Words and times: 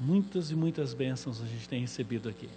Muitas 0.00 0.50
e 0.50 0.56
muitas 0.56 0.92
bênçãos 0.92 1.40
a 1.40 1.46
gente 1.46 1.68
tem 1.68 1.80
recebido 1.80 2.28
aqui. 2.28 2.48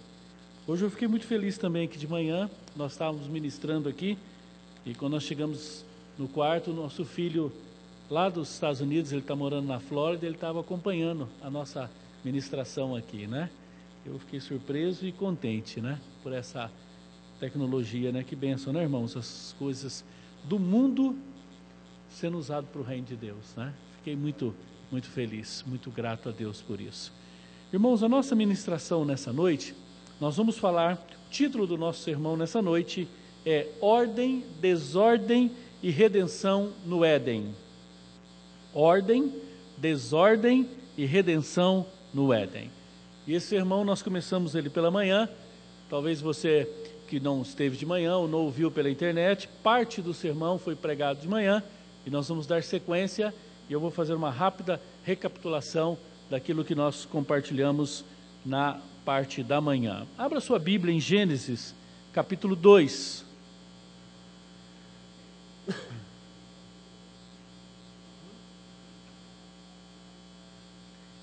Hoje 0.66 0.84
eu 0.84 0.90
fiquei 0.90 1.06
muito 1.06 1.24
feliz 1.24 1.56
também 1.56 1.86
que 1.86 1.96
de 1.96 2.08
manhã 2.08 2.50
nós 2.74 2.92
estávamos 2.92 3.28
ministrando 3.28 3.88
aqui 3.88 4.18
e 4.84 4.92
quando 4.92 5.12
nós 5.12 5.22
chegamos 5.22 5.84
no 6.18 6.26
quarto, 6.26 6.72
nosso 6.72 7.04
filho 7.04 7.52
lá 8.10 8.28
dos 8.28 8.52
Estados 8.52 8.80
Unidos, 8.80 9.12
ele 9.12 9.20
está 9.20 9.36
morando 9.36 9.68
na 9.68 9.78
Flórida, 9.78 10.26
ele 10.26 10.34
estava 10.34 10.60
acompanhando 10.60 11.28
a 11.40 11.48
nossa 11.48 11.88
ministração 12.24 12.96
aqui, 12.96 13.26
né? 13.26 13.50
Eu 14.04 14.18
fiquei 14.18 14.40
surpreso 14.40 15.06
e 15.06 15.12
contente, 15.12 15.80
né? 15.80 16.00
Por 16.22 16.32
essa 16.32 16.70
tecnologia, 17.38 18.10
né? 18.10 18.24
Que 18.24 18.34
benção, 18.34 18.72
né, 18.72 18.82
irmãos? 18.82 19.16
As 19.16 19.54
coisas 19.58 20.04
do 20.44 20.58
mundo 20.58 21.16
sendo 22.10 22.36
usado 22.36 22.66
para 22.66 22.80
o 22.80 22.84
reino 22.84 23.06
de 23.06 23.14
Deus, 23.14 23.54
né? 23.56 23.72
Fiquei 23.98 24.16
muito, 24.16 24.54
muito 24.90 25.08
feliz, 25.08 25.62
muito 25.66 25.90
grato 25.90 26.28
a 26.28 26.32
Deus 26.32 26.60
por 26.60 26.80
isso. 26.80 27.12
Irmãos, 27.70 28.02
a 28.02 28.08
nossa 28.08 28.34
ministração 28.34 29.04
nessa 29.04 29.30
noite, 29.30 29.74
nós 30.18 30.38
vamos 30.38 30.56
falar, 30.56 30.94
o 30.94 31.30
título 31.30 31.66
do 31.66 31.76
nosso 31.76 32.00
sermão 32.00 32.34
nessa 32.34 32.62
noite 32.62 33.06
é 33.44 33.66
Ordem, 33.78 34.42
Desordem 34.58 35.50
e 35.82 35.90
Redenção 35.90 36.72
no 36.86 37.04
Éden. 37.04 37.54
Ordem, 38.72 39.34
desordem 39.76 40.66
e 40.96 41.04
redenção 41.04 41.84
no 42.14 42.32
Éden. 42.32 42.70
E 43.26 43.34
esse 43.34 43.48
sermão 43.48 43.84
nós 43.84 44.00
começamos 44.00 44.54
ele 44.54 44.70
pela 44.70 44.90
manhã. 44.90 45.28
Talvez 45.90 46.22
você 46.22 46.66
que 47.06 47.20
não 47.20 47.42
esteve 47.42 47.76
de 47.76 47.84
manhã 47.84 48.16
ou 48.16 48.26
não 48.26 48.40
ouviu 48.40 48.70
pela 48.70 48.88
internet, 48.88 49.46
parte 49.62 50.00
do 50.00 50.14
sermão 50.14 50.58
foi 50.58 50.74
pregado 50.74 51.20
de 51.20 51.28
manhã 51.28 51.62
e 52.06 52.08
nós 52.08 52.26
vamos 52.28 52.46
dar 52.46 52.62
sequência 52.62 53.34
e 53.68 53.74
eu 53.74 53.80
vou 53.80 53.90
fazer 53.90 54.14
uma 54.14 54.30
rápida 54.30 54.80
recapitulação 55.04 55.98
daquilo 56.30 56.64
que 56.64 56.74
nós 56.74 57.04
compartilhamos 57.04 58.04
na 58.44 58.80
parte 59.04 59.42
da 59.42 59.60
manhã. 59.60 60.06
Abra 60.16 60.40
sua 60.40 60.58
Bíblia 60.58 60.94
em 60.94 61.00
Gênesis, 61.00 61.74
capítulo 62.12 62.54
2. 62.54 63.24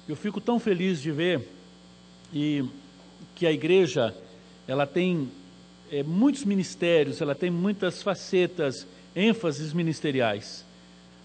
Eu 0.07 0.15
fico 0.15 0.39
tão 0.39 0.59
feliz 0.59 1.01
de 1.01 1.11
ver 1.11 1.47
e 2.33 2.63
que 3.33 3.47
a 3.47 3.51
igreja 3.51 4.15
ela 4.67 4.85
tem 4.85 5.31
é, 5.91 6.03
muitos 6.03 6.43
ministérios, 6.43 7.21
ela 7.21 7.33
tem 7.33 7.49
muitas 7.49 8.03
facetas, 8.03 8.85
ênfases 9.15 9.73
ministeriais. 9.73 10.65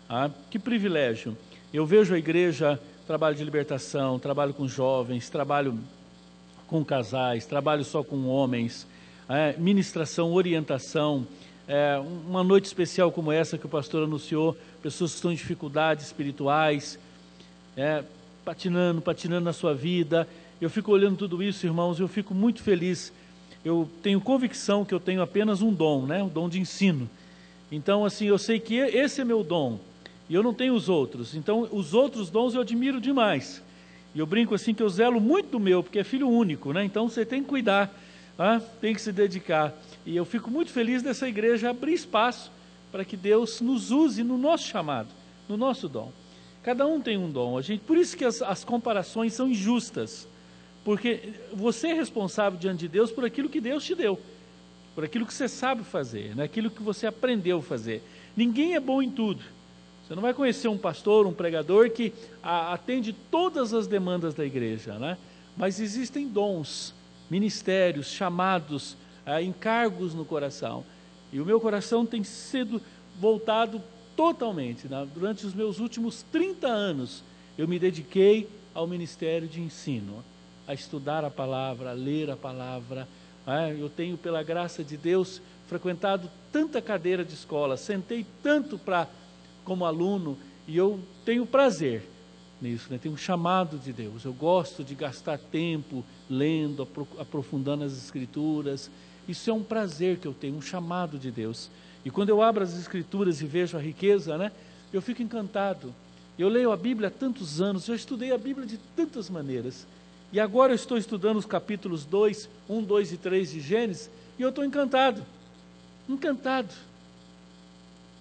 Ah, 0.08 0.30
que 0.50 0.58
privilégio! 0.58 1.36
Eu 1.72 1.86
vejo 1.86 2.14
a 2.14 2.19
igreja 2.19 2.80
trabalho 3.11 3.34
de 3.34 3.42
libertação, 3.42 4.20
trabalho 4.20 4.55
com 4.55 4.69
jovens, 4.69 5.28
trabalho 5.28 5.77
com 6.69 6.84
casais, 6.84 7.44
trabalho 7.44 7.84
só 7.84 8.05
com 8.05 8.28
homens, 8.28 8.86
é, 9.28 9.53
ministração, 9.58 10.33
orientação. 10.33 11.27
É, 11.66 11.98
uma 11.98 12.44
noite 12.44 12.66
especial 12.66 13.11
como 13.11 13.33
essa 13.33 13.58
que 13.58 13.66
o 13.66 13.69
pastor 13.69 14.05
anunciou, 14.05 14.56
pessoas 14.81 15.11
que 15.11 15.16
estão 15.16 15.33
em 15.33 15.34
dificuldades 15.34 16.06
espirituais, 16.06 17.00
é, 17.77 18.05
patinando, 18.44 19.00
patinando 19.00 19.44
na 19.44 19.53
sua 19.53 19.75
vida. 19.75 20.28
Eu 20.61 20.70
fico 20.70 20.92
olhando 20.92 21.16
tudo 21.16 21.42
isso, 21.42 21.66
irmãos, 21.66 21.98
eu 21.98 22.06
fico 22.06 22.33
muito 22.33 22.62
feliz. 22.62 23.12
Eu 23.64 23.91
tenho 24.05 24.20
convicção 24.20 24.84
que 24.84 24.94
eu 24.94 25.00
tenho 25.00 25.20
apenas 25.20 25.62
um 25.62 25.72
dom, 25.72 26.06
né? 26.06 26.22
O 26.22 26.28
dom 26.28 26.48
de 26.48 26.61
ensino. 26.61 27.11
Então, 27.72 28.05
assim, 28.05 28.27
eu 28.27 28.38
sei 28.38 28.61
que 28.61 28.77
esse 28.77 29.20
é 29.20 29.25
meu 29.25 29.42
dom 29.42 29.81
e 30.30 30.34
eu 30.34 30.44
não 30.44 30.54
tenho 30.54 30.74
os 30.74 30.88
outros. 30.88 31.34
Então, 31.34 31.68
os 31.72 31.92
outros 31.92 32.30
dons 32.30 32.54
eu 32.54 32.60
admiro 32.60 33.00
demais. 33.00 33.60
E 34.14 34.20
eu 34.20 34.26
brinco 34.26 34.54
assim 34.54 34.72
que 34.72 34.82
eu 34.82 34.88
zelo 34.88 35.20
muito 35.20 35.50
do 35.50 35.60
meu, 35.60 35.82
porque 35.82 35.98
é 35.98 36.04
filho 36.04 36.28
único, 36.28 36.72
né? 36.72 36.84
Então 36.84 37.08
você 37.08 37.26
tem 37.26 37.42
que 37.42 37.48
cuidar, 37.48 37.92
tá? 38.36 38.62
tem 38.80 38.94
que 38.94 39.00
se 39.00 39.10
dedicar. 39.10 39.74
E 40.06 40.16
eu 40.16 40.24
fico 40.24 40.48
muito 40.48 40.70
feliz 40.70 41.02
dessa 41.02 41.28
igreja 41.28 41.70
abrir 41.70 41.94
espaço 41.94 42.52
para 42.92 43.04
que 43.04 43.16
Deus 43.16 43.60
nos 43.60 43.90
use 43.90 44.22
no 44.22 44.38
nosso 44.38 44.69
chamado, 44.69 45.08
no 45.48 45.56
nosso 45.56 45.88
dom. 45.88 46.12
Cada 46.62 46.86
um 46.86 47.00
tem 47.00 47.16
um 47.16 47.28
dom. 47.28 47.58
A 47.58 47.62
gente, 47.62 47.80
por 47.80 47.96
isso 47.96 48.16
que 48.16 48.24
as, 48.24 48.40
as 48.40 48.62
comparações 48.62 49.32
são 49.32 49.48
injustas. 49.48 50.28
Porque 50.84 51.34
você 51.52 51.88
é 51.88 51.92
responsável 51.92 52.56
diante 52.56 52.78
de 52.80 52.88
Deus 52.88 53.10
por 53.10 53.24
aquilo 53.24 53.48
que 53.48 53.60
Deus 53.60 53.84
te 53.84 53.96
deu, 53.96 54.19
por 54.94 55.04
aquilo 55.04 55.26
que 55.26 55.34
você 55.34 55.48
sabe 55.48 55.82
fazer, 55.82 56.34
naquilo 56.36 56.69
né? 56.69 56.74
que 56.76 56.82
você 56.82 57.06
aprendeu 57.06 57.58
a 57.58 57.62
fazer. 57.62 58.02
Ninguém 58.36 58.76
é 58.76 58.80
bom 58.80 59.02
em 59.02 59.10
tudo. 59.10 59.42
Você 60.10 60.16
não 60.16 60.22
vai 60.22 60.34
conhecer 60.34 60.66
um 60.66 60.76
pastor, 60.76 61.25
um 61.25 61.32
pregador 61.32 61.88
que 61.88 62.12
atende 62.43 63.12
todas 63.12 63.72
as 63.72 63.87
demandas 63.87 64.34
da 64.34 64.44
igreja, 64.44 64.98
né? 64.98 65.16
Mas 65.56 65.78
existem 65.78 66.26
dons, 66.26 66.93
ministérios, 67.31 68.09
chamados, 68.09 68.97
ah, 69.25 69.41
encargos 69.41 70.12
no 70.12 70.25
coração. 70.25 70.84
E 71.32 71.41
o 71.41 71.47
meu 71.47 71.60
coração 71.60 72.04
tem 72.04 72.25
sido 72.25 72.82
voltado 73.20 73.81
totalmente. 74.16 74.88
Né? 74.88 75.06
Durante 75.15 75.47
os 75.47 75.54
meus 75.54 75.78
últimos 75.78 76.25
30 76.32 76.66
anos, 76.66 77.22
eu 77.56 77.69
me 77.69 77.78
dediquei 77.78 78.49
ao 78.75 78.88
ministério 78.88 79.47
de 79.47 79.60
ensino, 79.60 80.25
a 80.66 80.75
estudar 80.75 81.25
a 81.25 81.31
palavra, 81.31 81.91
a 81.91 81.94
ler 81.94 82.32
a 82.32 82.37
palavra. 82.37 83.06
Né? 83.47 83.76
Eu 83.78 83.88
tenho, 83.88 84.19
pela 84.19 84.43
graça 84.43 84.82
de 84.82 84.97
Deus, 84.97 85.41
frequentado 85.69 86.28
tanta 86.50 86.82
cadeira 86.82 87.25
de 87.25 87.34
escola, 87.34 87.76
sentei 87.76 88.26
tanto 88.43 88.76
para 88.76 89.06
como 89.70 89.84
aluno 89.84 90.36
e 90.66 90.76
eu 90.76 90.98
tenho 91.25 91.47
prazer 91.47 92.03
nisso, 92.60 92.88
né? 92.91 92.98
tenho 93.00 93.14
um 93.14 93.16
chamado 93.16 93.78
de 93.78 93.92
Deus. 93.92 94.25
Eu 94.25 94.32
gosto 94.32 94.82
de 94.82 94.97
gastar 94.97 95.38
tempo 95.38 96.04
lendo, 96.28 96.82
aprofundando 97.20 97.84
as 97.84 97.92
escrituras. 97.92 98.91
Isso 99.28 99.48
é 99.48 99.53
um 99.53 99.62
prazer 99.62 100.19
que 100.19 100.26
eu 100.26 100.34
tenho, 100.34 100.56
um 100.56 100.60
chamado 100.60 101.20
de 101.20 101.31
Deus. 101.31 101.70
E 102.04 102.10
quando 102.10 102.31
eu 102.31 102.42
abro 102.42 102.64
as 102.64 102.76
escrituras 102.76 103.41
e 103.41 103.47
vejo 103.47 103.76
a 103.76 103.81
riqueza, 103.81 104.36
né, 104.36 104.50
eu 104.92 105.00
fico 105.00 105.22
encantado. 105.22 105.94
Eu 106.37 106.48
leio 106.48 106.72
a 106.72 106.76
Bíblia 106.76 107.06
há 107.06 107.12
tantos 107.12 107.60
anos, 107.60 107.87
eu 107.87 107.94
estudei 107.94 108.32
a 108.32 108.38
Bíblia 108.38 108.66
de 108.66 108.76
tantas 108.97 109.31
maneiras. 109.31 109.87
E 110.32 110.41
agora 110.41 110.72
eu 110.72 110.76
estou 110.76 110.98
estudando 110.98 111.37
os 111.37 111.47
capítulos 111.47 112.04
2, 112.04 112.48
1, 112.69 112.82
2 112.82 113.12
e 113.12 113.16
3 113.16 113.52
de 113.52 113.60
Gênesis, 113.60 114.10
e 114.37 114.42
eu 114.42 114.48
estou 114.48 114.64
encantado. 114.64 115.25
Encantado. 116.08 116.89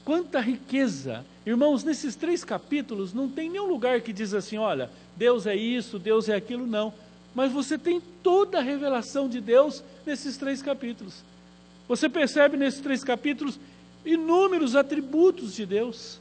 Quanta 0.09 0.39
riqueza! 0.39 1.23
Irmãos, 1.45 1.83
nesses 1.83 2.15
três 2.15 2.43
capítulos 2.43 3.13
não 3.13 3.29
tem 3.29 3.47
nenhum 3.47 3.67
lugar 3.67 4.01
que 4.01 4.11
diz 4.11 4.33
assim: 4.33 4.57
olha, 4.57 4.89
Deus 5.15 5.45
é 5.45 5.55
isso, 5.55 5.99
Deus 5.99 6.27
é 6.27 6.35
aquilo, 6.35 6.65
não. 6.65 6.91
Mas 7.35 7.51
você 7.51 7.77
tem 7.77 8.01
toda 8.23 8.57
a 8.57 8.61
revelação 8.63 9.29
de 9.29 9.39
Deus 9.39 9.83
nesses 10.07 10.35
três 10.35 10.63
capítulos. 10.63 11.23
Você 11.87 12.09
percebe 12.09 12.57
nesses 12.57 12.79
três 12.79 13.03
capítulos 13.03 13.59
inúmeros 14.03 14.75
atributos 14.75 15.53
de 15.53 15.63
Deus, 15.63 16.19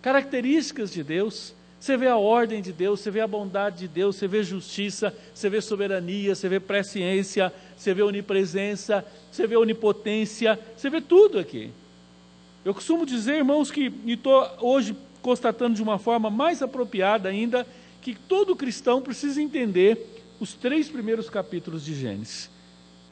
características 0.00 0.90
de 0.90 1.04
Deus. 1.04 1.52
Você 1.78 1.94
vê 1.94 2.08
a 2.08 2.16
ordem 2.16 2.62
de 2.62 2.72
Deus, 2.72 3.00
você 3.00 3.10
vê 3.10 3.20
a 3.20 3.26
bondade 3.26 3.80
de 3.80 3.88
Deus, 3.88 4.16
você 4.16 4.26
vê 4.26 4.42
justiça, 4.42 5.14
você 5.34 5.50
vê 5.50 5.60
soberania, 5.60 6.34
você 6.34 6.48
vê 6.48 6.58
presciência, 6.58 7.52
você 7.76 7.92
vê 7.92 8.02
onipresença, 8.02 9.04
você 9.30 9.46
vê 9.46 9.58
onipotência, 9.58 10.58
você 10.74 10.88
vê 10.88 11.02
tudo 11.02 11.38
aqui. 11.38 11.70
Eu 12.66 12.74
costumo 12.74 13.06
dizer, 13.06 13.36
irmãos, 13.36 13.70
que 13.70 13.92
estou 14.04 14.44
hoje 14.60 14.96
constatando 15.22 15.76
de 15.76 15.82
uma 15.84 16.00
forma 16.00 16.28
mais 16.28 16.60
apropriada 16.60 17.28
ainda, 17.28 17.64
que 18.02 18.12
todo 18.12 18.56
cristão 18.56 19.00
precisa 19.00 19.40
entender 19.40 20.24
os 20.40 20.52
três 20.52 20.88
primeiros 20.88 21.30
capítulos 21.30 21.84
de 21.84 21.94
Gênesis. 21.94 22.50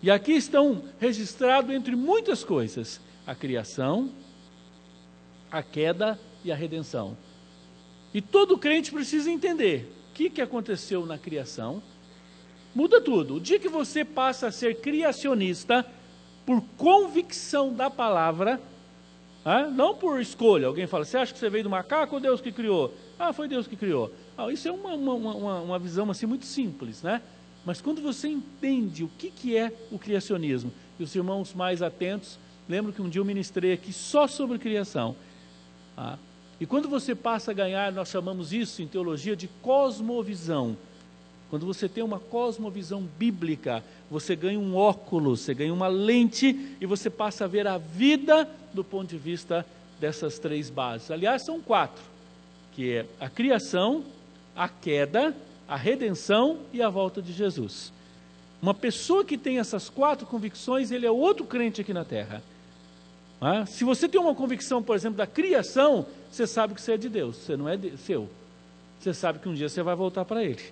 E 0.03 0.11
aqui 0.11 0.33
estão 0.33 0.83
registrados, 0.99 1.73
entre 1.73 1.95
muitas 1.95 2.43
coisas, 2.43 3.01
a 3.25 3.33
criação, 3.33 4.11
a 5.53 5.63
queda 5.63 6.19
e 6.45 6.51
a 6.51 6.57
redenção. 6.57 7.17
E 8.13 8.21
todo 8.21 8.59
crente 8.59 8.91
precisa 8.91 9.31
entender 9.31 9.89
o 10.11 10.15
que, 10.15 10.31
que 10.31 10.43
aconteceu 10.43 11.07
na 11.07 11.17
criação. 11.17 11.81
Muda 12.75 13.01
tudo. 13.01 13.37
O 13.37 13.41
dia 13.41 13.61
que 13.61 13.69
você 13.69 14.05
passa 14.05 14.49
a 14.49 14.53
ser 14.53 14.81
criacionista, 14.81 15.87
por 16.45 16.61
convicção 16.77 17.73
da 17.73 17.89
palavra, 17.89 18.61
não 19.75 19.95
por 19.95 20.21
escolha. 20.21 20.67
Alguém 20.67 20.87
fala, 20.87 21.05
você 21.05 21.19
acha 21.19 21.33
que 21.33 21.39
você 21.39 21.51
veio 21.51 21.65
do 21.65 21.71
macaco 21.71 22.15
ou 22.15 22.21
Deus 22.21 22.41
que 22.41 22.51
criou? 22.51 22.95
Ah, 23.19 23.33
foi 23.33 23.47
Deus 23.47 23.67
que 23.67 23.77
criou. 23.77 24.13
Ah, 24.37 24.51
isso 24.51 24.67
é 24.67 24.73
uma, 24.73 24.95
uma, 24.95 25.15
uma, 25.15 25.61
uma 25.61 25.79
visão 25.79 26.11
assim 26.11 26.27
muito 26.27 26.47
simples, 26.47 27.03
né? 27.03 27.21
Mas 27.65 27.81
quando 27.81 28.01
você 28.01 28.29
entende 28.29 29.05
o 29.05 29.09
que, 29.19 29.31
que 29.31 29.57
é 29.57 29.73
o 29.91 29.99
criacionismo, 29.99 30.73
e 30.99 31.03
os 31.03 31.15
irmãos 31.15 31.55
mais 31.55 31.83
atentos, 31.83 32.39
lembro 32.69 32.93
que 32.93 33.03
um 33.03 33.09
dia 33.09 33.21
eu 33.21 33.25
ministrei 33.25 33.73
aqui 33.73 33.93
só 33.93 34.27
sobre 34.27 34.59
criação. 34.59 35.17
Ah, 35.97 36.19
e 36.61 36.67
quando 36.67 36.89
você 36.89 37.15
passa 37.15 37.51
a 37.51 37.55
ganhar, 37.55 37.93
nós 37.93 38.09
chamamos 38.09 38.53
isso 38.53 38.81
em 38.81 38.87
teologia 38.87 39.35
de 39.35 39.49
cosmovisão. 39.61 40.77
Quando 41.51 41.67
você 41.67 41.89
tem 41.89 42.03
uma 42.03 42.19
cosmovisão 42.19 43.03
bíblica, 43.19 43.85
você 44.11 44.35
ganha 44.35 44.59
um 44.59 44.75
óculos, 44.75 45.41
você 45.41 45.55
ganha 45.55 45.73
uma 45.73 45.89
lente 45.89 46.77
e 46.81 46.87
você 46.87 47.09
passa 47.09 47.45
a 47.45 47.49
ver 47.49 47.67
a 47.67 47.79
vida 47.79 48.49
do 48.73 48.83
ponto 48.83 49.09
de 49.09 49.19
vista 49.19 49.65
dessas 50.01 50.39
três 50.39 50.71
bases. 50.71 51.11
Aliás, 51.11 51.45
são 51.45 51.61
quatro, 51.61 52.03
que 52.73 52.93
é 52.93 53.07
a 53.21 53.29
criação, 53.29 54.05
a 54.57 54.69
queda 54.69 55.35
a 55.69 55.77
redenção 55.77 56.59
e 56.73 56.83
a 56.83 56.89
volta 56.89 57.21
de 57.23 57.33
Jesus. 57.33 57.93
Uma 58.61 58.75
pessoa 58.75 59.25
que 59.25 59.37
tem 59.37 59.59
essas 59.59 59.91
quatro 59.91 60.27
convicções, 60.27 60.91
ele 60.91 61.07
é 61.07 61.11
outro 61.11 61.45
crente 61.45 61.81
aqui 61.81 61.93
na 61.93 62.05
terra. 62.05 62.43
Se 63.67 63.85
você 63.85 64.09
tem 64.09 64.19
uma 64.19 64.35
convicção, 64.35 64.83
por 64.83 64.97
exemplo, 64.97 65.19
da 65.19 65.27
criação, 65.27 66.07
você 66.31 66.47
sabe 66.47 66.75
que 66.75 66.81
você 66.81 66.93
é 66.93 66.97
de 66.97 67.09
Deus, 67.09 67.37
você 67.37 67.57
não 67.57 67.69
é 67.69 67.79
seu. 67.99 68.29
Você 68.99 69.13
sabe 69.13 69.39
que 69.39 69.49
um 69.49 69.55
dia 69.55 69.69
você 69.69 69.83
vai 69.83 69.95
voltar 69.95 70.25
para 70.25 70.43
Ele. 70.43 70.63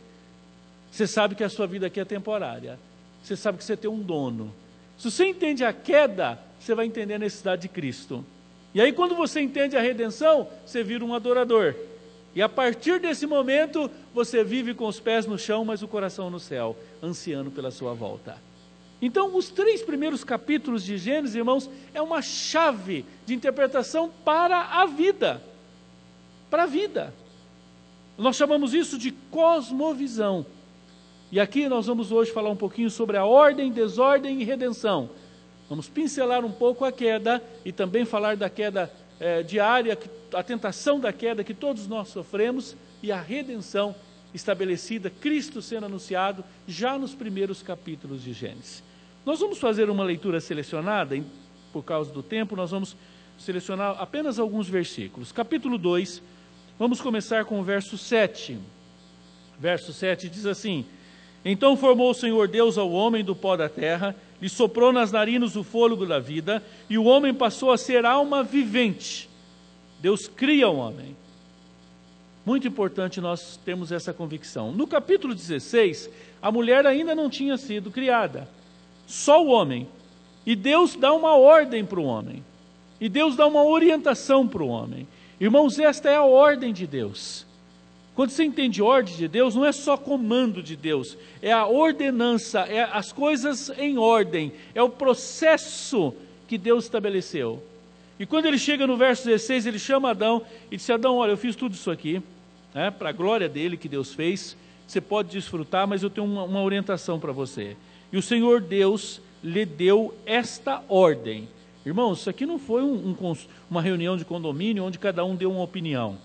Você 0.92 1.06
sabe 1.06 1.34
que 1.34 1.42
a 1.42 1.48
sua 1.48 1.66
vida 1.66 1.86
aqui 1.86 1.98
é 1.98 2.04
temporária. 2.04 2.78
Você 3.22 3.34
sabe 3.34 3.56
que 3.56 3.64
você 3.64 3.76
tem 3.76 3.90
um 3.90 3.98
dono. 3.98 4.52
Se 4.98 5.10
você 5.10 5.24
entende 5.24 5.64
a 5.64 5.72
queda, 5.72 6.38
você 6.60 6.74
vai 6.74 6.84
entender 6.84 7.14
a 7.14 7.18
necessidade 7.18 7.62
de 7.62 7.68
Cristo. 7.68 8.22
E 8.74 8.80
aí, 8.80 8.92
quando 8.92 9.14
você 9.14 9.40
entende 9.40 9.74
a 9.74 9.80
redenção, 9.80 10.46
você 10.66 10.84
vira 10.84 11.02
um 11.02 11.14
adorador. 11.14 11.74
E 12.34 12.42
a 12.42 12.48
partir 12.48 13.00
desse 13.00 13.26
momento, 13.26 13.90
você 14.12 14.44
vive 14.44 14.74
com 14.74 14.86
os 14.86 15.00
pés 15.00 15.24
no 15.24 15.38
chão, 15.38 15.64
mas 15.64 15.82
o 15.82 15.88
coração 15.88 16.28
no 16.28 16.38
céu, 16.38 16.76
ansiando 17.02 17.50
pela 17.50 17.70
sua 17.70 17.94
volta. 17.94 18.36
Então, 19.00 19.34
os 19.34 19.48
três 19.48 19.82
primeiros 19.82 20.22
capítulos 20.22 20.84
de 20.84 20.98
Gênesis, 20.98 21.34
irmãos, 21.34 21.70
é 21.94 22.02
uma 22.02 22.20
chave 22.20 23.04
de 23.24 23.34
interpretação 23.34 24.10
para 24.24 24.60
a 24.60 24.84
vida. 24.84 25.42
Para 26.50 26.64
a 26.64 26.66
vida. 26.66 27.14
Nós 28.16 28.36
chamamos 28.36 28.74
isso 28.74 28.98
de 28.98 29.10
cosmovisão. 29.10 30.44
E 31.32 31.40
aqui 31.40 31.66
nós 31.66 31.86
vamos 31.86 32.12
hoje 32.12 32.30
falar 32.30 32.50
um 32.50 32.56
pouquinho 32.56 32.90
sobre 32.90 33.16
a 33.16 33.24
ordem, 33.24 33.72
desordem 33.72 34.42
e 34.42 34.44
redenção. 34.44 35.08
Vamos 35.66 35.88
pincelar 35.88 36.44
um 36.44 36.52
pouco 36.52 36.84
a 36.84 36.92
queda 36.92 37.42
e 37.64 37.72
também 37.72 38.04
falar 38.04 38.36
da 38.36 38.50
queda 38.50 38.92
é, 39.18 39.42
diária, 39.42 39.98
a 40.34 40.42
tentação 40.42 41.00
da 41.00 41.10
queda 41.10 41.42
que 41.42 41.54
todos 41.54 41.88
nós 41.88 42.08
sofremos 42.08 42.76
e 43.02 43.10
a 43.10 43.18
redenção 43.18 43.94
estabelecida, 44.34 45.08
Cristo 45.08 45.62
sendo 45.62 45.86
anunciado 45.86 46.44
já 46.68 46.98
nos 46.98 47.14
primeiros 47.14 47.62
capítulos 47.62 48.22
de 48.22 48.34
Gênesis. 48.34 48.84
Nós 49.24 49.40
vamos 49.40 49.56
fazer 49.56 49.88
uma 49.88 50.04
leitura 50.04 50.38
selecionada, 50.38 51.18
por 51.72 51.82
causa 51.82 52.12
do 52.12 52.22
tempo, 52.22 52.54
nós 52.54 52.72
vamos 52.72 52.94
selecionar 53.38 53.96
apenas 53.98 54.38
alguns 54.38 54.68
versículos. 54.68 55.32
Capítulo 55.32 55.78
2, 55.78 56.22
vamos 56.78 57.00
começar 57.00 57.46
com 57.46 57.58
o 57.58 57.64
verso 57.64 57.96
7. 57.96 58.58
Verso 59.58 59.94
7 59.94 60.28
diz 60.28 60.44
assim: 60.44 60.84
Então 61.44 61.76
formou 61.76 62.10
o 62.10 62.14
Senhor 62.14 62.46
Deus 62.48 62.78
ao 62.78 62.90
homem 62.90 63.24
do 63.24 63.34
pó 63.34 63.56
da 63.56 63.68
terra 63.68 64.14
lhe 64.42 64.48
soprou 64.48 64.92
nas 64.92 65.12
narinas 65.12 65.54
o 65.54 65.62
fôlego 65.62 66.04
da 66.04 66.18
vida, 66.18 66.60
e 66.90 66.98
o 66.98 67.04
homem 67.04 67.32
passou 67.32 67.70
a 67.70 67.78
ser 67.78 68.04
alma 68.04 68.42
vivente. 68.42 69.30
Deus 70.00 70.26
cria 70.26 70.68
o 70.68 70.78
homem. 70.78 71.16
Muito 72.44 72.66
importante 72.66 73.20
nós 73.20 73.56
termos 73.64 73.92
essa 73.92 74.12
convicção. 74.12 74.72
No 74.72 74.84
capítulo 74.84 75.32
16, 75.32 76.10
a 76.42 76.50
mulher 76.50 76.84
ainda 76.84 77.14
não 77.14 77.30
tinha 77.30 77.56
sido 77.56 77.88
criada, 77.88 78.48
só 79.06 79.44
o 79.44 79.48
homem. 79.48 79.86
E 80.44 80.56
Deus 80.56 80.96
dá 80.96 81.12
uma 81.12 81.36
ordem 81.36 81.84
para 81.84 82.00
o 82.00 82.04
homem, 82.04 82.44
e 83.00 83.08
Deus 83.08 83.36
dá 83.36 83.46
uma 83.46 83.62
orientação 83.62 84.48
para 84.48 84.64
o 84.64 84.68
homem. 84.68 85.06
Irmãos, 85.40 85.78
esta 85.78 86.10
é 86.10 86.16
a 86.16 86.24
ordem 86.24 86.72
de 86.72 86.84
Deus. 86.84 87.46
Quando 88.14 88.30
você 88.30 88.44
entende 88.44 88.82
ordem 88.82 89.16
de 89.16 89.26
Deus, 89.26 89.54
não 89.54 89.64
é 89.64 89.72
só 89.72 89.96
comando 89.96 90.62
de 90.62 90.76
Deus, 90.76 91.16
é 91.40 91.50
a 91.50 91.66
ordenança, 91.66 92.60
é 92.60 92.82
as 92.82 93.10
coisas 93.10 93.70
em 93.78 93.96
ordem, 93.96 94.52
é 94.74 94.82
o 94.82 94.90
processo 94.90 96.14
que 96.46 96.58
Deus 96.58 96.84
estabeleceu. 96.84 97.62
E 98.20 98.26
quando 98.26 98.46
ele 98.46 98.58
chega 98.58 98.86
no 98.86 98.98
verso 98.98 99.24
16, 99.24 99.66
ele 99.66 99.78
chama 99.78 100.10
Adão 100.10 100.42
e 100.70 100.76
disse: 100.76 100.92
Adão, 100.92 101.16
olha, 101.16 101.30
eu 101.30 101.38
fiz 101.38 101.56
tudo 101.56 101.74
isso 101.74 101.90
aqui, 101.90 102.22
né, 102.74 102.90
para 102.90 103.08
a 103.08 103.12
glória 103.12 103.48
dele 103.48 103.78
que 103.78 103.88
Deus 103.88 104.12
fez, 104.12 104.56
você 104.86 105.00
pode 105.00 105.30
desfrutar, 105.30 105.88
mas 105.88 106.02
eu 106.02 106.10
tenho 106.10 106.26
uma, 106.26 106.44
uma 106.44 106.62
orientação 106.62 107.18
para 107.18 107.32
você. 107.32 107.76
E 108.12 108.18
o 108.18 108.22
Senhor 108.22 108.60
Deus 108.60 109.22
lhe 109.42 109.64
deu 109.64 110.14
esta 110.26 110.82
ordem. 110.86 111.48
Irmãos, 111.84 112.20
isso 112.20 112.30
aqui 112.30 112.44
não 112.44 112.58
foi 112.58 112.82
um, 112.82 113.16
um, 113.18 113.36
uma 113.70 113.80
reunião 113.80 114.18
de 114.18 114.24
condomínio 114.24 114.84
onde 114.84 114.98
cada 114.98 115.24
um 115.24 115.34
deu 115.34 115.50
uma 115.50 115.62
opinião. 115.62 116.18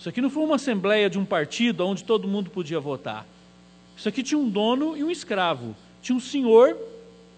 Isso 0.00 0.08
aqui 0.08 0.22
não 0.22 0.30
foi 0.30 0.42
uma 0.42 0.54
assembleia 0.54 1.10
de 1.10 1.18
um 1.18 1.26
partido 1.26 1.86
onde 1.86 2.04
todo 2.04 2.26
mundo 2.26 2.48
podia 2.48 2.80
votar. 2.80 3.26
Isso 3.94 4.08
aqui 4.08 4.22
tinha 4.22 4.38
um 4.38 4.48
dono 4.48 4.96
e 4.96 5.04
um 5.04 5.10
escravo, 5.10 5.76
tinha 6.00 6.16
um 6.16 6.20
senhor 6.20 6.74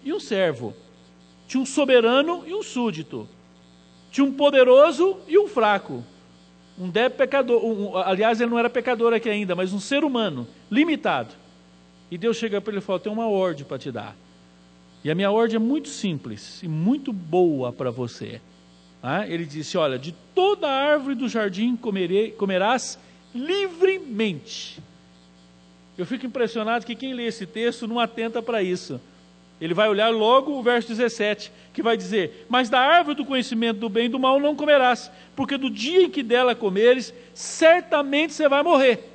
e 0.01 0.13
um 0.13 0.19
servo, 0.19 0.73
tinha 1.45 1.59
um 1.59 1.65
soberano 1.65 2.45
e 2.47 2.53
um 2.53 2.63
súdito, 2.63 3.27
tinha 4.09 4.23
um 4.23 4.31
poderoso 4.31 5.17
e 5.27 5.37
um 5.37 5.45
fraco, 5.45 6.05
um 6.79 6.89
débil 6.89 7.17
pecador, 7.17 7.65
um, 7.65 7.97
aliás, 7.97 8.39
ele 8.39 8.49
não 8.49 8.57
era 8.57 8.69
pecador 8.69 9.11
aqui 9.11 9.27
ainda, 9.27 9.53
mas 9.55 9.73
um 9.73 9.79
ser 9.79 10.05
humano, 10.05 10.47
limitado. 10.71 11.33
E 12.09 12.17
Deus 12.17 12.37
chega 12.37 12.61
para 12.61 12.71
ele 12.71 12.79
e 12.79 12.81
fala: 12.81 12.97
Tem 12.97 13.11
uma 13.11 13.27
ordem 13.27 13.65
para 13.65 13.77
te 13.77 13.91
dar. 13.91 14.15
E 15.03 15.11
a 15.11 15.15
minha 15.15 15.29
ordem 15.29 15.57
é 15.57 15.59
muito 15.59 15.89
simples 15.89 16.63
e 16.63 16.67
muito 16.69 17.11
boa 17.11 17.73
para 17.73 17.91
você. 17.91 18.39
Ele 19.27 19.45
disse: 19.45 19.77
Olha, 19.77 19.99
de 19.99 20.13
toda 20.33 20.69
árvore 20.69 21.15
do 21.15 21.27
jardim 21.27 21.75
comerei, 21.75 22.31
comerás 22.31 22.97
livremente. 23.35 24.81
Eu 25.97 26.05
fico 26.05 26.25
impressionado 26.25 26.85
que 26.85 26.95
quem 26.95 27.13
lê 27.13 27.25
esse 27.27 27.45
texto 27.45 27.87
não 27.87 27.99
atenta 27.99 28.41
para 28.41 28.63
isso. 28.63 28.99
Ele 29.59 29.73
vai 29.73 29.87
olhar 29.87 30.09
logo 30.09 30.51
o 30.51 30.63
verso 30.63 30.87
17, 30.87 31.51
que 31.73 31.83
vai 31.83 31.97
dizer: 31.97 32.45
Mas 32.49 32.69
da 32.69 32.79
árvore 32.79 33.17
do 33.17 33.25
conhecimento 33.25 33.79
do 33.79 33.89
bem 33.89 34.05
e 34.05 34.09
do 34.09 34.19
mal 34.19 34.39
não 34.39 34.55
comerás, 34.55 35.11
porque 35.35 35.57
do 35.57 35.69
dia 35.69 36.03
em 36.03 36.09
que 36.09 36.23
dela 36.23 36.55
comeres, 36.55 37.13
certamente 37.33 38.33
você 38.33 38.47
vai 38.47 38.63
morrer. 38.63 39.09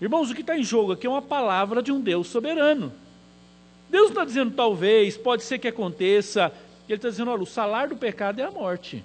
Irmãos, 0.00 0.30
o 0.30 0.34
que 0.34 0.40
está 0.40 0.58
em 0.58 0.64
jogo 0.64 0.92
aqui 0.92 1.06
é 1.06 1.10
uma 1.10 1.22
palavra 1.22 1.82
de 1.82 1.92
um 1.92 2.00
Deus 2.00 2.26
soberano. 2.26 2.92
Deus 3.88 4.04
não 4.04 4.10
está 4.10 4.24
dizendo 4.24 4.50
talvez, 4.50 5.16
pode 5.16 5.42
ser 5.42 5.58
que 5.58 5.68
aconteça, 5.68 6.52
ele 6.92 6.98
está 6.98 7.08
dizendo: 7.08 7.30
olha, 7.30 7.42
o 7.42 7.46
salário 7.46 7.94
do 7.94 7.98
pecado 7.98 8.40
é 8.40 8.44
a 8.44 8.50
morte. 8.50 9.04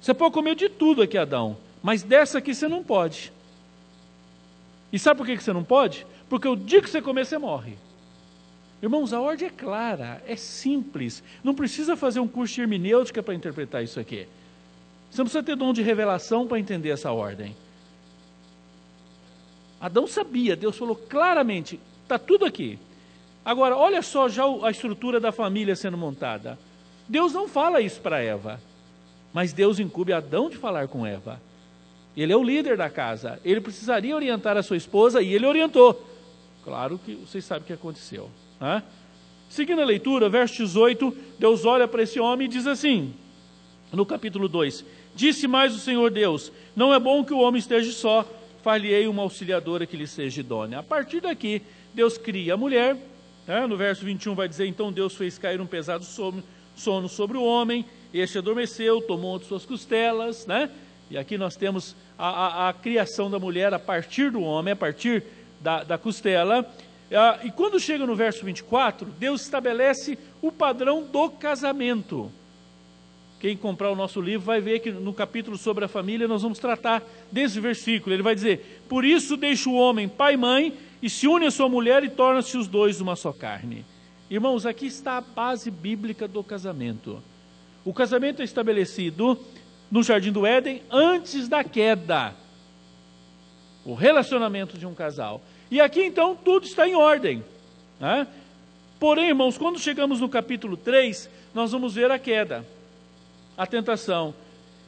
Você 0.00 0.12
pode 0.12 0.34
comer 0.34 0.54
de 0.54 0.68
tudo 0.68 1.02
aqui, 1.02 1.16
Adão, 1.16 1.56
mas 1.82 2.02
dessa 2.02 2.38
aqui 2.38 2.54
você 2.54 2.66
não 2.66 2.82
pode. 2.82 3.32
E 4.92 4.98
sabe 4.98 5.18
por 5.18 5.26
que 5.26 5.38
você 5.38 5.52
não 5.52 5.64
pode? 5.64 6.06
Porque 6.28 6.46
o 6.48 6.56
dia 6.56 6.82
que 6.82 6.90
você 6.90 7.00
comer, 7.00 7.24
você 7.24 7.38
morre. 7.38 7.76
Irmãos, 8.82 9.12
a 9.12 9.20
ordem 9.20 9.46
é 9.46 9.50
clara, 9.50 10.22
é 10.26 10.34
simples. 10.34 11.22
Não 11.44 11.54
precisa 11.54 11.96
fazer 11.96 12.18
um 12.18 12.26
curso 12.26 12.54
de 12.54 12.62
hermenêutica 12.62 13.22
para 13.22 13.32
interpretar 13.32 13.82
isso 13.84 14.00
aqui. 14.00 14.26
Você 15.08 15.18
não 15.18 15.26
precisa 15.26 15.42
ter 15.42 15.54
dom 15.54 15.72
de 15.72 15.82
revelação 15.82 16.46
para 16.48 16.58
entender 16.58 16.90
essa 16.90 17.12
ordem. 17.12 17.54
Adão 19.80 20.06
sabia, 20.06 20.56
Deus 20.56 20.76
falou 20.76 20.96
claramente: 20.96 21.78
está 22.02 22.18
tudo 22.18 22.44
aqui. 22.44 22.78
Agora, 23.44 23.76
olha 23.76 24.02
só 24.02 24.28
já 24.28 24.44
a 24.62 24.70
estrutura 24.70 25.18
da 25.18 25.32
família 25.32 25.74
sendo 25.74 25.96
montada. 25.98 26.58
Deus 27.08 27.32
não 27.32 27.48
fala 27.48 27.80
isso 27.80 28.00
para 28.00 28.22
Eva, 28.22 28.60
mas 29.32 29.52
Deus 29.52 29.80
incube 29.80 30.12
Adão 30.12 30.48
de 30.48 30.56
falar 30.56 30.86
com 30.88 31.04
Eva. 31.04 31.40
Ele 32.16 32.32
é 32.32 32.36
o 32.36 32.44
líder 32.44 32.76
da 32.76 32.88
casa, 32.88 33.40
ele 33.44 33.60
precisaria 33.60 34.14
orientar 34.14 34.56
a 34.56 34.62
sua 34.62 34.76
esposa 34.76 35.20
e 35.20 35.34
ele 35.34 35.46
orientou. 35.46 36.06
Claro 36.64 36.98
que 36.98 37.14
vocês 37.14 37.44
sabem 37.44 37.64
o 37.64 37.66
que 37.66 37.72
aconteceu. 37.72 38.30
Né? 38.60 38.82
Seguindo 39.48 39.82
a 39.82 39.84
leitura, 39.84 40.28
verso 40.28 40.56
18, 40.56 41.16
Deus 41.38 41.64
olha 41.64 41.88
para 41.88 42.02
esse 42.02 42.20
homem 42.20 42.46
e 42.46 42.50
diz 42.50 42.66
assim, 42.66 43.12
no 43.92 44.06
capítulo 44.06 44.48
2: 44.48 44.84
Disse 45.14 45.46
mais 45.46 45.74
o 45.74 45.78
Senhor 45.78 46.10
Deus: 46.10 46.52
Não 46.74 46.94
é 46.94 46.98
bom 46.98 47.24
que 47.24 47.34
o 47.34 47.38
homem 47.38 47.58
esteja 47.58 47.92
só, 47.92 48.26
far-lhe-ei 48.62 49.06
uma 49.06 49.22
auxiliadora 49.22 49.86
que 49.86 49.96
lhe 49.96 50.06
seja 50.06 50.40
idônea. 50.40 50.78
A 50.78 50.82
partir 50.82 51.20
daqui, 51.20 51.62
Deus 51.92 52.16
cria 52.16 52.54
a 52.54 52.56
mulher, 52.56 52.96
né? 53.46 53.66
No 53.66 53.76
verso 53.76 54.04
21 54.04 54.34
vai 54.34 54.48
dizer: 54.48 54.66
Então 54.66 54.92
Deus 54.92 55.14
fez 55.14 55.38
cair 55.38 55.60
um 55.60 55.66
pesado 55.66 56.04
sono 56.04 57.08
sobre 57.08 57.36
o 57.36 57.44
homem, 57.44 57.84
este 58.12 58.38
adormeceu, 58.38 59.00
tomou 59.02 59.38
de 59.38 59.46
suas 59.46 59.64
costelas, 59.64 60.46
né? 60.46 60.70
E 61.10 61.18
aqui 61.18 61.36
nós 61.36 61.56
temos 61.56 61.94
a, 62.18 62.28
a, 62.28 62.68
a, 62.68 62.72
criação 62.72 63.30
da 63.30 63.38
mulher 63.38 63.74
a 63.74 63.78
partir 63.78 64.30
do 64.30 64.40
homem, 64.40 64.72
a 64.72 64.76
partir 64.76 65.22
da, 65.60 65.84
da 65.84 65.98
costela. 65.98 66.66
Ah, 67.12 67.40
e 67.44 67.50
quando 67.50 67.78
chega 67.78 68.06
no 68.06 68.16
verso 68.16 68.44
24, 68.44 69.06
Deus 69.18 69.42
estabelece 69.42 70.18
o 70.40 70.50
padrão 70.50 71.02
do 71.02 71.28
casamento. 71.28 72.32
Quem 73.38 73.56
comprar 73.56 73.90
o 73.90 73.96
nosso 73.96 74.20
livro 74.20 74.46
vai 74.46 74.60
ver 74.60 74.78
que 74.78 74.90
no 74.90 75.12
capítulo 75.12 75.58
sobre 75.58 75.84
a 75.84 75.88
família 75.88 76.28
nós 76.28 76.42
vamos 76.42 76.58
tratar 76.58 77.02
desse 77.30 77.60
versículo. 77.60 78.14
Ele 78.14 78.22
vai 78.22 78.34
dizer: 78.34 78.82
Por 78.88 79.04
isso 79.04 79.36
deixa 79.36 79.68
o 79.68 79.74
homem 79.74 80.08
pai 80.08 80.34
e 80.34 80.36
mãe 80.38 80.72
e 81.02 81.10
se 81.10 81.26
une 81.26 81.46
a 81.46 81.50
sua 81.50 81.68
mulher 81.68 82.04
e 82.04 82.08
torna-se 82.08 82.56
os 82.56 82.68
dois 82.68 83.00
uma 83.00 83.16
só 83.16 83.32
carne. 83.32 83.84
Irmãos, 84.30 84.64
aqui 84.64 84.86
está 84.86 85.18
a 85.18 85.20
base 85.20 85.70
bíblica 85.70 86.28
do 86.28 86.42
casamento. 86.44 87.20
O 87.84 87.92
casamento 87.92 88.40
é 88.40 88.44
estabelecido 88.44 89.36
no 89.90 90.02
jardim 90.02 90.30
do 90.30 90.46
Éden 90.46 90.80
antes 90.88 91.48
da 91.48 91.64
queda. 91.64 92.34
O 93.84 93.94
relacionamento 93.94 94.78
de 94.78 94.86
um 94.86 94.94
casal. 94.94 95.42
E 95.70 95.80
aqui 95.80 96.04
então 96.04 96.36
tudo 96.36 96.64
está 96.64 96.86
em 96.86 96.94
ordem. 96.94 97.44
Né? 97.98 98.26
Porém, 99.00 99.28
irmãos, 99.28 99.58
quando 99.58 99.80
chegamos 99.80 100.20
no 100.20 100.28
capítulo 100.28 100.76
3, 100.76 101.28
nós 101.52 101.72
vamos 101.72 101.94
ver 101.94 102.10
a 102.12 102.18
queda, 102.18 102.64
a 103.58 103.66
tentação. 103.66 104.32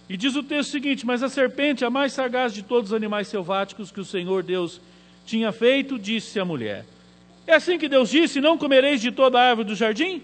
E 0.09 0.17
diz 0.17 0.37
o 0.37 0.43
texto 0.43 0.71
seguinte: 0.71 1.05
Mas 1.05 1.23
a 1.23 1.29
serpente, 1.29 1.85
a 1.85 1.91
mais 1.91 2.13
sagaz 2.13 2.55
de 2.55 2.63
todos 2.63 2.91
os 2.91 2.97
animais 2.97 3.27
selváticos 3.27 3.91
que 3.91 4.01
o 4.01 4.05
Senhor 4.05 4.45
Deus 4.45 4.81
tinha 5.25 5.53
feito, 5.53 5.99
disse 5.99 6.39
à 6.39 6.45
mulher: 6.45 6.85
É 7.47 7.55
assim 7.55 7.79
que 7.79 7.89
Deus 7.89 8.11
disse: 8.11 8.41
Não 8.41 8.59
comereis 8.59 9.01
de 9.01 9.11
toda 9.11 9.39
a 9.39 9.51
árvore 9.51 9.69
do 9.69 9.75
jardim? 9.75 10.23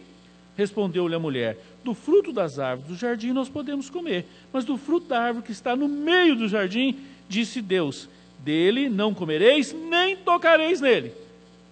Respondeu-lhe 0.56 1.14
a 1.14 1.18
mulher: 1.18 1.58
Do 1.82 1.94
fruto 1.94 2.32
das 2.32 2.58
árvores 2.58 2.88
do 2.90 2.96
jardim 2.96 3.32
nós 3.32 3.48
podemos 3.48 3.88
comer, 3.88 4.26
mas 4.52 4.64
do 4.64 4.76
fruto 4.76 5.08
da 5.08 5.20
árvore 5.20 5.46
que 5.46 5.52
está 5.52 5.74
no 5.74 5.88
meio 5.88 6.36
do 6.36 6.48
jardim, 6.48 6.98
disse 7.28 7.60
Deus: 7.62 8.08
Dele 8.38 8.88
não 8.88 9.14
comereis, 9.14 9.72
nem 9.72 10.16
tocareis 10.16 10.80
nele. 10.80 11.12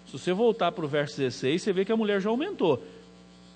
Se 0.06 0.12
você 0.12 0.32
voltar 0.32 0.72
para 0.72 0.84
o 0.84 0.88
verso 0.88 1.18
16, 1.18 1.60
você 1.60 1.72
vê 1.72 1.84
que 1.84 1.92
a 1.92 1.96
mulher 1.96 2.20
já 2.20 2.30
aumentou. 2.30 2.82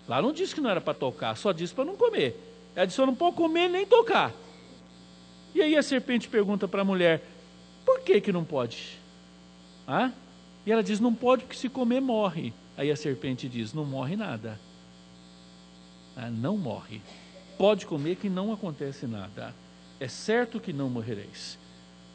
Lá 0.06 0.20
não 0.20 0.32
disse 0.32 0.54
que 0.54 0.60
não 0.60 0.68
era 0.68 0.80
para 0.80 0.92
tocar, 0.92 1.36
só 1.36 1.52
disse 1.52 1.72
para 1.72 1.84
não 1.84 1.96
comer. 1.96 2.36
Ela 2.74 2.86
disse: 2.86 3.00
não 3.00 3.14
pode 3.14 3.36
comer 3.36 3.68
nem 3.68 3.86
tocar. 3.86 4.32
E 5.54 5.62
aí 5.62 5.76
a 5.76 5.82
serpente 5.82 6.28
pergunta 6.28 6.66
para 6.66 6.82
a 6.82 6.84
mulher: 6.84 7.22
Por 7.84 8.00
que 8.00 8.20
que 8.20 8.32
não 8.32 8.44
pode? 8.44 9.01
Ah? 9.86 10.10
E 10.64 10.72
ela 10.72 10.82
diz: 10.82 11.00
Não 11.00 11.14
pode 11.14 11.44
porque 11.44 11.56
se 11.56 11.68
comer 11.68 12.00
morre. 12.00 12.52
Aí 12.76 12.90
a 12.90 12.96
serpente 12.96 13.48
diz: 13.48 13.72
Não 13.72 13.84
morre 13.84 14.16
nada. 14.16 14.58
Ah, 16.16 16.30
não 16.30 16.56
morre. 16.56 17.00
Pode 17.58 17.86
comer 17.86 18.16
que 18.16 18.28
não 18.28 18.52
acontece 18.52 19.06
nada. 19.06 19.54
É 20.00 20.08
certo 20.08 20.60
que 20.60 20.72
não 20.72 20.88
morrereis. 20.88 21.58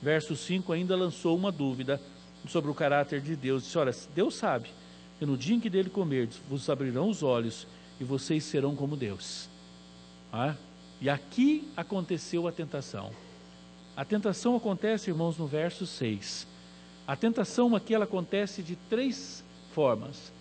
Verso 0.02 0.36
5 0.36 0.72
ainda 0.72 0.96
lançou 0.96 1.36
uma 1.36 1.52
dúvida 1.52 2.02
sobre 2.48 2.70
o 2.70 2.76
caráter 2.76 3.22
de 3.22 3.36
Deus. 3.36 3.64
Disse: 3.64 3.78
Olha, 3.78 3.96
Deus 4.14 4.36
sabe 4.36 4.70
que 5.20 5.26
no 5.26 5.38
dia 5.38 5.56
em 5.56 5.60
que 5.60 5.70
dele 5.70 5.90
comerdes, 5.90 6.40
vos 6.50 6.70
abrirão 6.70 7.10
os 7.10 7.24
olhos 7.24 7.68
e 8.00 8.04
vocês 8.04 8.44
serão 8.44 8.76
como 8.76 8.96
Deus. 8.96 9.50
Ah? 10.32 10.56
E 11.02 11.10
aqui 11.10 11.68
aconteceu 11.76 12.48
a 12.48 12.52
tentação. 12.52 13.12
A 13.96 14.06
tentação 14.06 14.56
acontece, 14.56 15.10
irmãos, 15.10 15.38
no 15.38 15.48
verso 15.48 15.86
6. 15.86 16.48
A 17.08 17.16
tentação 17.16 17.74
aqui 17.74 17.96
ela 17.96 18.04
acontece 18.04 18.62
de 18.62 18.76
três 18.76 19.42
formas. 19.72 20.34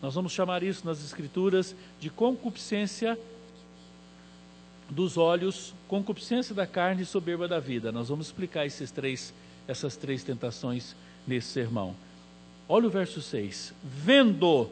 Nós 0.00 0.14
vamos 0.14 0.32
chamar 0.32 0.62
isso 0.62 0.86
nas 0.86 1.04
Escrituras 1.04 1.76
de 2.00 2.08
concupiscência 2.08 3.18
dos 4.88 5.18
olhos, 5.18 5.74
concupiscência 5.86 6.54
da 6.54 6.66
carne 6.66 7.02
e 7.02 7.06
soberba 7.06 7.46
da 7.46 7.60
vida. 7.60 7.92
Nós 7.92 8.08
vamos 8.08 8.26
explicar 8.26 8.64
esses 8.64 8.90
três, 8.90 9.34
essas 9.68 9.94
três 9.94 10.24
tentações 10.24 10.96
nesse 11.26 11.48
sermão. 11.48 11.94
Olha 12.66 12.86
o 12.86 12.90
verso 12.90 13.20
6. 13.20 13.74
Vendo, 13.84 14.70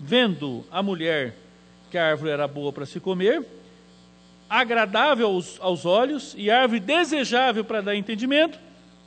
vendo 0.00 0.64
a 0.70 0.82
mulher 0.82 1.36
que 1.92 1.96
a 1.96 2.08
árvore 2.08 2.30
era 2.30 2.48
boa 2.48 2.72
para 2.72 2.86
se 2.86 2.98
comer, 2.98 3.46
agradável 4.50 5.28
aos, 5.28 5.60
aos 5.60 5.86
olhos 5.86 6.34
e 6.36 6.50
árvore 6.50 6.80
desejável 6.80 7.64
para 7.64 7.80
dar 7.80 7.94
entendimento, 7.94 8.58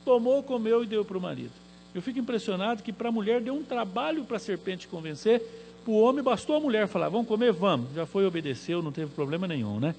tomou, 0.08 0.42
comeu 0.42 0.82
e 0.82 0.86
deu 0.86 1.04
para 1.04 1.18
o 1.18 1.20
marido. 1.20 1.52
Eu 1.94 2.00
fico 2.00 2.18
impressionado 2.18 2.82
que 2.82 2.94
para 2.94 3.10
a 3.10 3.12
mulher 3.12 3.42
deu 3.42 3.54
um 3.54 3.62
trabalho 3.62 4.24
para 4.24 4.38
a 4.38 4.40
serpente 4.40 4.88
convencer, 4.88 5.42
para 5.84 5.92
o 5.92 6.00
homem 6.00 6.24
bastou 6.24 6.56
a 6.56 6.60
mulher 6.60 6.88
falar, 6.88 7.10
vamos 7.10 7.28
comer? 7.28 7.52
Vamos. 7.52 7.92
Já 7.94 8.06
foi, 8.06 8.24
obedeceu, 8.24 8.80
não 8.80 8.90
teve 8.90 9.12
problema 9.12 9.46
nenhum, 9.46 9.78
né? 9.78 9.94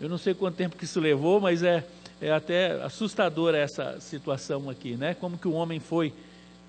Eu 0.00 0.08
não 0.08 0.16
sei 0.16 0.32
quanto 0.32 0.56
tempo 0.56 0.78
que 0.78 0.84
isso 0.84 0.98
levou, 0.98 1.42
mas 1.42 1.62
é, 1.62 1.84
é 2.22 2.32
até 2.32 2.82
assustadora 2.82 3.58
essa 3.58 4.00
situação 4.00 4.70
aqui, 4.70 4.96
né? 4.96 5.12
Como 5.12 5.36
que 5.36 5.46
o 5.46 5.52
homem 5.52 5.78
foi 5.78 6.10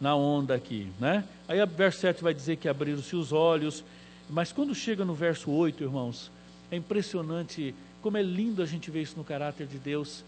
na 0.02 0.14
onda 0.14 0.54
aqui, 0.54 0.90
né? 1.00 1.24
Aí 1.48 1.64
o 1.64 1.68
verso 1.68 2.02
7 2.02 2.22
vai 2.22 2.34
dizer 2.34 2.58
que 2.58 2.68
abriram-se 2.68 3.16
os 3.16 3.32
olhos, 3.32 3.86
mas 4.30 4.52
quando 4.52 4.76
chega 4.76 5.06
no 5.06 5.14
verso 5.14 5.50
8, 5.50 5.82
irmãos, 5.82 6.30
é 6.70 6.76
impressionante 6.76 7.74
como 8.02 8.18
é 8.18 8.22
lindo 8.22 8.62
a 8.62 8.66
gente 8.66 8.92
ver 8.92 9.02
isso 9.02 9.16
no 9.16 9.24
caráter 9.24 9.66
de 9.66 9.78
Deus. 9.78 10.26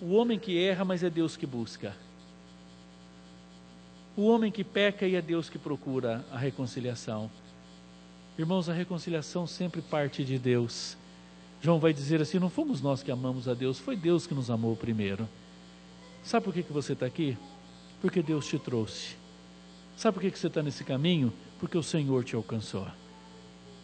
O 0.00 0.14
homem 0.14 0.38
que 0.38 0.58
erra, 0.62 0.84
mas 0.84 1.02
é 1.02 1.08
Deus 1.08 1.36
que 1.36 1.46
busca. 1.46 1.96
O 4.16 4.26
homem 4.28 4.50
que 4.50 4.64
peca 4.64 5.06
e 5.06 5.14
é 5.14 5.22
Deus 5.22 5.48
que 5.48 5.58
procura 5.58 6.24
a 6.30 6.36
reconciliação. 6.36 7.30
Irmãos, 8.38 8.68
a 8.68 8.72
reconciliação 8.72 9.46
sempre 9.46 9.80
parte 9.80 10.24
de 10.24 10.38
Deus. 10.38 10.96
João 11.62 11.78
vai 11.78 11.92
dizer 11.92 12.20
assim: 12.20 12.38
não 12.38 12.50
fomos 12.50 12.82
nós 12.82 13.02
que 13.02 13.10
amamos 13.10 13.48
a 13.48 13.54
Deus, 13.54 13.78
foi 13.78 13.96
Deus 13.96 14.26
que 14.26 14.34
nos 14.34 14.50
amou 14.50 14.76
primeiro. 14.76 15.26
Sabe 16.22 16.44
por 16.44 16.52
que, 16.52 16.62
que 16.62 16.72
você 16.72 16.92
está 16.92 17.06
aqui? 17.06 17.36
Porque 18.00 18.22
Deus 18.22 18.46
te 18.46 18.58
trouxe. 18.58 19.16
Sabe 19.96 20.14
por 20.14 20.20
que, 20.20 20.30
que 20.30 20.38
você 20.38 20.48
está 20.48 20.62
nesse 20.62 20.84
caminho? 20.84 21.32
Porque 21.58 21.78
o 21.78 21.82
Senhor 21.82 22.24
te 22.24 22.36
alcançou. 22.36 22.86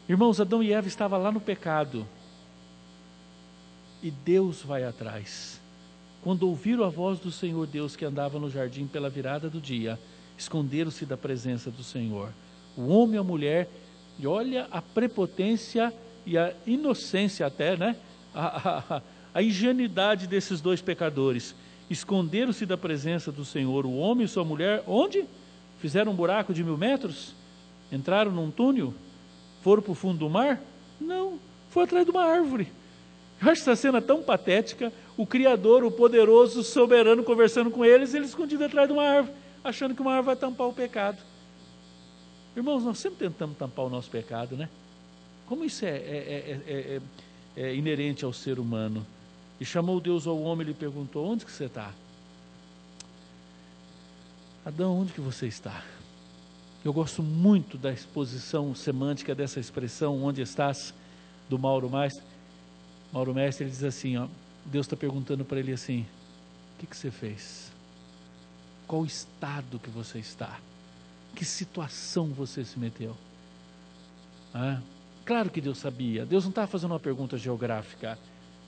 Irmãos, 0.08 0.40
Adão 0.40 0.62
e 0.62 0.72
Eva 0.72 0.88
estavam 0.88 1.22
lá 1.22 1.32
no 1.32 1.40
pecado. 1.40 2.06
E 4.02 4.10
Deus 4.10 4.60
vai 4.60 4.84
atrás. 4.84 5.61
Quando 6.22 6.48
ouviram 6.48 6.84
a 6.84 6.88
voz 6.88 7.18
do 7.18 7.32
Senhor 7.32 7.66
Deus 7.66 7.96
que 7.96 8.04
andava 8.04 8.38
no 8.38 8.48
jardim 8.48 8.86
pela 8.86 9.10
virada 9.10 9.50
do 9.50 9.60
dia, 9.60 9.98
esconderam-se 10.38 11.04
da 11.04 11.16
presença 11.16 11.68
do 11.68 11.82
Senhor. 11.82 12.32
O 12.76 12.86
homem 12.88 13.16
e 13.16 13.18
a 13.18 13.24
mulher, 13.24 13.68
e 14.18 14.26
olha 14.26 14.68
a 14.70 14.80
prepotência 14.80 15.92
e 16.24 16.38
a 16.38 16.54
inocência 16.64 17.44
até, 17.44 17.76
né? 17.76 17.96
A, 18.32 18.68
a, 18.96 19.02
a 19.34 19.42
ingenuidade 19.42 20.28
desses 20.28 20.60
dois 20.60 20.80
pecadores. 20.80 21.56
Esconderam-se 21.90 22.64
da 22.64 22.78
presença 22.78 23.32
do 23.32 23.44
Senhor, 23.44 23.84
o 23.84 23.96
homem 23.96 24.24
e 24.24 24.28
sua 24.28 24.44
mulher, 24.44 24.84
onde? 24.86 25.24
Fizeram 25.80 26.12
um 26.12 26.14
buraco 26.14 26.54
de 26.54 26.62
mil 26.62 26.78
metros? 26.78 27.34
Entraram 27.90 28.30
num 28.30 28.50
túnel? 28.50 28.94
Foram 29.60 29.82
para 29.82 29.92
o 29.92 29.96
fundo 29.96 30.18
do 30.18 30.30
mar? 30.30 30.60
Não, 31.00 31.40
foi 31.68 31.82
atrás 31.82 32.04
de 32.04 32.12
uma 32.12 32.22
árvore. 32.22 32.68
Eu 33.42 33.50
acho 33.50 33.62
essa 33.62 33.74
cena 33.74 34.00
tão 34.00 34.22
patética. 34.22 34.92
O 35.16 35.26
Criador, 35.26 35.82
o 35.84 35.90
poderoso, 35.90 36.60
o 36.60 36.64
soberano, 36.64 37.24
conversando 37.24 37.70
com 37.70 37.84
eles, 37.84 38.14
eles 38.14 38.28
escondidos 38.28 38.66
atrás 38.66 38.86
de 38.86 38.92
uma 38.92 39.02
árvore, 39.02 39.34
achando 39.64 39.94
que 39.94 40.00
uma 40.00 40.12
árvore 40.12 40.26
vai 40.26 40.36
tampar 40.36 40.68
o 40.68 40.72
pecado. 40.72 41.18
Irmãos, 42.56 42.84
nós 42.84 42.98
sempre 42.98 43.18
tentamos 43.28 43.56
tampar 43.56 43.84
o 43.84 43.90
nosso 43.90 44.08
pecado, 44.08 44.56
né? 44.56 44.68
Como 45.46 45.64
isso 45.64 45.84
é, 45.84 45.88
é, 45.88 46.60
é, 46.66 47.00
é, 47.56 47.74
inerente 47.74 48.24
ao 48.24 48.32
ser 48.32 48.58
humano? 48.58 49.04
E 49.60 49.64
chamou 49.64 50.00
Deus 50.00 50.26
ao 50.26 50.40
homem 50.40 50.66
e 50.66 50.70
lhe 50.70 50.74
perguntou: 50.74 51.26
Onde 51.26 51.44
que 51.44 51.50
você 51.50 51.64
está? 51.64 51.92
Adão, 54.64 55.00
onde 55.00 55.12
que 55.12 55.20
você 55.20 55.46
está? 55.46 55.82
Eu 56.84 56.92
gosto 56.92 57.22
muito 57.22 57.76
da 57.76 57.92
exposição 57.92 58.74
semântica 58.74 59.34
dessa 59.34 59.58
expressão, 59.58 60.22
onde 60.22 60.42
estás, 60.42 60.94
do 61.48 61.58
Mauro 61.58 61.90
Mestre. 61.90 62.31
Mauro 63.12 63.34
Mestre 63.34 63.68
diz 63.68 63.84
assim: 63.84 64.16
ó, 64.16 64.26
Deus 64.64 64.86
está 64.86 64.96
perguntando 64.96 65.44
para 65.44 65.60
ele 65.60 65.72
assim: 65.72 66.06
O 66.76 66.80
que, 66.80 66.86
que 66.86 66.96
você 66.96 67.10
fez? 67.10 67.70
Qual 68.86 69.02
o 69.02 69.06
estado 69.06 69.78
que 69.78 69.90
você 69.90 70.18
está? 70.18 70.58
Que 71.34 71.44
situação 71.44 72.28
você 72.28 72.64
se 72.64 72.78
meteu? 72.78 73.16
Ah, 74.54 74.80
claro 75.24 75.50
que 75.50 75.60
Deus 75.60 75.78
sabia. 75.78 76.24
Deus 76.24 76.44
não 76.44 76.50
estava 76.50 76.66
fazendo 76.66 76.92
uma 76.92 77.00
pergunta 77.00 77.36
geográfica. 77.36 78.18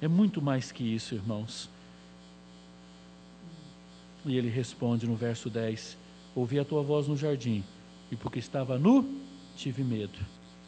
É 0.01 0.09
muito 0.09 0.43
mais 0.43 0.71
que 0.71 0.83
isso, 0.85 1.15
irmãos. 1.15 1.69
E 4.27 4.37
ele 4.37 4.49
responde 4.49 5.07
no 5.07 5.17
verso 5.17 5.49
10: 5.49 5.97
Ouvi 6.35 6.59
a 6.59 6.65
tua 6.65 6.83
voz 6.83 7.09
no 7.09 7.17
jardim, 7.17 7.65
e 8.11 8.17
porque 8.17 8.39
estava 8.39 8.79
nu, 8.79 9.21
tive 9.57 9.83
medo 9.83 10.19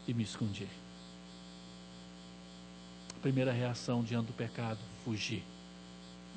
e 0.09 0.15
me 0.15 0.23
escondi. 0.23 0.69
Primeira 3.27 3.51
reação 3.51 4.05
diante 4.05 4.29
do 4.29 4.33
pecado: 4.33 4.79
fugir, 5.05 5.43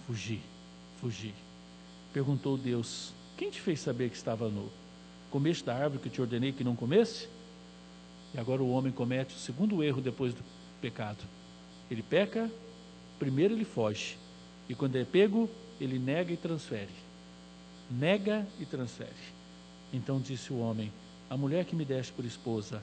fugir, 0.07 0.41
fugir. 0.99 1.35
Perguntou 2.11 2.57
Deus: 2.57 3.13
Quem 3.37 3.51
te 3.51 3.61
fez 3.61 3.79
saber 3.79 4.09
que 4.09 4.15
estava 4.15 4.49
nu? 4.49 4.71
Comeste 5.29 5.63
da 5.63 5.75
árvore 5.75 6.01
que 6.01 6.09
te 6.09 6.19
ordenei 6.19 6.51
que 6.51 6.63
não 6.63 6.75
comesse? 6.75 7.29
E 8.33 8.39
agora 8.39 8.63
o 8.63 8.71
homem 8.71 8.91
comete 8.91 9.35
o 9.35 9.37
segundo 9.37 9.83
erro 9.83 10.01
depois 10.01 10.33
do 10.33 10.43
pecado. 10.81 11.23
Ele 11.91 12.01
peca, 12.01 12.49
primeiro 13.19 13.53
ele 13.53 13.65
foge. 13.65 14.17
E 14.67 14.73
quando 14.73 14.95
é 14.95 15.05
pego, 15.05 15.47
ele 15.79 15.99
nega 15.99 16.33
e 16.33 16.37
transfere. 16.37 16.89
Nega 17.91 18.47
e 18.59 18.65
transfere. 18.65 19.13
Então 19.93 20.19
disse 20.19 20.51
o 20.51 20.57
homem: 20.57 20.91
A 21.29 21.37
mulher 21.37 21.65
que 21.65 21.75
me 21.75 21.85
deste 21.85 22.11
por 22.13 22.25
esposa, 22.25 22.81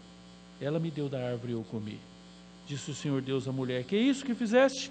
ela 0.60 0.78
me 0.78 0.92
deu 0.92 1.08
da 1.08 1.18
árvore 1.28 1.50
e 1.50 1.56
eu 1.56 1.64
comi. 1.64 1.98
Disse 2.66 2.90
o 2.90 2.94
Senhor 2.94 3.22
Deus 3.22 3.46
à 3.46 3.52
mulher: 3.52 3.84
Que 3.84 3.96
é 3.96 4.00
isso 4.00 4.24
que 4.24 4.34
fizeste? 4.34 4.90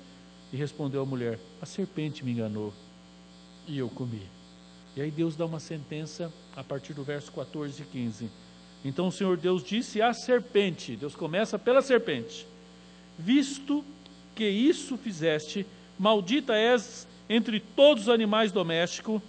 E 0.52 0.56
respondeu 0.56 1.02
a 1.02 1.06
mulher: 1.06 1.38
A 1.62 1.66
serpente 1.66 2.24
me 2.24 2.32
enganou 2.32 2.74
e 3.68 3.78
eu 3.78 3.90
comi. 3.90 4.22
E 4.96 5.02
aí 5.02 5.12
Deus 5.12 5.36
dá 5.36 5.46
uma 5.46 5.60
sentença 5.60 6.32
a 6.56 6.64
partir 6.64 6.94
do 6.94 7.04
verso 7.04 7.32
14 7.32 7.82
e 7.82 7.86
15. 7.86 8.30
Então 8.84 9.08
o 9.08 9.12
Senhor 9.12 9.36
Deus 9.36 9.64
disse 9.64 10.02
à 10.02 10.14
serpente: 10.14 10.96
Deus 10.96 11.16
começa 11.16 11.60
pela 11.60 11.82
serpente: 11.82 12.48
Visto 13.20 13.84
que 14.34 14.48
isso 14.48 14.98
fizeste, 14.98 15.66
maldita 16.00 16.54
és 16.54 17.06
entre 17.30 17.60
todos 17.60 18.04
os 18.04 18.10
animais 18.10 18.52
domésticos 18.52 19.22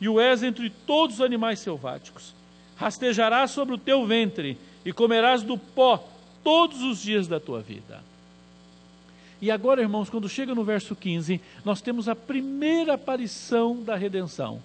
e 0.00 0.08
o 0.08 0.18
és 0.18 0.42
entre 0.42 0.68
todos 0.68 1.16
os 1.16 1.20
animais 1.20 1.60
selváticos. 1.60 2.34
Rastejarás 2.76 3.52
sobre 3.52 3.74
o 3.74 3.78
teu 3.78 4.04
ventre 4.04 4.58
e 4.84 4.92
comerás 4.92 5.42
do 5.42 5.56
pó 5.56 6.13
todos 6.44 6.82
os 6.82 7.02
dias 7.02 7.26
da 7.26 7.40
tua 7.40 7.60
vida. 7.60 8.02
E 9.40 9.50
agora, 9.50 9.82
irmãos, 9.82 10.08
quando 10.08 10.28
chega 10.28 10.54
no 10.54 10.62
verso 10.62 10.94
15, 10.94 11.40
nós 11.64 11.80
temos 11.80 12.08
a 12.08 12.14
primeira 12.14 12.94
aparição 12.94 13.82
da 13.82 13.96
redenção. 13.96 14.62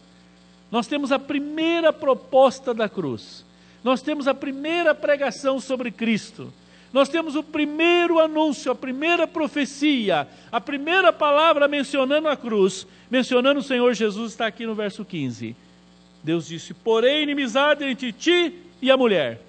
Nós 0.71 0.86
temos 0.86 1.12
a 1.12 1.17
primeira 1.17 1.91
proposta 1.91 2.74
da 2.74 2.88
cruz. 2.88 3.43
Nós 3.83 4.01
temos 4.01 4.27
a 4.27 4.33
primeira 4.33 4.93
pregação 4.93 5.59
sobre 5.59 5.91
Cristo. 5.91 6.53
Nós 6.91 7.07
temos 7.07 7.36
o 7.36 7.43
primeiro 7.43 8.19
anúncio, 8.19 8.71
a 8.71 8.75
primeira 8.75 9.27
profecia, 9.27 10.27
a 10.51 10.59
primeira 10.59 11.13
palavra 11.13 11.67
mencionando 11.67 12.27
a 12.27 12.36
cruz, 12.36 12.88
mencionando 13.09 13.59
o 13.59 13.63
Senhor 13.63 13.93
Jesus, 13.93 14.31
está 14.31 14.48
aqui 14.48 14.65
no 14.65 14.74
verso 14.74 15.05
15. 15.05 15.55
Deus 16.24 16.48
disse: 16.48 16.74
Porém, 16.74 17.24
inimizade 17.24 17.83
entre 17.83 18.12
ti 18.12 18.53
e 18.81 18.89
a 18.89 18.98
mulher, 18.98 19.41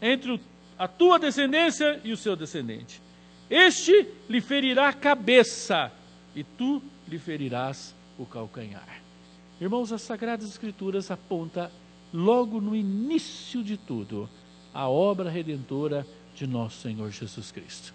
entre 0.00 0.40
a 0.80 0.88
tua 0.88 1.18
descendência 1.18 2.00
e 2.02 2.10
o 2.10 2.16
seu 2.16 2.34
descendente. 2.34 3.02
Este 3.50 4.08
lhe 4.30 4.40
ferirá 4.40 4.88
a 4.88 4.94
cabeça, 4.94 5.92
e 6.34 6.42
tu 6.42 6.82
lhe 7.06 7.18
ferirás 7.18 7.94
o 8.18 8.24
calcanhar. 8.24 9.02
Irmãos, 9.60 9.92
as 9.92 10.00
Sagradas 10.00 10.48
Escrituras 10.48 11.10
aponta 11.10 11.70
logo 12.14 12.62
no 12.62 12.74
início 12.74 13.62
de 13.62 13.76
tudo 13.76 14.26
a 14.72 14.88
obra 14.88 15.28
redentora 15.28 16.06
de 16.34 16.46
nosso 16.46 16.80
Senhor 16.80 17.10
Jesus 17.10 17.52
Cristo. 17.52 17.92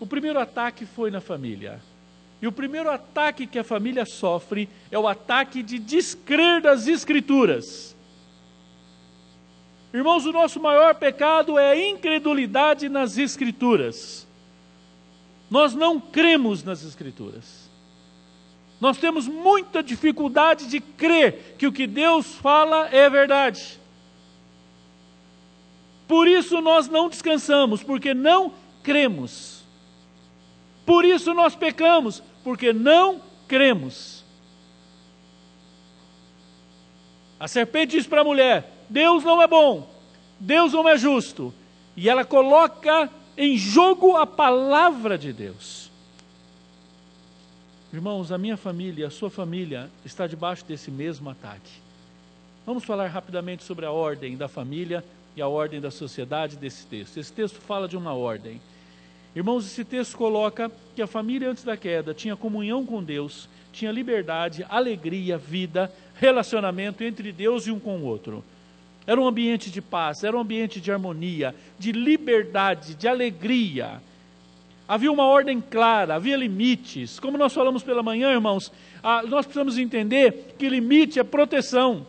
O 0.00 0.08
primeiro 0.08 0.40
ataque 0.40 0.84
foi 0.84 1.08
na 1.08 1.20
família. 1.20 1.80
E 2.42 2.48
o 2.48 2.52
primeiro 2.52 2.90
ataque 2.90 3.46
que 3.46 3.60
a 3.60 3.64
família 3.64 4.04
sofre 4.04 4.68
é 4.90 4.98
o 4.98 5.06
ataque 5.06 5.62
de 5.62 5.78
descrer 5.78 6.60
das 6.60 6.88
Escrituras. 6.88 7.93
Irmãos, 9.94 10.26
o 10.26 10.32
nosso 10.32 10.58
maior 10.58 10.96
pecado 10.96 11.56
é 11.56 11.70
a 11.70 11.88
incredulidade 11.88 12.88
nas 12.88 13.16
Escrituras. 13.16 14.26
Nós 15.48 15.72
não 15.72 16.00
cremos 16.00 16.64
nas 16.64 16.82
Escrituras. 16.82 17.70
Nós 18.80 18.98
temos 18.98 19.28
muita 19.28 19.84
dificuldade 19.84 20.66
de 20.66 20.80
crer 20.80 21.54
que 21.56 21.68
o 21.68 21.72
que 21.72 21.86
Deus 21.86 22.34
fala 22.34 22.88
é 22.88 23.08
verdade. 23.08 23.78
Por 26.08 26.26
isso 26.26 26.60
nós 26.60 26.88
não 26.88 27.08
descansamos, 27.08 27.80
porque 27.80 28.12
não 28.12 28.52
cremos. 28.82 29.62
Por 30.84 31.04
isso 31.04 31.32
nós 31.32 31.54
pecamos, 31.54 32.20
porque 32.42 32.72
não 32.72 33.22
cremos. 33.46 34.24
A 37.38 37.46
serpente 37.46 37.96
diz 37.96 38.08
para 38.08 38.22
a 38.22 38.24
mulher: 38.24 38.73
Deus 38.88 39.24
não 39.24 39.40
é 39.40 39.46
bom, 39.46 39.88
Deus 40.38 40.72
não 40.72 40.88
é 40.88 40.96
justo. 40.96 41.52
E 41.96 42.08
ela 42.08 42.24
coloca 42.24 43.10
em 43.36 43.56
jogo 43.56 44.16
a 44.16 44.26
palavra 44.26 45.16
de 45.16 45.32
Deus. 45.32 45.90
Irmãos, 47.92 48.32
a 48.32 48.38
minha 48.38 48.56
família, 48.56 49.06
a 49.06 49.10
sua 49.10 49.30
família 49.30 49.88
está 50.04 50.26
debaixo 50.26 50.64
desse 50.64 50.90
mesmo 50.90 51.30
ataque. 51.30 51.70
Vamos 52.66 52.84
falar 52.84 53.06
rapidamente 53.06 53.62
sobre 53.62 53.86
a 53.86 53.92
ordem 53.92 54.36
da 54.36 54.48
família 54.48 55.04
e 55.36 55.42
a 55.42 55.46
ordem 55.46 55.80
da 55.80 55.90
sociedade 55.90 56.56
desse 56.56 56.86
texto. 56.86 57.18
Esse 57.18 57.32
texto 57.32 57.60
fala 57.60 57.86
de 57.86 57.96
uma 57.96 58.14
ordem. 58.14 58.60
Irmãos, 59.34 59.66
esse 59.66 59.84
texto 59.84 60.16
coloca 60.16 60.70
que 60.94 61.02
a 61.02 61.06
família 61.06 61.50
antes 61.50 61.62
da 61.62 61.76
queda 61.76 62.14
tinha 62.14 62.36
comunhão 62.36 62.86
com 62.86 63.02
Deus, 63.02 63.48
tinha 63.72 63.92
liberdade, 63.92 64.64
alegria, 64.68 65.36
vida, 65.36 65.92
relacionamento 66.14 67.04
entre 67.04 67.32
Deus 67.32 67.66
e 67.66 67.70
um 67.70 67.78
com 67.78 67.98
o 67.98 68.04
outro. 68.04 68.44
Era 69.06 69.20
um 69.20 69.26
ambiente 69.26 69.70
de 69.70 69.82
paz, 69.82 70.24
era 70.24 70.36
um 70.36 70.40
ambiente 70.40 70.80
de 70.80 70.90
harmonia, 70.90 71.54
de 71.78 71.92
liberdade, 71.92 72.94
de 72.94 73.06
alegria. 73.06 74.00
Havia 74.86 75.12
uma 75.12 75.24
ordem 75.24 75.60
clara, 75.60 76.14
havia 76.14 76.36
limites. 76.36 77.18
Como 77.18 77.38
nós 77.38 77.52
falamos 77.52 77.82
pela 77.82 78.02
manhã, 78.02 78.32
irmãos, 78.32 78.72
nós 79.28 79.46
precisamos 79.46 79.78
entender 79.78 80.54
que 80.58 80.68
limite 80.68 81.18
é 81.18 81.24
proteção. 81.24 82.06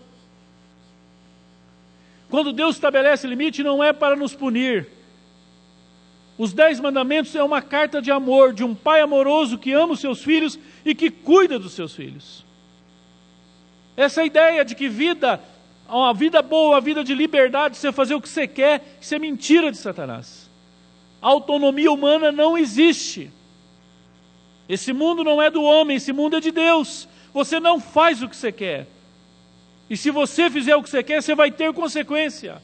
Quando 2.29 2.51
Deus 2.51 2.75
estabelece 2.75 3.27
limite, 3.27 3.63
não 3.63 3.83
é 3.83 3.93
para 3.93 4.15
nos 4.15 4.33
punir. 4.33 4.87
Os 6.37 6.51
dez 6.51 6.79
mandamentos 6.81 7.33
é 7.35 7.43
uma 7.43 7.61
carta 7.61 8.01
de 8.01 8.11
amor 8.11 8.53
de 8.53 8.63
um 8.63 8.75
pai 8.75 8.99
amoroso 8.99 9.57
que 9.57 9.71
ama 9.71 9.93
os 9.93 10.01
seus 10.01 10.21
filhos 10.21 10.59
e 10.83 10.93
que 10.93 11.09
cuida 11.09 11.57
dos 11.57 11.73
seus 11.73 11.95
filhos. 11.95 12.43
Essa 13.95 14.21
é 14.21 14.25
ideia 14.25 14.65
de 14.65 14.75
que 14.75 14.89
vida, 14.89 15.41
uma 15.87 16.13
vida 16.13 16.41
boa, 16.41 16.75
uma 16.75 16.81
vida 16.81 17.03
de 17.03 17.13
liberdade, 17.13 17.77
você 17.77 17.91
fazer 17.91 18.15
o 18.15 18.21
que 18.21 18.29
você 18.29 18.47
quer, 18.47 18.97
isso 18.99 19.13
é 19.13 19.19
mentira 19.19 19.71
de 19.71 19.77
Satanás. 19.77 20.49
A 21.21 21.27
autonomia 21.27 21.91
humana 21.91 22.31
não 22.31 22.57
existe. 22.57 23.31
Esse 24.67 24.91
mundo 24.93 25.23
não 25.23 25.41
é 25.41 25.49
do 25.49 25.61
homem, 25.61 25.97
esse 25.97 26.11
mundo 26.11 26.37
é 26.37 26.39
de 26.39 26.51
Deus. 26.51 27.07
Você 27.33 27.59
não 27.59 27.79
faz 27.79 28.23
o 28.23 28.29
que 28.29 28.35
você 28.35 28.51
quer. 28.51 28.87
E 29.89 29.95
se 29.95 30.09
você 30.09 30.49
fizer 30.49 30.75
o 30.75 30.81
que 30.81 30.89
você 30.89 31.03
quer, 31.03 31.21
você 31.21 31.35
vai 31.35 31.51
ter 31.51 31.71
consequência. 31.73 32.61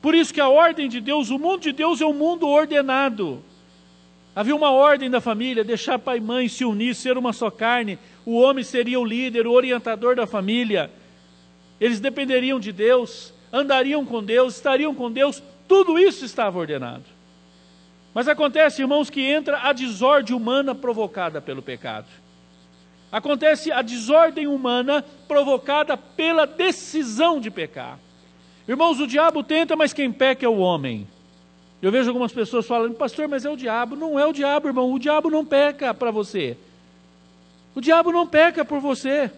Por 0.00 0.14
isso 0.14 0.32
que 0.32 0.40
a 0.40 0.48
ordem 0.48 0.88
de 0.88 1.00
Deus, 1.00 1.30
o 1.30 1.38
mundo 1.38 1.60
de 1.60 1.72
Deus 1.72 2.00
é 2.00 2.06
um 2.06 2.14
mundo 2.14 2.48
ordenado. 2.48 3.42
Havia 4.34 4.56
uma 4.56 4.70
ordem 4.70 5.08
da 5.08 5.20
família, 5.20 5.62
deixar 5.62 5.98
pai 5.98 6.18
e 6.18 6.20
mãe 6.20 6.48
se 6.48 6.64
unir, 6.64 6.94
ser 6.94 7.16
uma 7.16 7.32
só 7.32 7.50
carne. 7.50 7.98
O 8.26 8.38
homem 8.38 8.64
seria 8.64 8.98
o 8.98 9.04
líder, 9.04 9.46
o 9.46 9.52
orientador 9.52 10.16
da 10.16 10.26
família. 10.26 10.90
Eles 11.84 12.00
dependeriam 12.00 12.58
de 12.58 12.72
Deus, 12.72 13.34
andariam 13.52 14.06
com 14.06 14.24
Deus, 14.24 14.54
estariam 14.54 14.94
com 14.94 15.12
Deus. 15.12 15.42
Tudo 15.68 15.98
isso 15.98 16.24
estava 16.24 16.58
ordenado. 16.58 17.04
Mas 18.14 18.26
acontece, 18.26 18.80
irmãos, 18.80 19.10
que 19.10 19.20
entra 19.20 19.58
a 19.58 19.70
desordem 19.70 20.34
humana 20.34 20.74
provocada 20.74 21.42
pelo 21.42 21.60
pecado. 21.60 22.06
Acontece 23.12 23.70
a 23.70 23.82
desordem 23.82 24.46
humana 24.46 25.04
provocada 25.28 25.94
pela 25.94 26.46
decisão 26.46 27.38
de 27.38 27.50
pecar. 27.50 27.98
Irmãos, 28.66 28.98
o 28.98 29.06
diabo 29.06 29.42
tenta, 29.42 29.76
mas 29.76 29.92
quem 29.92 30.10
peca 30.10 30.46
é 30.46 30.48
o 30.48 30.56
homem. 30.56 31.06
Eu 31.82 31.92
vejo 31.92 32.08
algumas 32.08 32.32
pessoas 32.32 32.66
falando, 32.66 32.94
pastor, 32.94 33.28
mas 33.28 33.44
é 33.44 33.50
o 33.50 33.58
diabo. 33.58 33.94
Não 33.94 34.18
é 34.18 34.24
o 34.24 34.32
diabo, 34.32 34.68
irmão. 34.68 34.90
O 34.90 34.98
diabo 34.98 35.28
não 35.28 35.44
peca 35.44 35.92
para 35.92 36.10
você. 36.10 36.56
O 37.74 37.80
diabo 37.82 38.10
não 38.10 38.26
peca 38.26 38.64
por 38.64 38.80
você. 38.80 39.30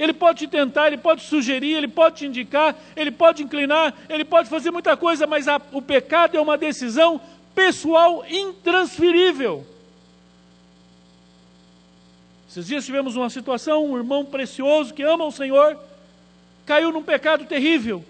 Ele 0.00 0.14
pode 0.14 0.38
te 0.38 0.48
tentar, 0.48 0.86
ele 0.86 0.96
pode 0.96 1.20
sugerir, 1.20 1.74
ele 1.74 1.86
pode 1.86 2.16
te 2.16 2.26
indicar, 2.26 2.74
ele 2.96 3.10
pode 3.10 3.42
inclinar, 3.42 3.94
ele 4.08 4.24
pode 4.24 4.48
fazer 4.48 4.70
muita 4.70 4.96
coisa, 4.96 5.26
mas 5.26 5.46
a, 5.46 5.60
o 5.72 5.82
pecado 5.82 6.38
é 6.38 6.40
uma 6.40 6.56
decisão 6.56 7.20
pessoal 7.54 8.24
intransferível. 8.26 9.66
Esses 12.48 12.66
dias 12.66 12.86
tivemos 12.86 13.14
uma 13.14 13.28
situação, 13.28 13.84
um 13.84 13.94
irmão 13.98 14.24
precioso 14.24 14.94
que 14.94 15.02
ama 15.02 15.26
o 15.26 15.30
Senhor, 15.30 15.78
caiu 16.64 16.90
num 16.90 17.02
pecado 17.02 17.44
terrível. 17.44 18.02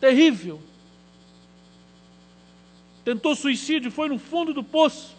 Terrível. 0.00 0.58
Tentou 3.04 3.36
suicídio, 3.36 3.90
foi 3.90 4.08
no 4.08 4.18
fundo 4.18 4.54
do 4.54 4.64
poço. 4.64 5.14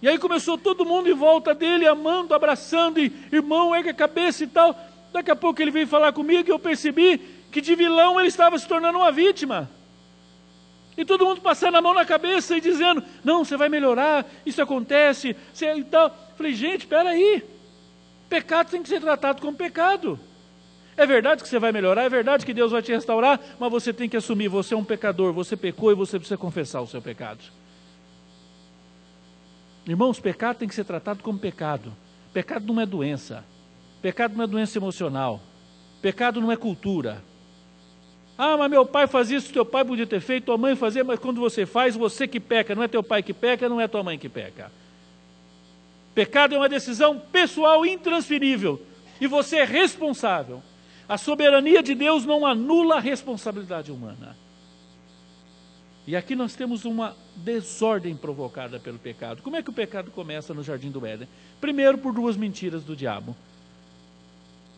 E 0.00 0.08
aí 0.08 0.18
começou 0.18 0.58
todo 0.58 0.84
mundo 0.84 1.08
em 1.08 1.14
volta 1.14 1.54
dele, 1.54 1.86
amando, 1.86 2.34
abraçando, 2.34 3.00
e 3.00 3.12
irmão, 3.32 3.74
ergue 3.74 3.90
a 3.90 3.94
cabeça 3.94 4.44
e 4.44 4.46
tal. 4.46 4.78
Daqui 5.12 5.30
a 5.30 5.36
pouco 5.36 5.60
ele 5.62 5.70
veio 5.70 5.86
falar 5.86 6.12
comigo 6.12 6.48
e 6.48 6.52
eu 6.52 6.58
percebi 6.58 7.18
que 7.50 7.60
de 7.60 7.74
vilão 7.74 8.18
ele 8.18 8.28
estava 8.28 8.58
se 8.58 8.68
tornando 8.68 8.98
uma 8.98 9.10
vítima. 9.10 9.70
E 10.96 11.04
todo 11.04 11.24
mundo 11.24 11.40
passando 11.40 11.76
a 11.76 11.82
mão 11.82 11.94
na 11.94 12.04
cabeça 12.04 12.56
e 12.56 12.60
dizendo: 12.60 13.02
Não, 13.24 13.44
você 13.44 13.56
vai 13.56 13.68
melhorar, 13.68 14.26
isso 14.44 14.60
acontece, 14.62 15.36
você, 15.52 15.74
e 15.74 15.84
tal. 15.84 16.14
Falei, 16.36 16.54
gente, 16.54 16.80
espera 16.80 17.10
aí. 17.10 17.42
Pecado 18.28 18.70
tem 18.70 18.82
que 18.82 18.88
ser 18.88 19.00
tratado 19.00 19.40
como 19.40 19.56
pecado. 19.56 20.18
É 20.96 21.06
verdade 21.06 21.42
que 21.42 21.48
você 21.48 21.58
vai 21.58 21.72
melhorar, 21.72 22.04
é 22.04 22.08
verdade 22.08 22.46
que 22.46 22.54
Deus 22.54 22.72
vai 22.72 22.80
te 22.80 22.90
restaurar, 22.90 23.38
mas 23.58 23.70
você 23.70 23.92
tem 23.92 24.08
que 24.08 24.16
assumir: 24.16 24.48
você 24.48 24.74
é 24.74 24.76
um 24.76 24.84
pecador, 24.84 25.32
você 25.32 25.56
pecou 25.56 25.92
e 25.92 25.94
você 25.94 26.18
precisa 26.18 26.38
confessar 26.38 26.80
o 26.80 26.86
seu 26.86 27.02
pecado. 27.02 27.40
Irmãos, 29.86 30.18
pecado 30.18 30.58
tem 30.58 30.68
que 30.68 30.74
ser 30.74 30.84
tratado 30.84 31.22
como 31.22 31.38
pecado. 31.38 31.92
Pecado 32.32 32.72
não 32.72 32.80
é 32.80 32.86
doença. 32.86 33.44
Pecado 34.02 34.36
não 34.36 34.44
é 34.44 34.46
doença 34.46 34.78
emocional. 34.78 35.40
Pecado 36.02 36.40
não 36.40 36.50
é 36.50 36.56
cultura. 36.56 37.22
Ah, 38.36 38.56
mas 38.56 38.70
meu 38.70 38.84
pai 38.84 39.06
fazia 39.06 39.38
isso, 39.38 39.52
teu 39.52 39.64
pai 39.64 39.84
podia 39.84 40.06
ter 40.06 40.20
feito, 40.20 40.44
tua 40.44 40.58
mãe 40.58 40.76
fazia, 40.76 41.02
mas 41.02 41.18
quando 41.18 41.40
você 41.40 41.64
faz, 41.64 41.96
você 41.96 42.28
que 42.28 42.38
peca, 42.38 42.74
não 42.74 42.82
é 42.82 42.88
teu 42.88 43.02
pai 43.02 43.22
que 43.22 43.32
peca, 43.32 43.68
não 43.68 43.80
é 43.80 43.88
tua 43.88 44.02
mãe 44.02 44.18
que 44.18 44.28
peca. 44.28 44.70
Pecado 46.14 46.54
é 46.54 46.58
uma 46.58 46.68
decisão 46.68 47.18
pessoal 47.18 47.86
intransferível 47.86 48.82
e 49.20 49.26
você 49.26 49.58
é 49.58 49.64
responsável. 49.64 50.62
A 51.08 51.16
soberania 51.16 51.82
de 51.82 51.94
Deus 51.94 52.26
não 52.26 52.44
anula 52.44 52.96
a 52.96 53.00
responsabilidade 53.00 53.92
humana. 53.92 54.36
E 56.06 56.14
aqui 56.14 56.36
nós 56.36 56.54
temos 56.54 56.84
uma 56.84 57.16
desordem 57.34 58.16
provocada 58.16 58.78
pelo 58.78 58.98
pecado. 58.98 59.42
Como 59.42 59.56
é 59.56 59.62
que 59.62 59.70
o 59.70 59.72
pecado 59.72 60.10
começa 60.12 60.54
no 60.54 60.62
jardim 60.62 60.90
do 60.90 61.04
Éden? 61.04 61.28
Primeiro, 61.60 61.98
por 61.98 62.12
duas 62.12 62.36
mentiras 62.36 62.84
do 62.84 62.94
diabo. 62.94 63.34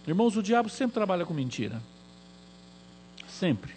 Irmãos, 0.07 0.37
o 0.39 0.43
diabo 0.43 0.71
sempre 0.71 0.95
trabalha 0.95 1.27
com 1.27 1.35
mentira. 1.35 1.83
Sempre. 3.29 3.75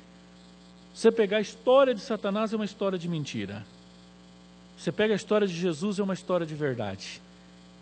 Você 0.94 1.12
pegar 1.12 1.38
a 1.38 1.42
história 1.42 1.94
de 1.94 2.00
Satanás 2.00 2.54
é 2.54 2.56
uma 2.56 2.64
história 2.64 2.98
de 2.98 3.10
mentira. 3.10 3.66
Você 4.78 4.92
pega 4.92 5.14
a 5.14 5.16
história 5.16 5.46
de 5.46 5.54
Jesus 5.54 6.00
é 6.00 6.04
uma 6.04 6.14
história 6.14 6.46
de 6.46 6.56
verdade. 6.56 7.22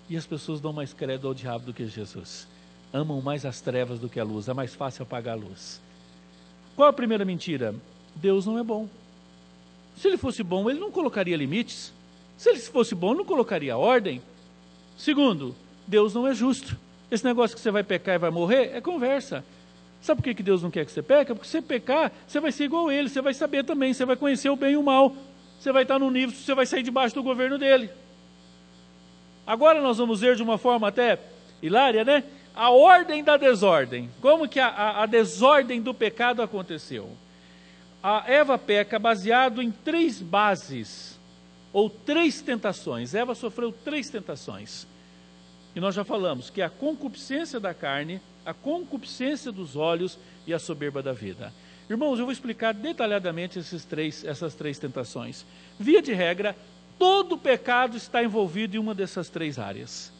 E 0.09 0.17
as 0.17 0.25
pessoas 0.25 0.59
dão 0.59 0.73
mais 0.73 0.93
credo 0.93 1.27
ao 1.27 1.33
diabo 1.35 1.67
do 1.67 1.73
que 1.73 1.85
Jesus. 1.85 2.47
Amam 2.91 3.21
mais 3.21 3.45
as 3.45 3.61
trevas 3.61 3.99
do 3.99 4.09
que 4.09 4.19
a 4.19 4.23
luz. 4.23 4.47
É 4.47 4.53
mais 4.53 4.73
fácil 4.73 5.03
apagar 5.03 5.35
a 5.35 5.39
luz. 5.39 5.79
Qual 6.75 6.89
a 6.89 6.93
primeira 6.93 7.23
mentira? 7.23 7.75
Deus 8.15 8.47
não 8.47 8.57
é 8.57 8.63
bom. 8.63 8.89
Se 9.99 10.07
ele 10.07 10.17
fosse 10.17 10.41
bom, 10.43 10.69
ele 10.69 10.79
não 10.79 10.89
colocaria 10.89 11.35
limites. 11.35 11.91
Se 12.37 12.49
ele 12.49 12.59
fosse 12.59 12.95
bom, 12.95 13.13
não 13.13 13.25
colocaria 13.25 13.77
ordem. 13.77 14.21
Segundo, 14.97 15.53
Deus 15.85 16.13
não 16.13 16.25
é 16.25 16.33
justo. 16.33 16.77
Esse 17.11 17.25
negócio 17.25 17.53
que 17.53 17.61
você 17.61 17.69
vai 17.69 17.83
pecar 17.83 18.15
e 18.15 18.17
vai 18.17 18.29
morrer 18.29 18.71
é 18.73 18.79
conversa. 18.79 19.43
Sabe 20.01 20.21
por 20.21 20.23
que, 20.23 20.35
que 20.35 20.43
Deus 20.43 20.63
não 20.63 20.71
quer 20.71 20.85
que 20.85 20.91
você 20.93 21.01
peque? 21.01 21.33
Porque 21.33 21.45
se 21.45 21.51
você 21.51 21.61
pecar, 21.61 22.13
você 22.25 22.39
vai 22.39 22.49
ser 22.53 22.63
igual 22.63 22.87
a 22.87 22.93
ele, 22.93 23.09
você 23.09 23.21
vai 23.21 23.33
saber 23.33 23.65
também, 23.65 23.93
você 23.93 24.05
vai 24.05 24.15
conhecer 24.15 24.49
o 24.49 24.55
bem 24.55 24.71
e 24.71 24.77
o 24.77 24.83
mal. 24.83 25.13
Você 25.59 25.69
vai 25.73 25.83
estar 25.83 25.99
no 25.99 26.09
nível, 26.09 26.33
você 26.33 26.55
vai 26.55 26.65
sair 26.65 26.81
debaixo 26.81 27.13
do 27.13 27.21
governo 27.21 27.57
dele. 27.57 27.89
Agora 29.45 29.81
nós 29.81 29.97
vamos 29.97 30.21
ver 30.21 30.37
de 30.37 30.41
uma 30.41 30.57
forma 30.57 30.87
até 30.87 31.19
hilária, 31.61 32.05
né? 32.05 32.23
A 32.55 32.69
ordem 32.69 33.21
da 33.21 33.35
desordem. 33.35 34.09
Como 34.21 34.47
que 34.47 34.61
a, 34.61 34.67
a, 34.67 35.03
a 35.03 35.05
desordem 35.05 35.81
do 35.81 35.93
pecado 35.93 36.41
aconteceu? 36.41 37.09
A 38.01 38.23
Eva 38.31 38.57
peca 38.57 38.97
baseado 38.97 39.61
em 39.61 39.71
três 39.71 40.21
bases, 40.21 41.19
ou 41.73 41.89
três 41.89 42.41
tentações. 42.41 43.13
Eva 43.13 43.35
sofreu 43.35 43.71
três 43.71 44.09
tentações. 44.09 44.87
E 45.75 45.79
nós 45.79 45.93
já 45.93 46.03
falamos 46.03 46.49
que 46.49 46.61
é 46.61 46.65
a 46.65 46.69
concupiscência 46.69 47.59
da 47.59 47.73
carne, 47.73 48.21
a 48.45 48.53
concupiscência 48.53 49.51
dos 49.51 49.75
olhos 49.75 50.17
e 50.47 50.53
a 50.53 50.59
soberba 50.59 51.03
da 51.03 51.13
vida. 51.13 51.53
Irmãos, 51.89 52.19
eu 52.19 52.25
vou 52.25 52.31
explicar 52.31 52.73
detalhadamente 52.73 53.59
esses 53.59 53.83
três, 53.83 54.23
essas 54.23 54.55
três 54.55 54.79
tentações. 54.79 55.45
Via 55.77 56.01
de 56.01 56.13
regra, 56.13 56.55
todo 56.97 57.37
pecado 57.37 57.97
está 57.97 58.23
envolvido 58.23 58.75
em 58.75 58.79
uma 58.79 58.95
dessas 58.95 59.29
três 59.29 59.59
áreas. 59.59 60.11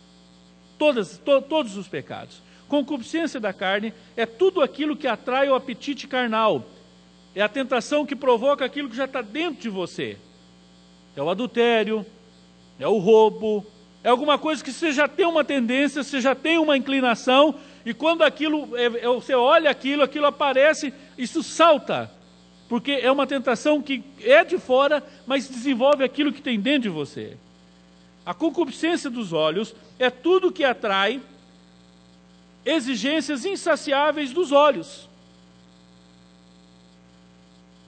Todas, 0.78 1.18
to, 1.18 1.42
todos 1.42 1.78
os 1.78 1.88
pecados. 1.88 2.42
Concupiscência 2.68 3.40
da 3.40 3.54
carne 3.54 3.94
é 4.16 4.26
tudo 4.26 4.62
aquilo 4.62 4.98
que 4.98 5.08
atrai 5.08 5.50
o 5.50 5.56
apetite 5.56 6.08
carnal. 6.08 6.66
É 7.36 7.42
a 7.42 7.50
tentação 7.50 8.06
que 8.06 8.16
provoca 8.16 8.66
aquilo 8.66 8.90
que 8.90 8.96
já 8.96 9.06
está 9.06 9.22
dentro 9.22 9.62
de 9.62 9.70
você. 9.70 10.18
É 11.16 11.22
o 11.22 11.30
adultério, 11.30 12.06
é 12.80 12.88
o 12.88 12.98
roubo, 12.98 13.66
é 14.04 14.10
alguma 14.10 14.38
coisa 14.38 14.64
que 14.64 14.72
você 14.72 14.92
já 14.92 15.08
tem 15.08 15.26
uma 15.26 15.44
tendência, 15.44 16.04
você 16.04 16.22
já 16.22 16.34
tem 16.34 16.58
uma 16.58 16.78
inclinação, 16.78 17.56
e 17.86 17.94
quando 17.94 18.24
aquilo, 18.24 18.78
é, 18.78 18.86
é, 18.86 19.08
você 19.08 19.34
olha 19.34 19.70
aquilo, 19.70 20.04
aquilo 20.04 20.26
aparece, 20.26 20.94
isso 21.18 21.44
salta, 21.44 22.10
porque 22.70 22.92
é 22.92 23.12
uma 23.12 23.28
tentação 23.28 23.82
que 23.82 24.04
é 24.22 24.44
de 24.44 24.58
fora, 24.58 25.04
mas 25.28 25.50
desenvolve 25.50 26.04
aquilo 26.04 26.32
que 26.32 26.42
tem 26.42 26.60
dentro 26.60 26.84
de 26.84 26.90
você. 26.90 27.36
A 28.26 28.34
concupiscência 28.34 29.10
dos 29.10 29.34
olhos 29.34 29.76
é 29.98 30.10
tudo 30.10 30.52
que 30.52 30.64
atrai 30.64 31.20
exigências 32.64 33.44
insaciáveis 33.44 34.32
dos 34.32 34.52
olhos. 34.52 35.09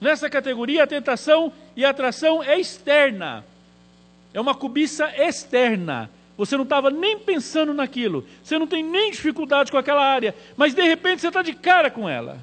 Nessa 0.02 0.28
categoria, 0.28 0.82
a 0.82 0.86
tentação 0.86 1.52
e 1.76 1.84
a 1.84 1.90
atração 1.90 2.42
é 2.42 2.58
externa. 2.58 3.44
É 4.34 4.40
uma 4.40 4.52
cobiça 4.52 5.08
externa. 5.16 6.10
Você 6.36 6.56
não 6.56 6.64
estava 6.64 6.90
nem 6.90 7.20
pensando 7.20 7.72
naquilo. 7.72 8.26
Você 8.42 8.58
não 8.58 8.66
tem 8.66 8.82
nem 8.82 9.12
dificuldade 9.12 9.70
com 9.70 9.78
aquela 9.78 10.04
área. 10.04 10.34
Mas 10.56 10.74
de 10.74 10.82
repente 10.82 11.20
você 11.20 11.28
está 11.28 11.40
de 11.40 11.52
cara 11.52 11.88
com 11.88 12.08
ela. 12.08 12.40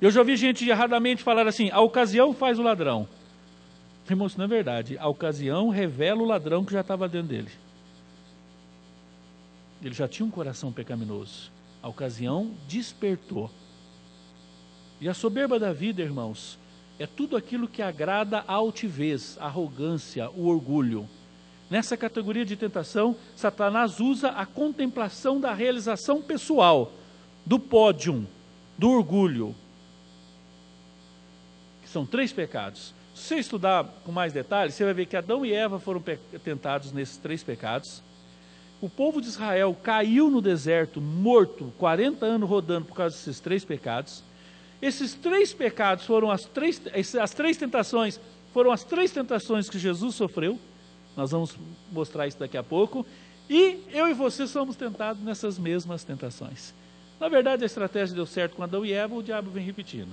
Eu 0.00 0.12
já 0.12 0.20
ouvi 0.20 0.36
gente 0.36 0.68
erradamente 0.68 1.20
falar 1.20 1.48
assim: 1.48 1.68
a 1.72 1.80
ocasião 1.80 2.32
faz 2.32 2.60
o 2.60 2.62
ladrão. 2.62 3.08
Irmão, 4.08 4.28
isso 4.28 4.38
não 4.38 4.44
é 4.44 4.48
verdade. 4.48 4.96
A 4.98 5.08
ocasião 5.08 5.68
revela 5.68 6.22
o 6.22 6.26
ladrão 6.26 6.64
que 6.64 6.72
já 6.72 6.82
estava 6.82 7.08
dentro 7.08 7.26
dele. 7.26 7.50
Ele 9.82 9.94
já 9.94 10.06
tinha 10.06 10.24
um 10.24 10.30
coração 10.30 10.70
pecaminoso. 10.70 11.50
A 11.82 11.88
ocasião 11.88 12.52
despertou. 12.68 13.50
E 15.02 15.08
a 15.08 15.14
soberba 15.14 15.58
da 15.58 15.72
vida, 15.72 16.00
irmãos, 16.00 16.56
é 16.96 17.08
tudo 17.08 17.36
aquilo 17.36 17.66
que 17.66 17.82
agrada 17.82 18.44
a 18.46 18.52
altivez, 18.52 19.36
a 19.40 19.46
arrogância, 19.46 20.30
o 20.30 20.46
orgulho. 20.46 21.08
Nessa 21.68 21.96
categoria 21.96 22.44
de 22.44 22.54
tentação, 22.54 23.16
Satanás 23.34 23.98
usa 23.98 24.28
a 24.28 24.46
contemplação 24.46 25.40
da 25.40 25.52
realização 25.52 26.22
pessoal, 26.22 26.92
do 27.44 27.58
pódium, 27.58 28.24
do 28.78 28.90
orgulho, 28.90 29.56
que 31.82 31.88
são 31.88 32.06
três 32.06 32.32
pecados. 32.32 32.94
Se 33.12 33.24
você 33.24 33.36
estudar 33.38 33.84
com 34.04 34.12
mais 34.12 34.32
detalhes, 34.32 34.74
você 34.74 34.84
vai 34.84 34.94
ver 34.94 35.06
que 35.06 35.16
Adão 35.16 35.44
e 35.44 35.52
Eva 35.52 35.80
foram 35.80 36.00
tentados 36.44 36.92
nesses 36.92 37.16
três 37.16 37.42
pecados. 37.42 38.04
O 38.80 38.88
povo 38.88 39.20
de 39.20 39.26
Israel 39.26 39.76
caiu 39.82 40.30
no 40.30 40.40
deserto, 40.40 41.00
morto, 41.00 41.72
40 41.76 42.24
anos 42.24 42.48
rodando 42.48 42.86
por 42.86 42.94
causa 42.94 43.16
desses 43.16 43.40
três 43.40 43.64
pecados. 43.64 44.22
Esses 44.82 45.14
três 45.14 45.54
pecados 45.54 46.04
foram 46.04 46.28
as 46.28 46.44
três, 46.44 46.82
as 47.20 47.30
três 47.30 47.56
tentações, 47.56 48.20
foram 48.52 48.72
as 48.72 48.82
três 48.82 49.12
tentações 49.12 49.70
que 49.70 49.78
Jesus 49.78 50.16
sofreu. 50.16 50.58
Nós 51.16 51.30
vamos 51.30 51.56
mostrar 51.92 52.26
isso 52.26 52.40
daqui 52.40 52.56
a 52.56 52.64
pouco. 52.64 53.06
E 53.48 53.78
eu 53.92 54.08
e 54.08 54.12
você 54.12 54.46
somos 54.46 54.74
tentados 54.74 55.22
nessas 55.22 55.56
mesmas 55.56 56.02
tentações. 56.02 56.74
Na 57.20 57.28
verdade, 57.28 57.62
a 57.62 57.66
estratégia 57.66 58.16
deu 58.16 58.26
certo 58.26 58.56
com 58.56 58.62
Adão 58.64 58.84
e 58.84 58.92
Eva, 58.92 59.14
o 59.14 59.22
diabo 59.22 59.50
vem 59.50 59.64
repetindo. 59.64 60.12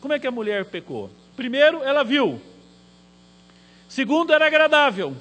Como 0.00 0.12
é 0.12 0.18
que 0.18 0.26
a 0.26 0.30
mulher 0.30 0.66
pecou? 0.66 1.08
Primeiro, 1.34 1.82
ela 1.82 2.04
viu. 2.04 2.40
Segundo, 3.88 4.32
era 4.34 4.46
agradável. 4.46 5.16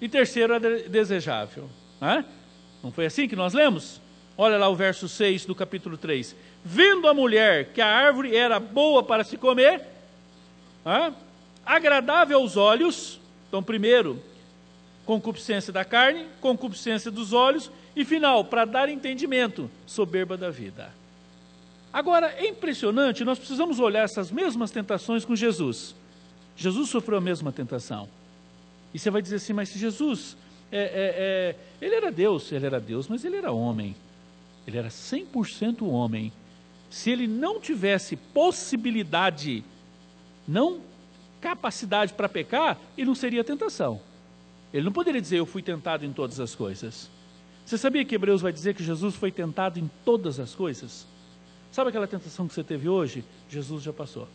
E 0.00 0.08
terceiro, 0.08 0.52
era 0.52 0.88
desejável. 0.88 1.70
Não 2.82 2.92
foi 2.92 3.06
assim 3.06 3.26
que 3.26 3.36
nós 3.36 3.54
lemos? 3.54 4.00
Olha 4.36 4.58
lá 4.58 4.68
o 4.68 4.74
verso 4.74 5.08
6 5.08 5.46
do 5.46 5.54
capítulo 5.54 5.96
3. 5.96 6.34
Vendo 6.64 7.08
a 7.08 7.14
mulher 7.14 7.72
que 7.72 7.80
a 7.80 7.86
árvore 7.86 8.36
era 8.36 8.60
boa 8.60 9.02
para 9.02 9.24
se 9.24 9.36
comer, 9.36 9.82
ah, 10.84 11.12
agradável 11.64 12.38
aos 12.38 12.56
olhos, 12.56 13.20
então, 13.48 13.62
primeiro, 13.62 14.22
concupiscência 15.04 15.72
da 15.72 15.84
carne, 15.84 16.26
concupiscência 16.40 17.10
dos 17.10 17.32
olhos, 17.32 17.70
e 17.94 18.04
final, 18.04 18.44
para 18.44 18.64
dar 18.64 18.88
entendimento, 18.88 19.70
soberba 19.86 20.36
da 20.36 20.50
vida. 20.50 20.90
Agora, 21.92 22.34
é 22.38 22.48
impressionante, 22.48 23.24
nós 23.24 23.38
precisamos 23.38 23.78
olhar 23.78 24.04
essas 24.04 24.30
mesmas 24.30 24.70
tentações 24.70 25.24
com 25.24 25.36
Jesus. 25.36 25.94
Jesus 26.56 26.88
sofreu 26.88 27.18
a 27.18 27.20
mesma 27.20 27.52
tentação. 27.52 28.08
E 28.94 28.98
você 28.98 29.10
vai 29.10 29.20
dizer 29.20 29.36
assim, 29.36 29.52
mas 29.52 29.68
se 29.68 29.78
Jesus, 29.78 30.36
é, 30.70 30.78
é, 30.78 30.84
é, 30.84 31.56
ele 31.84 31.94
era 31.94 32.10
Deus, 32.10 32.50
ele 32.50 32.64
era 32.64 32.80
Deus, 32.80 33.08
mas 33.08 33.24
ele 33.24 33.36
era 33.36 33.52
homem. 33.52 33.94
Ele 34.66 34.78
era 34.78 34.88
100% 34.88 35.82
homem. 35.86 36.32
Se 36.92 37.10
ele 37.10 37.26
não 37.26 37.58
tivesse 37.58 38.16
possibilidade, 38.16 39.64
não 40.46 40.82
capacidade 41.40 42.12
para 42.12 42.28
pecar, 42.28 42.78
ele 42.98 43.06
não 43.06 43.14
seria 43.14 43.42
tentação. 43.42 43.98
Ele 44.74 44.84
não 44.84 44.92
poderia 44.92 45.18
dizer, 45.18 45.38
eu 45.38 45.46
fui 45.46 45.62
tentado 45.62 46.04
em 46.04 46.12
todas 46.12 46.38
as 46.38 46.54
coisas. 46.54 47.08
Você 47.64 47.78
sabia 47.78 48.04
que 48.04 48.14
Hebreus 48.14 48.42
vai 48.42 48.52
dizer 48.52 48.74
que 48.74 48.84
Jesus 48.84 49.14
foi 49.14 49.32
tentado 49.32 49.78
em 49.78 49.90
todas 50.04 50.38
as 50.38 50.54
coisas? 50.54 51.06
Sabe 51.70 51.88
aquela 51.88 52.06
tentação 52.06 52.46
que 52.46 52.52
você 52.52 52.62
teve 52.62 52.90
hoje? 52.90 53.24
Jesus 53.48 53.82
já 53.82 53.92
passou. 53.94 54.28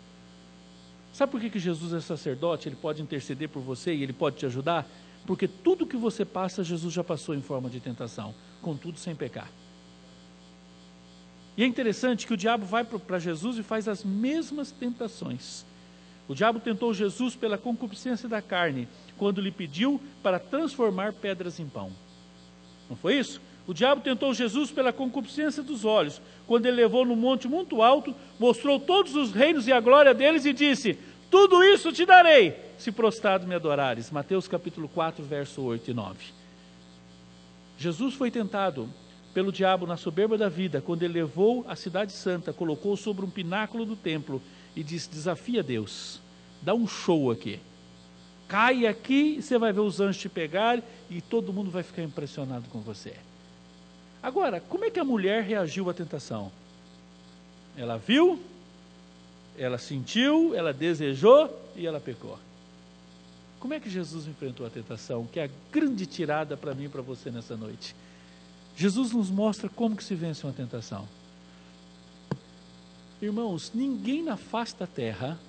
Sabe 1.14 1.32
por 1.32 1.40
que, 1.40 1.52
que 1.52 1.60
Jesus 1.60 1.94
é 1.94 2.02
sacerdote? 2.02 2.68
Ele 2.68 2.76
pode 2.76 3.04
interceder 3.04 3.50
por 3.50 3.62
você 3.62 3.94
e 3.94 4.02
ele 4.02 4.14
pode 4.14 4.36
te 4.38 4.48
ajudar? 4.48 4.90
Porque 5.28 5.48
tudo 5.48 5.86
que 5.86 5.96
você 5.96 6.26
passa, 6.26 6.64
Jesus 6.64 6.92
já 6.92 7.04
passou 7.04 7.36
em 7.36 7.42
forma 7.42 7.70
de 7.70 7.80
tentação, 7.80 8.34
contudo 8.64 8.98
sem 8.98 9.16
pecar. 9.16 9.48
E 11.58 11.64
é 11.64 11.66
interessante 11.66 12.28
que 12.28 12.34
o 12.34 12.38
diabo 12.38 12.68
vai 12.68 12.84
para 12.84 13.18
Jesus 13.18 13.58
e 13.58 13.64
faz 13.64 13.88
as 13.88 14.04
mesmas 14.04 14.72
tentações. 14.72 15.66
O 16.28 16.36
diabo 16.36 16.60
tentou 16.60 16.94
Jesus 16.94 17.36
pela 17.36 17.58
concupiscência 17.58 18.30
da 18.30 18.42
carne, 18.44 18.88
quando 19.18 19.42
lhe 19.42 19.52
pediu 19.52 20.00
para 20.22 20.38
transformar 20.38 21.14
pedras 21.14 21.60
em 21.60 21.68
pão. 21.68 21.92
Não 22.88 22.96
foi 22.96 23.16
isso? 23.16 23.42
O 23.66 23.74
diabo 23.74 24.02
tentou 24.02 24.34
Jesus 24.34 24.70
pela 24.70 24.94
concupiscência 24.94 25.64
dos 25.64 25.84
olhos, 25.84 26.22
quando 26.46 26.68
ele 26.68 26.78
levou 26.78 27.04
no 27.04 27.16
monte 27.16 27.48
muito 27.48 27.82
alto, 27.82 28.14
mostrou 28.40 28.80
todos 28.80 29.16
os 29.16 29.32
reinos 29.32 29.68
e 29.68 29.74
a 29.74 29.80
glória 29.80 30.14
deles 30.14 30.46
e 30.46 30.54
disse: 30.54 30.98
Tudo 31.30 31.64
isso 31.64 31.92
te 31.92 32.06
darei, 32.06 32.56
se 32.78 32.92
prostrado 32.92 33.48
me 33.48 33.56
adorares. 33.56 34.12
Mateus 34.12 34.48
capítulo 34.48 34.88
4, 34.88 35.24
verso 35.26 35.62
8 35.64 35.92
e 35.92 35.94
9. 35.94 36.18
Jesus 37.78 38.14
foi 38.14 38.30
tentado 38.32 38.90
pelo 39.38 39.52
diabo 39.52 39.86
na 39.86 39.96
soberba 39.96 40.36
da 40.36 40.50
vida, 40.50 40.82
quando 40.82 41.04
ele 41.04 41.14
levou 41.14 41.64
a 41.68 41.76
cidade 41.76 42.12
santa, 42.12 42.52
colocou 42.52 42.98
sobre 42.98 43.24
um 43.24 43.30
pináculo 43.30 43.86
do 43.86 43.96
templo 43.96 44.42
e 44.76 44.82
disse: 44.82 45.12
Desafia 45.12 45.62
Deus, 45.62 46.20
dá 46.60 46.74
um 46.74 46.88
show 46.88 47.30
aqui. 47.30 47.60
Cai 48.48 48.88
aqui 48.88 49.36
e 49.38 49.44
você 49.44 49.60
vai 49.60 49.72
ver 49.72 49.82
os 49.82 50.02
anjos 50.02 50.20
te 50.20 50.28
pegar 50.28 50.82
e 51.08 51.22
todo 51.22 51.54
mundo 51.54 51.70
vai 51.70 51.84
ficar 51.84 52.02
impressionado 52.02 52.68
com 52.70 52.80
você. 52.80 53.14
Agora, 54.24 54.60
como 54.60 54.86
é 54.86 54.90
que 54.90 55.00
a 55.00 55.06
mulher 55.06 55.44
reagiu 55.44 55.88
à 55.88 55.94
tentação? 55.94 56.52
Ela 57.78 58.00
viu, 58.00 58.40
ela 59.56 59.78
sentiu, 59.78 60.56
ela 60.56 60.74
desejou 60.74 61.56
e 61.76 61.86
ela 61.86 62.00
pecou. 62.00 62.40
Como 63.60 63.72
é 63.72 63.80
que 63.80 63.88
Jesus 63.88 64.26
enfrentou 64.26 64.66
a 64.66 64.70
tentação? 64.72 65.28
Que 65.32 65.40
é 65.40 65.44
a 65.44 65.50
grande 65.72 66.08
tirada 66.08 66.58
para 66.58 66.74
mim 66.74 66.86
e 66.86 66.90
para 66.90 67.04
você 67.04 67.30
nessa 67.30 67.56
noite. 67.56 67.94
Jesus 68.78 69.12
nos 69.12 69.32
mostra 69.32 69.68
como 69.68 69.96
que 69.96 70.04
se 70.04 70.14
vence 70.14 70.46
uma 70.46 70.54
tentação. 70.54 71.08
Irmãos, 73.20 73.72
ninguém 73.74 74.22
na 74.22 74.38
face 74.38 74.78
da 74.78 74.86
terra 74.86 75.40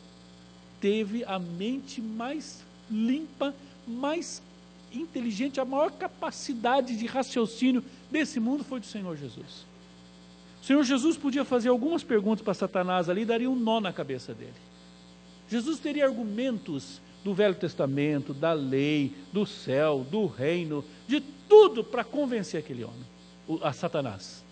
teve 0.80 1.22
a 1.24 1.38
mente 1.38 2.00
mais 2.00 2.64
limpa, 2.90 3.54
mais 3.86 4.42
inteligente, 4.90 5.60
a 5.60 5.64
maior 5.66 5.90
capacidade 5.92 6.96
de 6.96 7.04
raciocínio 7.04 7.84
desse 8.10 8.40
mundo 8.40 8.64
foi 8.64 8.80
do 8.80 8.86
Senhor 8.86 9.14
Jesus. 9.14 9.66
O 10.62 10.64
Senhor 10.64 10.82
Jesus 10.82 11.18
podia 11.18 11.44
fazer 11.44 11.68
algumas 11.68 12.02
perguntas 12.02 12.42
para 12.42 12.54
Satanás 12.54 13.10
ali 13.10 13.22
e 13.22 13.26
daria 13.26 13.50
um 13.50 13.56
nó 13.56 13.78
na 13.78 13.92
cabeça 13.92 14.32
dele. 14.32 14.54
Jesus 15.50 15.78
teria 15.78 16.06
argumentos 16.06 17.00
do 17.22 17.34
Velho 17.34 17.54
Testamento, 17.54 18.32
da 18.32 18.54
lei, 18.54 19.14
do 19.32 19.44
céu, 19.44 20.06
do 20.10 20.26
reino, 20.26 20.82
de 21.06 21.20
tudo 21.20 21.82
para 21.82 22.04
convencer 22.04 22.60
aquele 22.60 22.84
homem, 22.84 23.04
a 23.62 23.72
Satanás. 23.72 24.44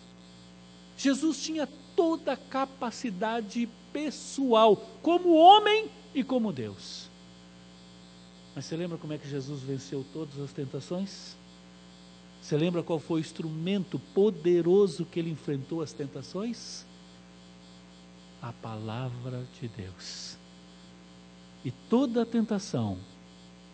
Jesus 0.96 1.42
tinha 1.42 1.68
toda 1.94 2.32
a 2.32 2.36
capacidade 2.36 3.68
pessoal, 3.92 4.76
como 5.02 5.34
homem 5.34 5.90
e 6.14 6.24
como 6.24 6.52
Deus. 6.52 7.10
Mas 8.54 8.64
você 8.64 8.76
lembra 8.76 8.96
como 8.96 9.12
é 9.12 9.18
que 9.18 9.28
Jesus 9.28 9.62
venceu 9.62 10.04
todas 10.12 10.38
as 10.40 10.52
tentações? 10.52 11.36
Você 12.40 12.56
lembra 12.56 12.82
qual 12.82 12.98
foi 12.98 13.20
o 13.20 13.24
instrumento 13.24 13.98
poderoso 14.14 15.04
que 15.04 15.18
ele 15.18 15.30
enfrentou 15.30 15.82
as 15.82 15.92
tentações? 15.92 16.86
A 18.40 18.52
palavra 18.52 19.46
de 19.60 19.68
Deus. 19.68 20.38
E 21.64 21.70
toda 21.90 22.24
tentação, 22.24 22.98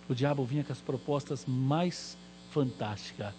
o 0.09 0.15
diabo 0.15 0.45
vinha 0.45 0.65
com 0.65 0.73
as 0.73 0.81
propostas 0.81 1.45
mais 1.47 2.17
fantásticas. 2.51 3.35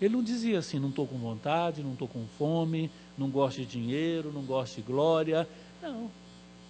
Ele 0.00 0.14
não 0.14 0.22
dizia 0.22 0.58
assim: 0.58 0.78
não 0.78 0.90
estou 0.90 1.06
com 1.06 1.18
vontade, 1.18 1.82
não 1.82 1.92
estou 1.92 2.08
com 2.08 2.26
fome, 2.38 2.90
não 3.16 3.30
gosto 3.30 3.58
de 3.58 3.66
dinheiro, 3.66 4.32
não 4.32 4.42
gosto 4.42 4.76
de 4.76 4.82
glória. 4.82 5.48
Não. 5.82 6.10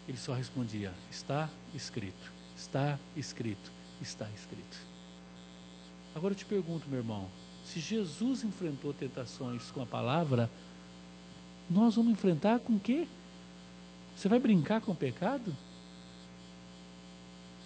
Ele 0.08 0.16
só 0.18 0.32
respondia: 0.32 0.92
está 1.10 1.50
escrito, 1.74 2.32
está 2.56 2.98
escrito, 3.16 3.72
está 4.00 4.28
escrito. 4.30 4.78
Agora 6.14 6.32
eu 6.32 6.38
te 6.38 6.44
pergunto, 6.44 6.88
meu 6.88 7.00
irmão: 7.00 7.28
se 7.64 7.80
Jesus 7.80 8.44
enfrentou 8.44 8.92
tentações 8.92 9.70
com 9.70 9.82
a 9.82 9.86
palavra, 9.86 10.48
nós 11.68 11.96
vamos 11.96 12.12
enfrentar 12.12 12.60
com 12.60 12.74
o 12.74 12.80
quê? 12.80 13.08
Você 14.14 14.28
vai 14.28 14.38
brincar 14.38 14.80
com 14.80 14.92
o 14.92 14.96
pecado? 14.96 15.54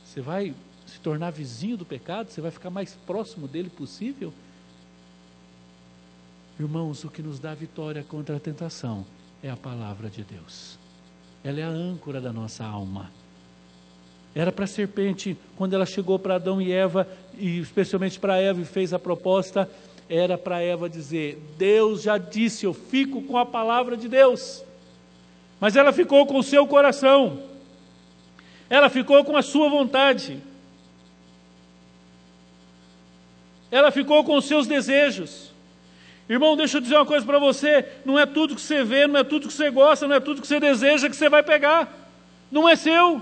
Você 0.04 0.20
vai 0.20 0.54
se 0.86 0.98
tornar 0.98 1.30
vizinho 1.30 1.76
do 1.76 1.84
pecado? 1.84 2.30
Você 2.30 2.40
vai 2.40 2.50
ficar 2.50 2.70
mais 2.70 2.94
próximo 3.06 3.46
dele 3.46 3.70
possível? 3.70 4.32
Irmãos, 6.60 7.04
o 7.04 7.08
que 7.08 7.22
nos 7.22 7.38
dá 7.38 7.54
vitória 7.54 8.04
contra 8.06 8.36
a 8.36 8.38
tentação 8.38 9.06
é 9.42 9.48
a 9.48 9.56
palavra 9.56 10.10
de 10.10 10.22
Deus. 10.22 10.78
Ela 11.42 11.60
é 11.60 11.62
a 11.62 11.68
âncora 11.68 12.20
da 12.20 12.34
nossa 12.34 12.66
alma. 12.66 13.10
Era 14.34 14.52
para 14.52 14.66
a 14.66 14.68
serpente, 14.68 15.38
quando 15.56 15.72
ela 15.72 15.86
chegou 15.86 16.18
para 16.18 16.34
Adão 16.34 16.60
e 16.60 16.70
Eva, 16.70 17.08
e 17.38 17.58
especialmente 17.60 18.20
para 18.20 18.36
Eva 18.36 18.60
e 18.60 18.66
fez 18.66 18.92
a 18.92 18.98
proposta, 18.98 19.70
era 20.06 20.36
para 20.36 20.60
Eva 20.60 20.86
dizer: 20.86 21.42
Deus 21.56 22.02
já 22.02 22.18
disse, 22.18 22.66
eu 22.66 22.74
fico 22.74 23.22
com 23.22 23.38
a 23.38 23.46
palavra 23.46 23.96
de 23.96 24.06
Deus. 24.06 24.62
Mas 25.58 25.76
ela 25.76 25.94
ficou 25.94 26.26
com 26.26 26.36
o 26.36 26.42
seu 26.42 26.66
coração, 26.66 27.42
ela 28.68 28.90
ficou 28.90 29.24
com 29.24 29.34
a 29.34 29.40
sua 29.40 29.70
vontade, 29.70 30.38
ela 33.70 33.90
ficou 33.90 34.22
com 34.24 34.36
os 34.36 34.44
seus 34.44 34.66
desejos. 34.66 35.49
Irmão, 36.30 36.56
deixa 36.56 36.76
eu 36.76 36.80
dizer 36.80 36.94
uma 36.94 37.04
coisa 37.04 37.26
para 37.26 37.40
você: 37.40 37.84
não 38.04 38.16
é 38.16 38.24
tudo 38.24 38.54
que 38.54 38.60
você 38.60 38.84
vê, 38.84 39.04
não 39.08 39.18
é 39.18 39.24
tudo 39.24 39.48
que 39.48 39.52
você 39.52 39.68
gosta, 39.68 40.06
não 40.06 40.14
é 40.14 40.20
tudo 40.20 40.40
que 40.40 40.46
você 40.46 40.60
deseja 40.60 41.10
que 41.10 41.16
você 41.16 41.28
vai 41.28 41.42
pegar, 41.42 41.92
não 42.52 42.68
é 42.68 42.76
seu. 42.76 43.20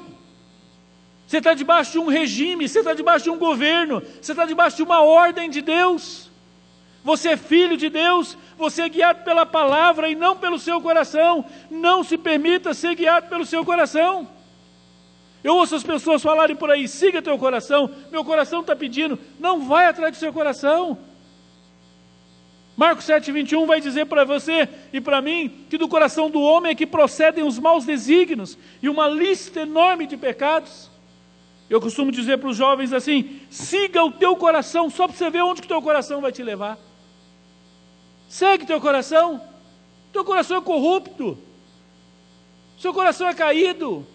Você 1.26 1.38
está 1.38 1.54
debaixo 1.54 1.92
de 1.92 1.98
um 1.98 2.08
regime, 2.08 2.68
você 2.68 2.80
está 2.80 2.92
debaixo 2.92 3.24
de 3.24 3.30
um 3.30 3.38
governo, 3.38 4.02
você 4.20 4.32
está 4.32 4.44
debaixo 4.44 4.76
de 4.76 4.82
uma 4.82 5.00
ordem 5.00 5.48
de 5.48 5.62
Deus. 5.62 6.30
Você 7.02 7.30
é 7.30 7.36
filho 7.38 7.78
de 7.78 7.88
Deus, 7.88 8.36
você 8.58 8.82
é 8.82 8.88
guiado 8.90 9.24
pela 9.24 9.46
palavra 9.46 10.10
e 10.10 10.14
não 10.14 10.36
pelo 10.36 10.58
seu 10.58 10.78
coração. 10.78 11.46
Não 11.70 12.04
se 12.04 12.18
permita 12.18 12.74
ser 12.74 12.94
guiado 12.94 13.30
pelo 13.30 13.46
seu 13.46 13.64
coração. 13.64 14.28
Eu 15.42 15.56
ouço 15.56 15.74
as 15.74 15.82
pessoas 15.82 16.22
falarem 16.22 16.56
por 16.56 16.70
aí: 16.70 16.86
siga 16.86 17.22
teu 17.22 17.38
coração, 17.38 17.90
meu 18.12 18.22
coração 18.22 18.60
está 18.60 18.76
pedindo. 18.76 19.18
Não 19.40 19.66
vai 19.66 19.86
atrás 19.86 20.14
do 20.14 20.20
seu 20.20 20.30
coração. 20.30 20.98
Marcos 22.78 23.06
7, 23.06 23.32
21 23.32 23.66
vai 23.66 23.80
dizer 23.80 24.06
para 24.06 24.24
você 24.24 24.68
e 24.92 25.00
para 25.00 25.20
mim 25.20 25.66
que 25.68 25.76
do 25.76 25.88
coração 25.88 26.30
do 26.30 26.40
homem 26.40 26.70
é 26.70 26.74
que 26.76 26.86
procedem 26.86 27.42
os 27.42 27.58
maus 27.58 27.84
desígnios 27.84 28.56
e 28.80 28.88
uma 28.88 29.08
lista 29.08 29.62
enorme 29.62 30.06
de 30.06 30.16
pecados. 30.16 30.88
Eu 31.68 31.80
costumo 31.80 32.12
dizer 32.12 32.38
para 32.38 32.48
os 32.48 32.56
jovens 32.56 32.92
assim: 32.92 33.40
siga 33.50 34.04
o 34.04 34.12
teu 34.12 34.36
coração, 34.36 34.88
só 34.88 35.08
para 35.08 35.16
você 35.16 35.28
ver 35.28 35.42
onde 35.42 35.60
que 35.60 35.66
o 35.66 35.68
teu 35.68 35.82
coração 35.82 36.20
vai 36.20 36.30
te 36.30 36.40
levar. 36.40 36.78
Segue 38.28 38.64
teu 38.64 38.80
coração. 38.80 39.42
Teu 40.12 40.24
coração 40.24 40.58
é 40.58 40.60
corrupto. 40.60 41.36
Seu 42.78 42.94
coração 42.94 43.26
é 43.26 43.34
caído. 43.34 44.06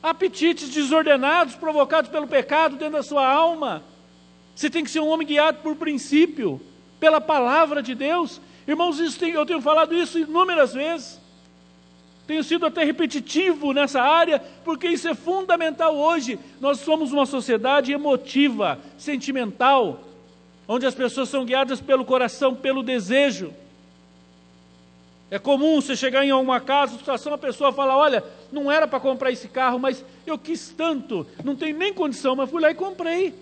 Apetites 0.00 0.68
desordenados 0.68 1.56
provocados 1.56 2.12
pelo 2.12 2.28
pecado 2.28 2.76
dentro 2.76 2.92
da 2.92 3.02
sua 3.02 3.26
alma. 3.26 3.82
Você 4.54 4.70
tem 4.70 4.84
que 4.84 4.90
ser 4.90 5.00
um 5.00 5.08
homem 5.08 5.26
guiado 5.26 5.58
por 5.64 5.74
princípio, 5.74 6.60
pela 7.00 7.20
palavra 7.20 7.82
de 7.82 7.94
Deus. 7.94 8.40
Irmãos, 8.68 9.16
tem, 9.16 9.30
eu 9.30 9.46
tenho 9.46 9.60
falado 9.60 9.94
isso 9.94 10.18
inúmeras 10.18 10.74
vezes. 10.74 11.18
Tenho 12.26 12.44
sido 12.44 12.64
até 12.64 12.84
repetitivo 12.84 13.72
nessa 13.72 14.00
área, 14.00 14.40
porque 14.64 14.86
isso 14.86 15.08
é 15.08 15.14
fundamental 15.14 15.96
hoje. 15.96 16.38
Nós 16.60 16.78
somos 16.78 17.10
uma 17.10 17.26
sociedade 17.26 17.90
emotiva, 17.90 18.78
sentimental, 18.96 20.00
onde 20.68 20.86
as 20.86 20.94
pessoas 20.94 21.28
são 21.28 21.44
guiadas 21.44 21.80
pelo 21.80 22.04
coração, 22.04 22.54
pelo 22.54 22.84
desejo. 22.84 23.52
É 25.28 25.38
comum 25.38 25.80
você 25.80 25.96
chegar 25.96 26.24
em 26.24 26.30
alguma 26.30 26.60
casa, 26.60 26.96
situação, 26.96 27.34
a 27.34 27.38
pessoa 27.38 27.72
fala: 27.72 27.96
Olha, 27.96 28.22
não 28.52 28.70
era 28.70 28.86
para 28.86 29.00
comprar 29.00 29.32
esse 29.32 29.48
carro, 29.48 29.78
mas 29.78 30.04
eu 30.26 30.38
quis 30.38 30.70
tanto, 30.70 31.26
não 31.44 31.56
tem 31.56 31.72
nem 31.72 31.92
condição, 31.92 32.36
mas 32.36 32.50
fui 32.50 32.60
lá 32.60 32.70
e 32.70 32.74
comprei. 32.74 33.34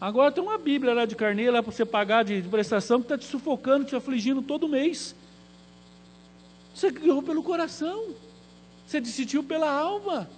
Agora 0.00 0.30
tem 0.30 0.42
uma 0.42 0.58
Bíblia 0.58 0.92
lá 0.92 1.06
de 1.06 1.16
carneiro, 1.16 1.52
lá 1.52 1.62
para 1.62 1.72
você 1.72 1.84
pagar 1.84 2.22
de, 2.22 2.42
prestação, 2.42 3.00
que 3.00 3.06
está 3.06 3.16
te 3.16 3.24
sufocando, 3.24 3.84
te 3.84 3.96
afligindo 3.96 4.42
todo 4.42 4.68
mês. 4.68 5.16
Você 6.74 6.90
guiou 6.90 7.22
pelo 7.22 7.42
coração, 7.42 8.14
você 8.86 9.00
decidiu 9.00 9.42
pela 9.42 9.70
alma. 9.70 10.28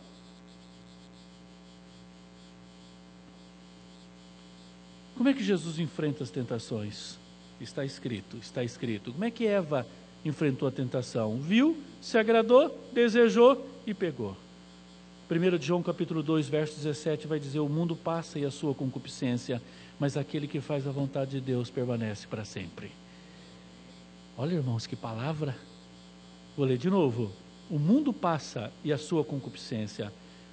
Como 5.16 5.28
é 5.28 5.34
que 5.34 5.42
Jesus 5.42 5.80
enfrenta 5.80 6.22
as 6.22 6.30
tentações? 6.30 7.18
Está 7.60 7.84
escrito, 7.84 8.36
está 8.36 8.62
escrito. 8.62 9.12
Como 9.12 9.24
é 9.24 9.32
que 9.32 9.44
Eva 9.44 9.84
enfrentou 10.24 10.68
a 10.68 10.70
tentação? 10.70 11.40
Viu, 11.40 11.76
se 12.00 12.16
agradou, 12.16 12.88
desejou 12.92 13.66
e 13.84 13.92
pegou. 13.92 14.36
1 15.30 15.60
João 15.60 15.82
capítulo 15.82 16.22
2, 16.22 16.48
verso 16.48 16.76
17 16.76 17.26
vai 17.26 17.38
dizer: 17.38 17.58
O 17.58 17.68
mundo 17.68 17.94
passa 17.94 18.38
e 18.38 18.46
a 18.46 18.50
sua 18.50 18.74
concupiscência, 18.74 19.60
mas 20.00 20.16
aquele 20.16 20.48
que 20.48 20.58
faz 20.58 20.86
a 20.86 20.90
vontade 20.90 21.32
de 21.32 21.40
Deus 21.40 21.68
permanece 21.68 22.26
para 22.26 22.46
sempre. 22.46 22.90
Olha, 24.38 24.54
irmãos, 24.54 24.86
que 24.86 24.96
palavra. 24.96 25.54
Vou 26.56 26.64
ler 26.64 26.78
de 26.78 26.88
novo. 26.88 27.30
O 27.68 27.78
mundo 27.78 28.10
passa 28.10 28.72
e 28.82 28.90
a 28.90 28.96
sua 28.96 29.22
concupiscência, 29.22 30.10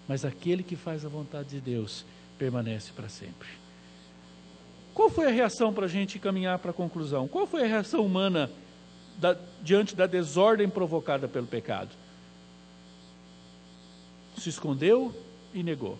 mas 0.09 0.25
aquele 0.25 0.61
que 0.61 0.75
faz 0.75 1.05
a 1.05 1.09
vontade 1.09 1.49
de 1.49 1.61
Deus 1.61 2.05
permanece 2.37 2.91
para 2.91 3.07
sempre. 3.07 3.47
Qual 4.93 5.09
foi 5.09 5.27
a 5.27 5.31
reação 5.31 5.73
para 5.73 5.85
a 5.85 5.89
gente 5.89 6.19
caminhar 6.19 6.59
para 6.59 6.71
a 6.71 6.73
conclusão? 6.73 7.29
Qual 7.29 7.47
foi 7.47 7.63
a 7.63 7.67
reação 7.67 8.05
humana 8.05 8.51
da, 9.17 9.37
diante 9.63 9.95
da 9.95 10.05
desordem 10.05 10.67
provocada 10.67 11.29
pelo 11.29 11.47
pecado? 11.47 11.95
Se 14.37 14.49
escondeu 14.49 15.13
e 15.53 15.63
negou. 15.63 15.97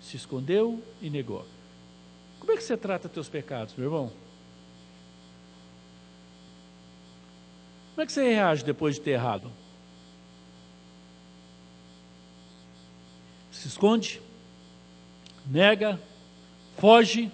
Se 0.00 0.16
escondeu 0.16 0.82
e 1.00 1.08
negou. 1.08 1.44
Como 2.38 2.52
é 2.52 2.56
que 2.56 2.62
você 2.62 2.76
trata 2.76 3.08
teus 3.08 3.28
pecados, 3.28 3.74
meu 3.76 3.86
irmão? 3.86 4.12
Como 7.96 8.02
é 8.02 8.06
que 8.06 8.12
você 8.12 8.28
reage 8.28 8.62
depois 8.64 8.96
de 8.96 9.00
ter 9.00 9.12
errado? 9.12 9.50
Se 13.50 13.68
esconde, 13.68 14.20
nega, 15.46 15.98
foge, 16.76 17.32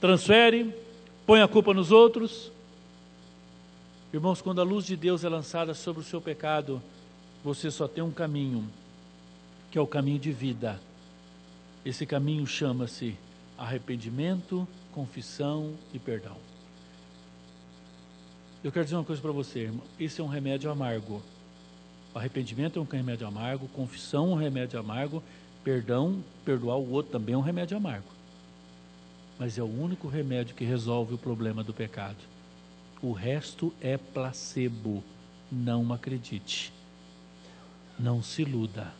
transfere, 0.00 0.74
põe 1.26 1.42
a 1.42 1.48
culpa 1.48 1.74
nos 1.74 1.92
outros. 1.92 2.50
Irmãos, 4.12 4.40
quando 4.40 4.62
a 4.62 4.64
luz 4.64 4.86
de 4.86 4.96
Deus 4.96 5.24
é 5.24 5.28
lançada 5.28 5.74
sobre 5.74 6.00
o 6.00 6.04
seu 6.04 6.22
pecado, 6.22 6.82
você 7.44 7.70
só 7.70 7.86
tem 7.86 8.02
um 8.02 8.10
caminho, 8.10 8.66
que 9.76 9.78
é 9.78 9.82
o 9.82 9.86
caminho 9.86 10.18
de 10.18 10.32
vida. 10.32 10.80
Esse 11.84 12.06
caminho 12.06 12.46
chama-se 12.46 13.14
arrependimento, 13.58 14.66
confissão 14.90 15.74
e 15.92 15.98
perdão. 15.98 16.38
Eu 18.64 18.72
quero 18.72 18.86
dizer 18.86 18.96
uma 18.96 19.04
coisa 19.04 19.20
para 19.20 19.32
você, 19.32 19.64
irmão. 19.64 19.84
Esse 20.00 20.18
é 20.18 20.24
um 20.24 20.28
remédio 20.28 20.70
amargo. 20.70 21.22
Arrependimento 22.14 22.78
é 22.78 22.80
um 22.80 22.86
remédio 22.86 23.26
amargo, 23.26 23.68
confissão 23.68 24.30
é 24.30 24.30
um 24.30 24.38
remédio 24.38 24.80
amargo, 24.80 25.22
perdão, 25.62 26.24
perdoar 26.42 26.78
o 26.78 26.90
outro 26.90 27.12
também 27.12 27.34
é 27.34 27.38
um 27.38 27.42
remédio 27.42 27.76
amargo. 27.76 28.08
Mas 29.38 29.58
é 29.58 29.62
o 29.62 29.66
único 29.66 30.08
remédio 30.08 30.54
que 30.54 30.64
resolve 30.64 31.12
o 31.12 31.18
problema 31.18 31.62
do 31.62 31.74
pecado. 31.74 32.16
O 33.02 33.12
resto 33.12 33.74
é 33.82 33.98
placebo. 33.98 35.04
Não 35.52 35.92
acredite. 35.92 36.72
Não 37.98 38.22
se 38.22 38.40
iluda. 38.40 38.90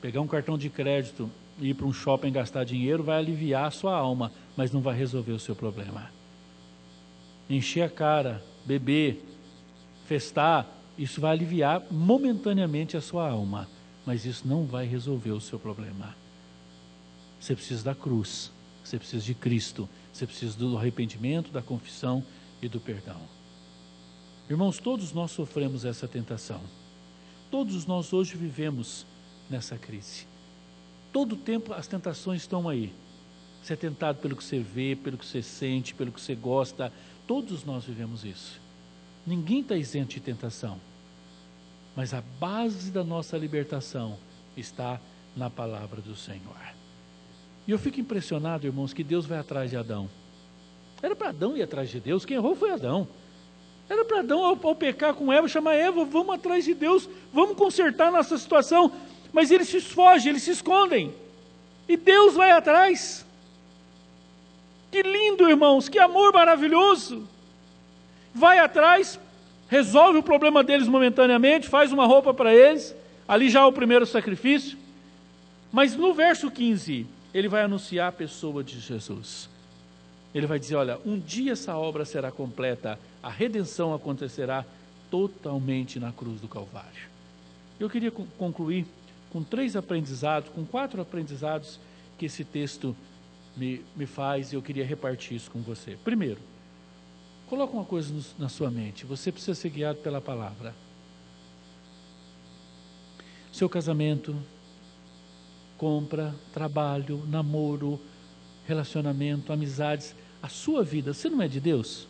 Pegar 0.00 0.20
um 0.20 0.26
cartão 0.26 0.58
de 0.58 0.68
crédito 0.68 1.30
e 1.58 1.70
ir 1.70 1.74
para 1.74 1.86
um 1.86 1.92
shopping 1.92 2.32
gastar 2.32 2.64
dinheiro 2.64 3.02
vai 3.02 3.18
aliviar 3.18 3.66
a 3.66 3.70
sua 3.70 3.96
alma, 3.96 4.30
mas 4.56 4.70
não 4.70 4.80
vai 4.80 4.96
resolver 4.96 5.32
o 5.32 5.38
seu 5.38 5.56
problema. 5.56 6.10
Encher 7.48 7.82
a 7.82 7.88
cara, 7.88 8.42
beber, 8.64 9.24
festar, 10.06 10.66
isso 10.98 11.20
vai 11.20 11.32
aliviar 11.32 11.82
momentaneamente 11.90 12.96
a 12.96 13.00
sua 13.00 13.28
alma, 13.28 13.68
mas 14.04 14.24
isso 14.24 14.46
não 14.46 14.64
vai 14.64 14.86
resolver 14.86 15.30
o 15.30 15.40
seu 15.40 15.58
problema. 15.58 16.14
Você 17.38 17.54
precisa 17.54 17.84
da 17.84 17.94
cruz, 17.94 18.50
você 18.82 18.98
precisa 18.98 19.24
de 19.24 19.34
Cristo, 19.34 19.88
você 20.12 20.26
precisa 20.26 20.56
do 20.56 20.76
arrependimento, 20.76 21.50
da 21.50 21.62
confissão 21.62 22.24
e 22.62 22.68
do 22.68 22.80
perdão. 22.80 23.20
Irmãos, 24.48 24.78
todos 24.78 25.12
nós 25.12 25.32
sofremos 25.32 25.84
essa 25.84 26.06
tentação. 26.06 26.60
Todos 27.50 27.84
nós 27.84 28.12
hoje 28.12 28.36
vivemos 28.36 29.04
nessa 29.48 29.76
crise. 29.76 30.26
Todo 31.12 31.36
tempo 31.36 31.72
as 31.72 31.86
tentações 31.86 32.42
estão 32.42 32.68
aí. 32.68 32.92
Você 33.62 33.72
é 33.72 33.76
tentado 33.76 34.18
pelo 34.18 34.36
que 34.36 34.44
você 34.44 34.60
vê, 34.60 34.94
pelo 34.94 35.18
que 35.18 35.26
você 35.26 35.42
sente, 35.42 35.94
pelo 35.94 36.12
que 36.12 36.20
você 36.20 36.34
gosta. 36.34 36.92
Todos 37.26 37.64
nós 37.64 37.84
vivemos 37.84 38.24
isso. 38.24 38.60
Ninguém 39.26 39.60
está 39.60 39.76
isento 39.76 40.14
de 40.14 40.20
tentação. 40.20 40.78
Mas 41.96 42.14
a 42.14 42.22
base 42.38 42.90
da 42.90 43.02
nossa 43.02 43.36
libertação 43.36 44.18
está 44.56 45.00
na 45.36 45.50
palavra 45.50 46.00
do 46.00 46.14
Senhor. 46.14 46.56
E 47.66 47.70
eu 47.70 47.78
fico 47.78 47.98
impressionado, 48.00 48.66
irmãos, 48.66 48.92
que 48.92 49.02
Deus 49.02 49.26
vai 49.26 49.38
atrás 49.38 49.70
de 49.70 49.76
Adão. 49.76 50.08
Era 51.02 51.16
para 51.16 51.30
Adão 51.30 51.56
ir 51.56 51.62
atrás 51.62 51.90
de 51.90 51.98
Deus, 51.98 52.24
quem 52.24 52.36
errou 52.36 52.54
foi 52.54 52.70
Adão. 52.70 53.08
Era 53.88 54.04
para 54.04 54.20
Adão, 54.20 54.44
ao, 54.44 54.58
ao, 54.62 54.74
pecar 54.74 55.14
com 55.14 55.32
Eva, 55.32 55.48
chamar 55.48 55.74
Eva, 55.74 56.04
vamos 56.04 56.34
atrás 56.34 56.64
de 56.64 56.74
Deus, 56.74 57.08
vamos 57.32 57.56
consertar 57.56 58.10
nossa 58.10 58.36
situação. 58.36 58.92
Mas 59.32 59.50
eles 59.50 59.68
se 59.68 59.80
fogem, 59.80 60.30
eles 60.30 60.42
se 60.42 60.50
escondem. 60.50 61.14
E 61.88 61.96
Deus 61.96 62.34
vai 62.34 62.50
atrás. 62.50 63.24
Que 64.90 65.02
lindo, 65.02 65.48
irmãos, 65.48 65.88
que 65.88 65.98
amor 65.98 66.32
maravilhoso. 66.32 67.28
Vai 68.34 68.58
atrás, 68.58 69.18
resolve 69.68 70.18
o 70.18 70.22
problema 70.22 70.62
deles 70.62 70.88
momentaneamente, 70.88 71.68
faz 71.68 71.92
uma 71.92 72.06
roupa 72.06 72.32
para 72.32 72.54
eles, 72.54 72.94
ali 73.26 73.48
já 73.48 73.60
é 73.60 73.64
o 73.64 73.72
primeiro 73.72 74.06
sacrifício. 74.06 74.78
Mas 75.72 75.96
no 75.96 76.14
verso 76.14 76.50
15, 76.50 77.06
ele 77.34 77.48
vai 77.48 77.62
anunciar 77.62 78.08
a 78.08 78.12
pessoa 78.12 78.62
de 78.62 78.78
Jesus. 78.80 79.48
Ele 80.34 80.46
vai 80.46 80.58
dizer: 80.58 80.76
Olha, 80.76 80.98
um 81.04 81.18
dia 81.18 81.52
essa 81.52 81.76
obra 81.76 82.04
será 82.04 82.30
completa, 82.30 82.98
a 83.22 83.28
redenção 83.28 83.94
acontecerá 83.94 84.64
totalmente 85.10 85.98
na 85.98 86.12
cruz 86.12 86.40
do 86.40 86.48
Calvário. 86.48 87.08
Eu 87.78 87.90
queria 87.90 88.10
concluir 88.10 88.86
com 89.36 89.42
três 89.42 89.76
aprendizados, 89.76 90.48
com 90.48 90.64
quatro 90.64 90.98
aprendizados 90.98 91.78
que 92.16 92.24
esse 92.24 92.42
texto 92.42 92.96
me, 93.54 93.84
me 93.94 94.06
faz 94.06 94.50
e 94.50 94.54
eu 94.54 94.62
queria 94.62 94.82
repartir 94.82 95.36
isso 95.36 95.50
com 95.50 95.60
você. 95.60 95.98
Primeiro, 96.02 96.40
coloca 97.46 97.74
uma 97.74 97.84
coisa 97.84 98.14
no, 98.14 98.24
na 98.38 98.48
sua 98.48 98.70
mente: 98.70 99.04
você 99.04 99.30
precisa 99.30 99.54
ser 99.54 99.68
guiado 99.68 99.98
pela 99.98 100.22
palavra. 100.22 100.74
Seu 103.52 103.68
casamento, 103.68 104.34
compra, 105.76 106.34
trabalho, 106.50 107.22
namoro, 107.26 108.00
relacionamento, 108.66 109.52
amizades, 109.52 110.14
a 110.42 110.48
sua 110.48 110.82
vida, 110.82 111.12
você 111.12 111.28
não 111.28 111.42
é 111.42 111.48
de 111.48 111.60
Deus? 111.60 112.08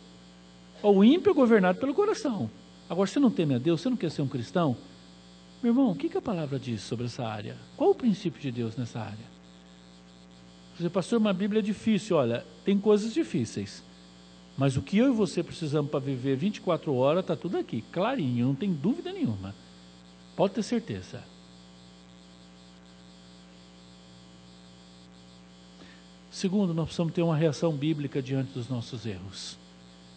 O 0.81 1.03
ímpio 1.03 1.31
é 1.31 1.33
governado 1.33 1.77
pelo 1.77 1.93
coração. 1.93 2.49
Agora, 2.89 3.05
você 3.05 3.19
não 3.19 3.29
teme 3.29 3.53
a 3.53 3.57
Deus, 3.57 3.81
você 3.81 3.89
não 3.89 3.97
quer 3.97 4.11
ser 4.11 4.21
um 4.21 4.29
cristão? 4.29 4.77
Meu 5.61 5.71
irmão, 5.71 5.91
o 5.91 5.95
que, 5.95 6.15
a 6.15 6.21
palavra 6.21 6.59
diz 6.59 6.81
sobre 6.81 7.05
essa 7.05 7.25
área? 7.25 7.57
Qual 7.75 7.91
o 7.91 7.95
princípio 7.95 8.39
de 8.39 8.51
Deus 8.51 8.75
nessa 8.75 8.99
área? 8.99 9.37
Você, 10.77 10.89
pastor, 10.89 11.19
uma 11.19 11.33
Bíblia 11.33 11.59
é 11.59 11.63
difícil. 11.63 12.15
Olha, 12.15 12.45
tem 12.63 12.79
coisas 12.79 13.13
difíceis. 13.13 13.83
Mas 14.55 14.77
o 14.77 14.81
que 14.81 14.97
eu 14.97 15.11
e 15.11 15.15
você 15.15 15.43
precisamos 15.43 15.89
para 15.89 15.99
viver 15.99 16.35
24 16.35 16.93
horas 16.93 17.21
está 17.21 17.35
tudo 17.35 17.57
aqui, 17.57 17.83
clarinho, 17.91 18.47
não 18.47 18.55
tem 18.55 18.71
dúvida 18.73 19.11
nenhuma. 19.11 19.53
Pode 20.35 20.53
ter 20.53 20.63
certeza. 20.63 21.23
Segundo, 26.29 26.73
nós 26.73 26.85
precisamos 26.85 27.13
ter 27.13 27.23
uma 27.23 27.35
reação 27.35 27.71
bíblica 27.71 28.21
diante 28.21 28.51
dos 28.51 28.69
nossos 28.69 29.05
erros. 29.07 29.57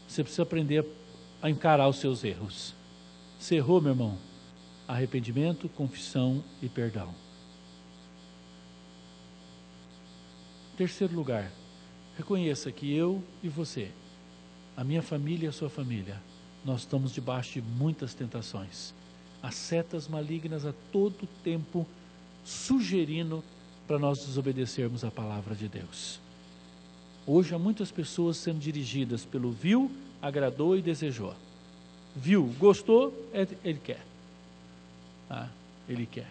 Você 0.07 0.23
precisa 0.23 0.43
aprender 0.43 0.85
a 1.41 1.49
encarar 1.49 1.89
os 1.89 1.97
seus 1.97 2.23
erros. 2.25 2.75
Você 3.39 3.57
errou, 3.57 3.81
meu 3.81 3.93
irmão? 3.93 4.30
Arrependimento, 4.91 5.69
confissão 5.69 6.43
e 6.61 6.69
perdão. 6.69 7.15
Terceiro 10.77 11.15
lugar, 11.15 11.49
reconheça 12.17 12.73
que 12.73 12.93
eu 12.93 13.23
e 13.41 13.49
você, 13.49 13.93
a 14.77 14.83
minha 14.83 15.01
família 15.01 15.47
e 15.47 15.49
a 15.49 15.53
sua 15.53 15.71
família, 15.71 16.21
nós 16.65 16.81
estamos 16.81 17.13
debaixo 17.13 17.53
de 17.53 17.63
muitas 17.63 18.15
tentações. 18.15 18.93
As 19.41 19.55
setas 19.55 20.09
malignas 20.09 20.67
a 20.67 20.75
todo 20.91 21.29
tempo 21.45 21.87
sugerindo 22.45 23.45
para 23.87 23.97
nós 23.97 24.19
desobedecermos 24.27 25.05
a 25.05 25.11
palavra 25.13 25.55
de 25.55 25.69
Deus. 25.69 26.19
Hoje 27.25 27.55
há 27.55 27.59
muitas 27.61 27.93
pessoas 27.93 28.39
sendo 28.39 28.59
dirigidas 28.59 29.25
pelo 29.25 29.53
viu, 29.53 29.89
agradou 30.21 30.77
e 30.77 30.83
desejou. 30.83 31.33
Viu, 32.17 32.53
gostou, 32.59 33.15
é, 33.33 33.47
ele 33.63 33.79
quer. 33.79 34.10
Ah, 35.31 35.49
ele 35.89 36.07
quer. 36.07 36.29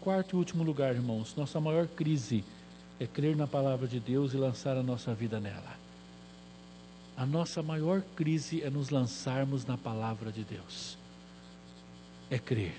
Quarto 0.00 0.34
e 0.34 0.38
último 0.38 0.64
lugar, 0.64 0.94
irmãos, 0.94 1.34
nossa 1.36 1.60
maior 1.60 1.86
crise 1.86 2.44
é 2.98 3.06
crer 3.06 3.36
na 3.36 3.46
palavra 3.46 3.86
de 3.86 4.00
Deus 4.00 4.34
e 4.34 4.36
lançar 4.36 4.76
a 4.76 4.82
nossa 4.82 5.14
vida 5.14 5.38
nela. 5.38 5.76
A 7.16 7.24
nossa 7.24 7.62
maior 7.62 8.02
crise 8.14 8.62
é 8.62 8.68
nos 8.68 8.90
lançarmos 8.90 9.64
na 9.64 9.78
palavra 9.78 10.30
de 10.32 10.42
Deus. 10.44 10.98
É 12.30 12.38
crer. 12.38 12.74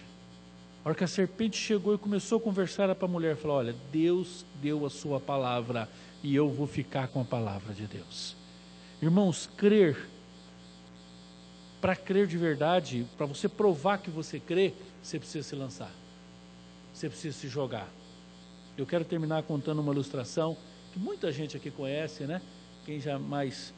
A 0.84 0.90
hora 0.90 0.98
que 0.98 1.04
a 1.04 1.08
serpente 1.08 1.58
chegou 1.58 1.96
e 1.96 1.98
começou 1.98 2.38
a 2.38 2.42
conversar 2.42 2.94
para 2.94 3.08
a 3.08 3.12
mulher, 3.12 3.36
falou: 3.36 3.58
Olha, 3.58 3.76
Deus 3.92 4.46
deu 4.62 4.86
a 4.86 4.90
sua 4.90 5.20
palavra 5.20 5.90
e 6.24 6.36
eu 6.36 6.50
vou 6.50 6.68
ficar 6.68 7.08
com 7.08 7.22
a 7.22 7.26
palavra 7.26 7.74
de 7.74 7.88
Deus. 7.88 8.36
Irmãos, 9.02 9.50
crer, 9.58 10.08
para 11.88 11.96
crer 11.96 12.28
de 12.28 12.38
verdade, 12.38 13.08
para 13.16 13.26
você 13.26 13.48
provar 13.48 14.00
que 14.00 14.10
você 14.10 14.42
crê, 14.42 14.74
você 15.02 15.18
precisa 15.18 15.48
se 15.48 15.56
lançar 15.56 15.90
você 16.94 17.08
precisa 17.08 17.38
se 17.38 17.48
jogar. 17.48 17.88
Eu 18.78 18.86
quero 18.86 19.06
terminar 19.06 19.44
contando 19.44 19.80
uma 19.80 19.94
ilustração 19.94 20.58
que 20.92 21.00
muita 21.00 21.32
gente 21.32 21.56
aqui 21.56 21.72
conhece, 21.72 22.24
né? 22.24 22.42
Quem 22.86 23.00
já 23.00 23.18
mais 23.18 23.74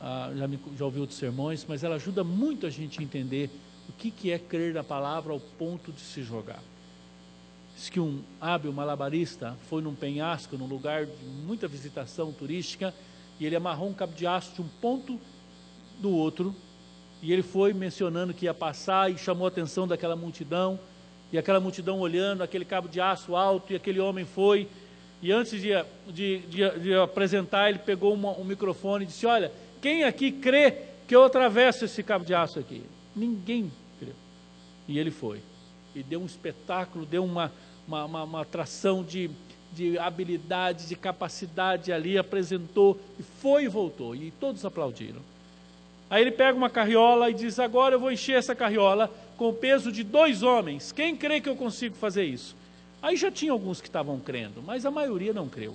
ah, 0.00 0.32
já, 0.34 0.48
me, 0.48 0.58
já 0.76 0.84
ouviu 0.84 1.02
outros 1.02 1.16
sermões, 1.16 1.64
mas 1.68 1.84
ela 1.84 1.94
ajuda 1.94 2.24
muito 2.24 2.66
a 2.66 2.70
gente 2.70 2.98
a 2.98 3.04
entender 3.04 3.50
o 3.88 3.92
que, 3.92 4.10
que 4.10 4.32
é 4.32 4.38
crer 4.38 4.74
na 4.74 4.82
palavra 4.82 5.32
ao 5.32 5.38
ponto 5.38 5.92
de 5.92 6.00
se 6.00 6.24
jogar. 6.24 6.60
Diz 7.76 7.88
que 7.88 8.00
um 8.00 8.22
hábil 8.40 8.72
malabarista 8.72 9.56
foi 9.68 9.80
num 9.80 9.94
penhasco, 9.94 10.56
num 10.56 10.66
lugar 10.66 11.06
de 11.06 11.24
muita 11.46 11.68
visitação 11.68 12.32
turística, 12.32 12.92
e 13.38 13.46
ele 13.46 13.54
amarrou 13.54 13.90
um 13.90 13.94
cabo 13.94 14.14
de 14.14 14.26
aço 14.26 14.54
de 14.54 14.62
um 14.62 14.68
ponto 14.80 15.20
do 16.00 16.10
outro, 16.10 16.52
e 17.22 17.32
ele 17.32 17.42
foi 17.42 17.72
mencionando 17.72 18.34
que 18.34 18.44
ia 18.44 18.54
passar 18.54 19.10
e 19.10 19.16
chamou 19.16 19.46
a 19.46 19.48
atenção 19.48 19.86
daquela 19.88 20.14
multidão 20.14 20.78
e 21.34 21.38
aquela 21.38 21.58
multidão 21.58 21.98
olhando, 21.98 22.42
aquele 22.42 22.64
cabo 22.64 22.88
de 22.88 23.00
aço 23.00 23.34
alto, 23.34 23.72
e 23.72 23.76
aquele 23.76 23.98
homem 23.98 24.24
foi. 24.24 24.68
E 25.20 25.32
antes 25.32 25.60
de, 25.60 25.70
de, 26.06 26.38
de, 26.40 26.78
de 26.78 26.94
apresentar, 26.94 27.68
ele 27.68 27.80
pegou 27.80 28.14
uma, 28.14 28.30
um 28.38 28.44
microfone 28.44 29.04
e 29.04 29.08
disse: 29.08 29.26
Olha, 29.26 29.50
quem 29.82 30.04
aqui 30.04 30.30
crê 30.30 30.82
que 31.08 31.16
eu 31.16 31.24
atravesso 31.24 31.86
esse 31.86 32.04
cabo 32.04 32.24
de 32.24 32.32
aço 32.32 32.60
aqui? 32.60 32.84
Ninguém 33.16 33.72
creu. 33.98 34.14
E 34.86 34.96
ele 34.96 35.10
foi. 35.10 35.40
E 35.92 36.04
deu 36.04 36.20
um 36.20 36.26
espetáculo, 36.26 37.04
deu 37.04 37.24
uma, 37.24 37.50
uma, 37.88 38.04
uma, 38.04 38.22
uma 38.22 38.40
atração 38.42 39.02
de, 39.02 39.28
de 39.72 39.98
habilidade, 39.98 40.86
de 40.86 40.94
capacidade 40.94 41.92
ali, 41.92 42.16
apresentou, 42.16 43.00
e 43.18 43.24
foi 43.24 43.64
e 43.64 43.68
voltou. 43.68 44.14
E 44.14 44.30
todos 44.30 44.64
aplaudiram. 44.64 45.20
Aí 46.10 46.22
ele 46.22 46.30
pega 46.30 46.56
uma 46.56 46.70
carriola 46.70 47.30
e 47.30 47.34
diz: 47.34 47.58
Agora 47.58 47.94
eu 47.94 48.00
vou 48.00 48.12
encher 48.12 48.36
essa 48.36 48.54
carriola 48.54 49.10
com 49.36 49.48
o 49.48 49.54
peso 49.54 49.90
de 49.90 50.02
dois 50.02 50.42
homens. 50.42 50.92
Quem 50.92 51.16
crê 51.16 51.40
que 51.40 51.48
eu 51.48 51.56
consigo 51.56 51.96
fazer 51.96 52.24
isso? 52.24 52.54
Aí 53.02 53.16
já 53.16 53.30
tinha 53.30 53.52
alguns 53.52 53.80
que 53.80 53.88
estavam 53.88 54.18
crendo, 54.18 54.62
mas 54.62 54.86
a 54.86 54.90
maioria 54.90 55.32
não 55.32 55.48
creu. 55.48 55.74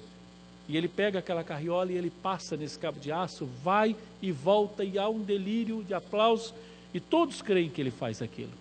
E 0.68 0.78
ele 0.78 0.88
pega 0.88 1.20
aquela 1.20 1.44
carriola 1.44 1.92
e 1.92 1.98
ele 1.98 2.10
passa 2.10 2.56
nesse 2.56 2.78
cabo 2.78 3.00
de 3.00 3.12
aço, 3.12 3.50
vai 3.64 3.96
e 4.22 4.32
volta, 4.32 4.84
e 4.84 5.00
há 5.00 5.10
um 5.10 5.20
delírio 5.20 5.84
de 5.84 5.94
aplausos, 5.94 6.54
e 6.94 7.00
todos 7.00 7.42
creem 7.42 7.70
que 7.70 7.82
ele 7.82 7.92
faz 7.92 8.22
aquilo. 8.22 8.52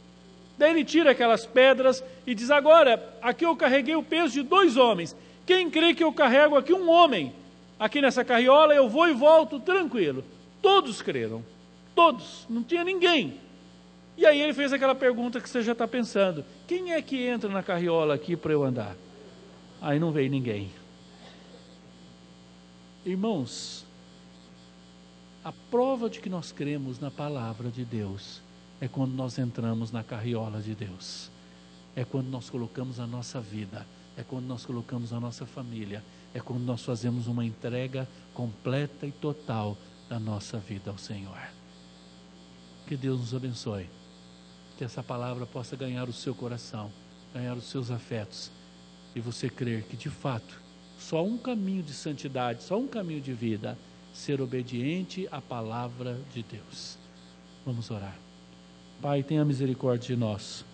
Daí 0.57 0.71
ele 0.71 0.85
tira 0.85 1.13
aquelas 1.13 1.47
pedras 1.47 2.03
e 2.27 2.35
diz: 2.35 2.51
Agora, 2.51 3.17
aqui 3.23 3.45
eu 3.47 3.55
carreguei 3.55 3.95
o 3.95 4.03
peso 4.03 4.35
de 4.35 4.43
dois 4.43 4.77
homens. 4.77 5.15
Quem 5.47 5.71
crê 5.71 5.95
que 5.95 6.03
eu 6.03 6.13
carrego 6.13 6.57
aqui 6.57 6.73
um 6.73 6.91
homem? 6.91 7.33
Aqui 7.79 8.03
nessa 8.03 8.25
carriola 8.25 8.75
eu 8.75 8.89
vou 8.89 9.09
e 9.09 9.15
volto 9.15 9.61
tranquilo. 9.61 10.25
Todos 10.61 11.01
creram. 11.01 11.43
Todos. 11.99 12.47
Não 12.49 12.63
tinha 12.63 12.85
ninguém. 12.85 13.41
E 14.17 14.25
aí 14.25 14.41
ele 14.41 14.55
fez 14.55 14.73
aquela 14.73 14.95
pergunta 14.95 15.41
que 15.41 15.49
você 15.51 15.63
já 15.63 15.73
está 15.73 15.89
pensando: 15.89 16.45
quem 16.65 16.93
é 16.93 17.03
que 17.03 17.27
entra 17.27 17.51
na 17.51 17.61
carriola 17.61 18.15
aqui 18.15 18.37
para 18.37 18.53
eu 18.53 18.63
andar? 18.63 18.95
Aí 19.83 19.99
não 19.99 20.13
veio 20.13 20.31
ninguém. 20.31 20.71
Irmãos, 23.05 23.85
a 25.43 25.53
prova 25.73 26.09
de 26.09 26.21
que 26.21 26.29
nós 26.29 26.53
cremos 26.53 27.01
na 27.01 27.11
palavra 27.11 27.69
de 27.69 27.85
Deus 27.85 28.43
é 28.81 28.87
quando 28.87 29.15
nós 29.15 29.37
entramos 29.37 29.91
na 29.91 30.05
carriola 30.05 30.61
de 30.61 30.77
Deus, 30.77 31.33
é 31.97 32.05
quando 32.05 32.29
nós 32.29 32.49
colocamos 32.49 33.01
a 33.01 33.09
nossa 33.09 33.41
vida, 33.41 33.85
é 34.17 34.23
quando 34.23 34.47
nós 34.47 34.65
colocamos 34.65 35.13
a 35.13 35.19
nossa 35.19 35.45
família, 35.45 36.05
é 36.33 36.39
quando 36.39 36.63
nós 36.63 36.85
fazemos 36.85 37.27
uma 37.27 37.45
entrega 37.45 38.07
completa 38.35 39.05
e 39.05 39.11
total 39.11 39.77
da 40.09 40.21
nossa 40.21 40.59
vida 40.59 40.93
ao 40.93 40.99
Senhor. 40.99 41.58
Que 42.89 42.97
Deus 42.97 43.21
nos 43.21 43.35
abençoe, 43.35 43.87
que 44.79 44.83
essa 44.83 45.03
palavra 45.03 45.45
possa 45.45 45.77
ganhar 45.77 46.09
o 46.09 46.13
seu 46.13 46.35
coração, 46.35 46.91
ganhar 47.35 47.55
os 47.55 47.65
seus 47.65 47.91
afetos, 47.91 48.51
e 49.15 49.21
você 49.21 49.51
crer 49.51 49.83
que 49.83 49.95
de 49.95 50.09
fato 50.09 50.59
só 50.99 51.23
um 51.23 51.37
caminho 51.37 51.83
de 51.83 51.93
santidade, 51.93 52.63
só 52.63 52.79
um 52.79 52.89
caminho 52.89 53.21
de 53.21 53.35
vida, 53.35 53.77
ser 54.15 54.41
obediente 54.41 55.29
à 55.31 55.39
palavra 55.39 56.19
de 56.33 56.43
Deus. 56.43 56.97
Vamos 57.67 57.91
orar. 57.91 58.17
Pai, 59.03 59.23
tenha 59.23 59.45
misericórdia 59.45 60.17
de 60.17 60.17
nós. 60.17 60.65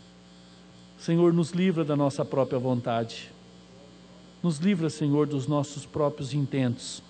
Senhor, 0.96 1.32
nos 1.32 1.50
livra 1.50 1.84
da 1.84 1.96
nossa 1.96 2.24
própria 2.24 2.60
vontade. 2.60 3.28
Nos 4.40 4.58
livra, 4.58 4.88
Senhor, 4.88 5.26
dos 5.26 5.48
nossos 5.48 5.84
próprios 5.84 6.32
intentos. 6.32 7.02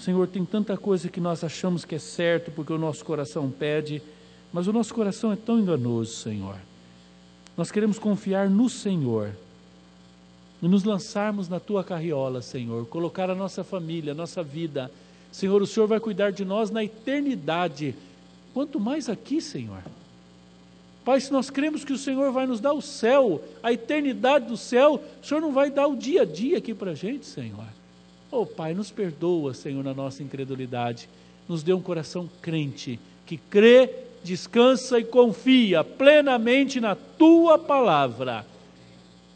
Senhor, 0.00 0.28
tem 0.28 0.44
tanta 0.44 0.76
coisa 0.76 1.08
que 1.08 1.20
nós 1.20 1.42
achamos 1.42 1.84
que 1.84 1.96
é 1.96 1.98
certo 1.98 2.52
porque 2.52 2.72
o 2.72 2.78
nosso 2.78 3.04
coração 3.04 3.50
pede, 3.50 4.00
mas 4.52 4.68
o 4.68 4.72
nosso 4.72 4.94
coração 4.94 5.32
é 5.32 5.36
tão 5.36 5.58
enganoso, 5.58 6.12
Senhor. 6.12 6.56
Nós 7.56 7.72
queremos 7.72 7.98
confiar 7.98 8.48
no 8.48 8.68
Senhor 8.68 9.32
e 10.62 10.68
nos 10.68 10.84
lançarmos 10.84 11.48
na 11.48 11.58
tua 11.58 11.82
carriola, 11.82 12.40
Senhor, 12.40 12.86
colocar 12.86 13.28
a 13.28 13.34
nossa 13.34 13.64
família, 13.64 14.12
a 14.12 14.14
nossa 14.14 14.42
vida. 14.42 14.90
Senhor, 15.32 15.60
o 15.60 15.66
Senhor 15.66 15.88
vai 15.88 15.98
cuidar 15.98 16.30
de 16.30 16.44
nós 16.44 16.70
na 16.70 16.84
eternidade, 16.84 17.94
quanto 18.54 18.78
mais 18.78 19.08
aqui, 19.08 19.40
Senhor. 19.40 19.82
Pai, 21.04 21.20
se 21.20 21.32
nós 21.32 21.50
cremos 21.50 21.84
que 21.84 21.92
o 21.92 21.98
Senhor 21.98 22.30
vai 22.30 22.46
nos 22.46 22.60
dar 22.60 22.72
o 22.72 22.82
céu, 22.82 23.42
a 23.62 23.72
eternidade 23.72 24.46
do 24.46 24.56
céu, 24.56 25.02
o 25.20 25.26
Senhor 25.26 25.40
não 25.40 25.52
vai 25.52 25.70
dar 25.70 25.88
o 25.88 25.96
dia 25.96 26.22
a 26.22 26.24
dia 26.24 26.58
aqui 26.58 26.72
para 26.72 26.92
a 26.92 26.94
gente, 26.94 27.26
Senhor. 27.26 27.77
Oh, 28.30 28.44
Pai, 28.44 28.74
nos 28.74 28.90
perdoa, 28.90 29.54
Senhor, 29.54 29.82
na 29.82 29.94
nossa 29.94 30.22
incredulidade. 30.22 31.08
Nos 31.48 31.62
dê 31.62 31.72
um 31.72 31.80
coração 31.80 32.28
crente, 32.42 33.00
que 33.24 33.38
crê, 33.38 33.90
descansa 34.22 34.98
e 34.98 35.04
confia 35.04 35.82
plenamente 35.82 36.78
na 36.78 36.94
Tua 36.94 37.58
palavra. 37.58 38.44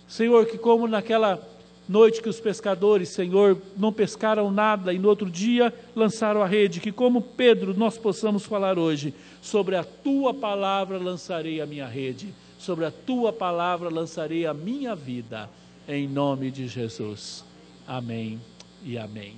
Senhor, 0.06 0.44
que 0.44 0.58
como 0.58 0.86
naquela 0.86 1.42
noite 1.88 2.20
que 2.20 2.28
os 2.28 2.38
pescadores, 2.38 3.08
Senhor, 3.08 3.56
não 3.78 3.90
pescaram 3.90 4.50
nada 4.50 4.92
e 4.92 4.98
no 4.98 5.08
outro 5.08 5.30
dia 5.30 5.72
lançaram 5.96 6.42
a 6.42 6.46
rede, 6.46 6.80
que 6.80 6.92
como 6.92 7.22
Pedro 7.22 7.74
nós 7.74 7.96
possamos 7.96 8.44
falar 8.44 8.78
hoje, 8.78 9.14
sobre 9.40 9.74
a 9.74 9.82
tua 9.82 10.34
palavra 10.34 10.98
lançarei 10.98 11.62
a 11.62 11.66
minha 11.66 11.86
rede, 11.86 12.28
sobre 12.58 12.84
a 12.84 12.90
tua 12.90 13.32
palavra 13.32 13.88
lançarei 13.88 14.46
a 14.46 14.52
minha 14.52 14.94
vida, 14.94 15.48
em 15.88 16.06
nome 16.06 16.50
de 16.50 16.68
Jesus. 16.68 17.42
Amém 17.86 18.51
e 18.82 18.98
amém. 18.98 19.36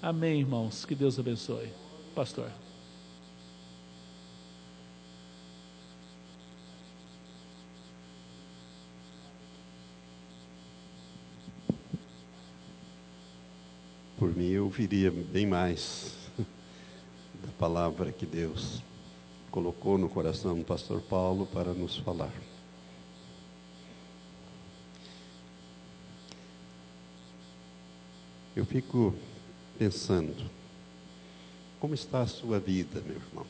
Amém, 0.00 0.40
irmãos. 0.40 0.84
Que 0.84 0.94
Deus 0.94 1.18
abençoe. 1.18 1.68
Pastor. 2.14 2.50
Por 14.18 14.34
mim, 14.34 14.50
eu 14.50 14.64
ouviria 14.64 15.10
bem 15.10 15.46
mais 15.46 16.14
da 16.38 17.52
palavra 17.58 18.12
que 18.12 18.24
Deus 18.24 18.82
colocou 19.50 19.98
no 19.98 20.08
coração 20.08 20.56
do 20.58 20.64
pastor 20.64 21.00
Paulo 21.02 21.46
para 21.46 21.72
nos 21.72 21.96
falar. 21.98 22.32
Eu 28.56 28.64
fico 28.64 29.12
pensando, 29.76 30.48
como 31.80 31.92
está 31.92 32.22
a 32.22 32.26
sua 32.26 32.60
vida, 32.60 33.00
meu 33.00 33.16
irmão? 33.16 33.46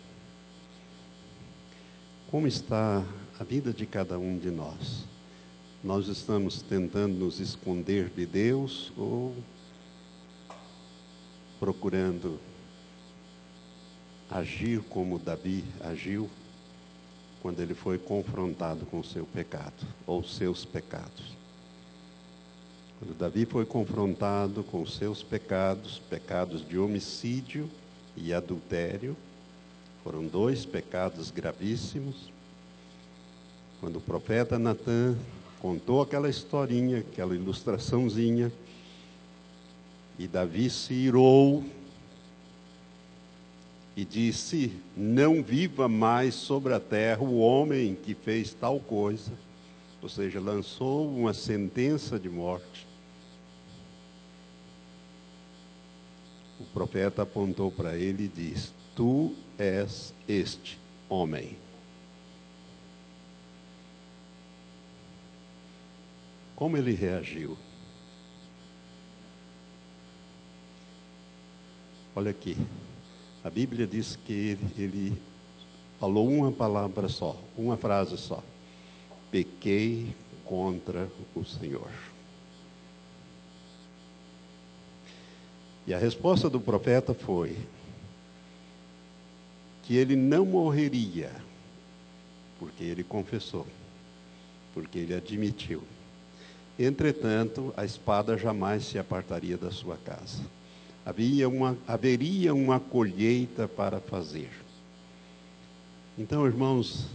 Como 2.31 2.47
está 2.47 3.05
a 3.39 3.45
vida 3.45 3.71
de 3.71 3.85
cada 3.85 4.19
um 4.19 4.39
de 4.39 4.51
nós? 4.51 5.05
Nós 5.83 6.09
estamos 6.09 6.63
tentando 6.63 7.17
nos 7.17 7.39
esconder 7.39 8.09
de 8.09 8.25
Deus 8.25 8.91
ou 8.97 9.37
procurando 11.61 12.41
agir 14.31 14.81
como 14.85 15.19
Davi 15.19 15.65
agiu 15.81 16.31
quando 17.43 17.61
ele 17.61 17.75
foi 17.75 17.99
confrontado 17.99 18.87
com 18.87 19.03
seu 19.03 19.27
pecado 19.27 19.87
ou 20.07 20.25
seus 20.25 20.65
pecados? 20.65 21.44
Quando 23.05 23.19
Davi 23.19 23.45
foi 23.45 23.67
confrontado 23.67 24.65
com 24.65 24.87
seus 24.87 25.23
pecados, 25.23 26.01
pecados 26.09 26.67
de 26.67 26.79
homicídio 26.79 27.69
e 28.17 28.33
adultério, 28.33 29.15
foram 30.03 30.25
dois 30.27 30.65
pecados 30.65 31.31
gravíssimos. 31.31 32.33
Quando 33.79 33.97
o 33.97 34.01
profeta 34.01 34.59
Natan 34.59 35.19
contou 35.61 36.01
aquela 36.01 36.31
historinha, 36.31 37.01
aquela 37.01 37.35
ilustraçãozinha, 37.35 38.51
e 40.19 40.27
Davi 40.27 40.71
se 40.71 40.95
irou 40.95 41.63
e 43.95 44.03
disse: 44.03 44.73
Não 44.97 45.43
viva 45.43 45.89
mais 45.89 46.35
sobre 46.35 46.73
a 46.73 46.81
terra 46.81 47.23
o 47.23 47.39
homem 47.39 47.95
que 47.95 48.15
fez 48.15 48.55
tal 48.55 48.81
coisa 48.81 49.33
ou 50.05 50.09
seja, 50.11 50.39
lançou 50.39 51.09
uma 51.09 51.33
sentença 51.33 52.19
de 52.19 52.29
morte. 52.29 52.87
O 56.65 56.73
profeta 56.73 57.23
apontou 57.23 57.71
para 57.71 57.97
ele 57.97 58.25
e 58.25 58.29
disse: 58.29 58.73
Tu 58.97 59.35
és 59.59 60.15
este 60.27 60.79
homem. 61.09 61.57
Como 66.57 66.77
ele 66.77 66.95
reagiu? 66.95 67.57
Olha 72.17 72.31
aqui, 72.31 72.57
a 73.43 73.51
Bíblia 73.51 73.87
diz 73.87 74.17
que 74.17 74.33
ele, 74.33 74.67
ele 74.79 75.23
falou 76.01 76.29
uma 76.29 76.53
palavra 76.53 77.09
só, 77.09 77.37
uma 77.57 77.77
frase 77.77 78.17
só 78.17 78.43
pequei 79.35 80.15
contra 80.45 81.09
o 81.35 81.45
Senhor. 81.45 81.91
E 85.87 85.93
a 85.93 85.99
resposta 85.99 86.49
do 86.49 86.61
profeta 86.61 87.13
foi 87.13 87.57
que 89.83 89.97
ele 89.97 90.17
não 90.17 90.47
morreria, 90.47 91.31
porque 92.59 92.83
ele 92.83 93.05
confessou, 93.05 93.67
porque 94.73 94.99
ele 94.99 95.15
admitiu. 95.15 95.83
Entretanto, 96.79 97.73
a 97.77 97.85
espada 97.85 98.37
jamais 98.39 98.85
se 98.85 98.99
apartaria 98.99 99.59
da 99.59 99.71
sua 99.71 99.97
casa. 99.99 100.43
Havia 101.05 101.49
uma, 101.49 101.77
haveria 101.87 102.55
uma 102.55 102.81
colheita 102.81 103.69
para 103.69 104.01
fazer. 104.01 104.51
Então, 106.17 106.47
irmãos, 106.47 107.07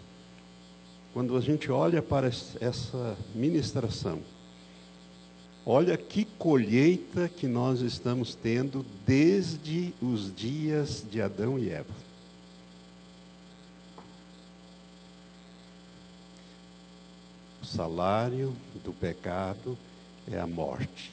quando 1.11 1.36
a 1.36 1.41
gente 1.41 1.72
olha 1.72 2.01
para 2.01 2.28
essa 2.28 3.17
ministração, 3.34 4.22
Olha 5.72 5.95
que 5.95 6.26
colheita 6.26 7.30
que 7.30 7.45
nós 7.45 7.82
estamos 7.82 8.34
tendo 8.34 8.84
desde 9.05 9.93
os 10.01 10.36
dias 10.36 11.05
de 11.11 11.22
Adão 11.22 11.59
e 11.59 11.70
Eva. 11.70 11.93
O 17.61 17.65
salário 17.67 18.51
do 18.84 18.91
pecado 18.91 19.78
é 20.32 20.39
a 20.39 20.47
morte, 20.47 21.11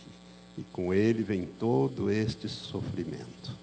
e 0.56 0.62
com 0.72 0.94
ele 0.94 1.22
vem 1.22 1.44
todo 1.44 2.10
este 2.10 2.48
sofrimento. 2.48 3.54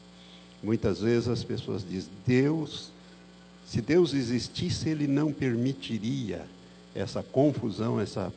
Muitas 0.61 1.01
vezes 1.01 1.27
as 1.27 1.43
pessoas 1.43 1.83
dizem: 1.83 2.11
Deus, 2.23 2.91
se 3.65 3.81
Deus 3.81 4.13
existisse, 4.13 4.89
ele 4.89 5.07
não 5.07 5.33
permitiria 5.33 6.45
essa 6.93 7.23
confusão, 7.23 7.99
essa 7.99 8.31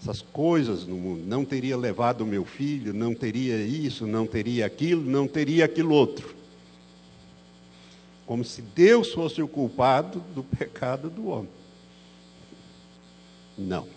essas 0.00 0.22
coisas 0.22 0.86
no 0.86 0.96
mundo. 0.96 1.24
Não 1.26 1.44
teria 1.44 1.76
levado 1.76 2.24
meu 2.24 2.44
filho, 2.44 2.94
não 2.94 3.14
teria 3.14 3.60
isso, 3.60 4.06
não 4.06 4.26
teria 4.26 4.66
aquilo, 4.66 5.02
não 5.02 5.26
teria 5.26 5.64
aquilo 5.64 5.92
outro. 5.92 6.34
Como 8.26 8.44
se 8.44 8.62
Deus 8.62 9.12
fosse 9.12 9.42
o 9.42 9.48
culpado 9.48 10.20
do 10.34 10.42
pecado 10.56 11.10
do 11.10 11.28
homem. 11.28 11.50
Não. 13.56 13.88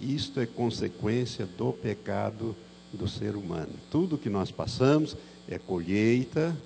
Isto 0.00 0.40
é 0.40 0.46
consequência 0.46 1.44
do 1.44 1.72
pecado 1.72 2.56
do 2.92 3.08
ser 3.08 3.36
humano. 3.36 3.72
Tudo 3.90 4.16
que 4.16 4.30
nós 4.30 4.50
passamos 4.50 5.16
é 5.48 5.58
colheita 5.58 6.56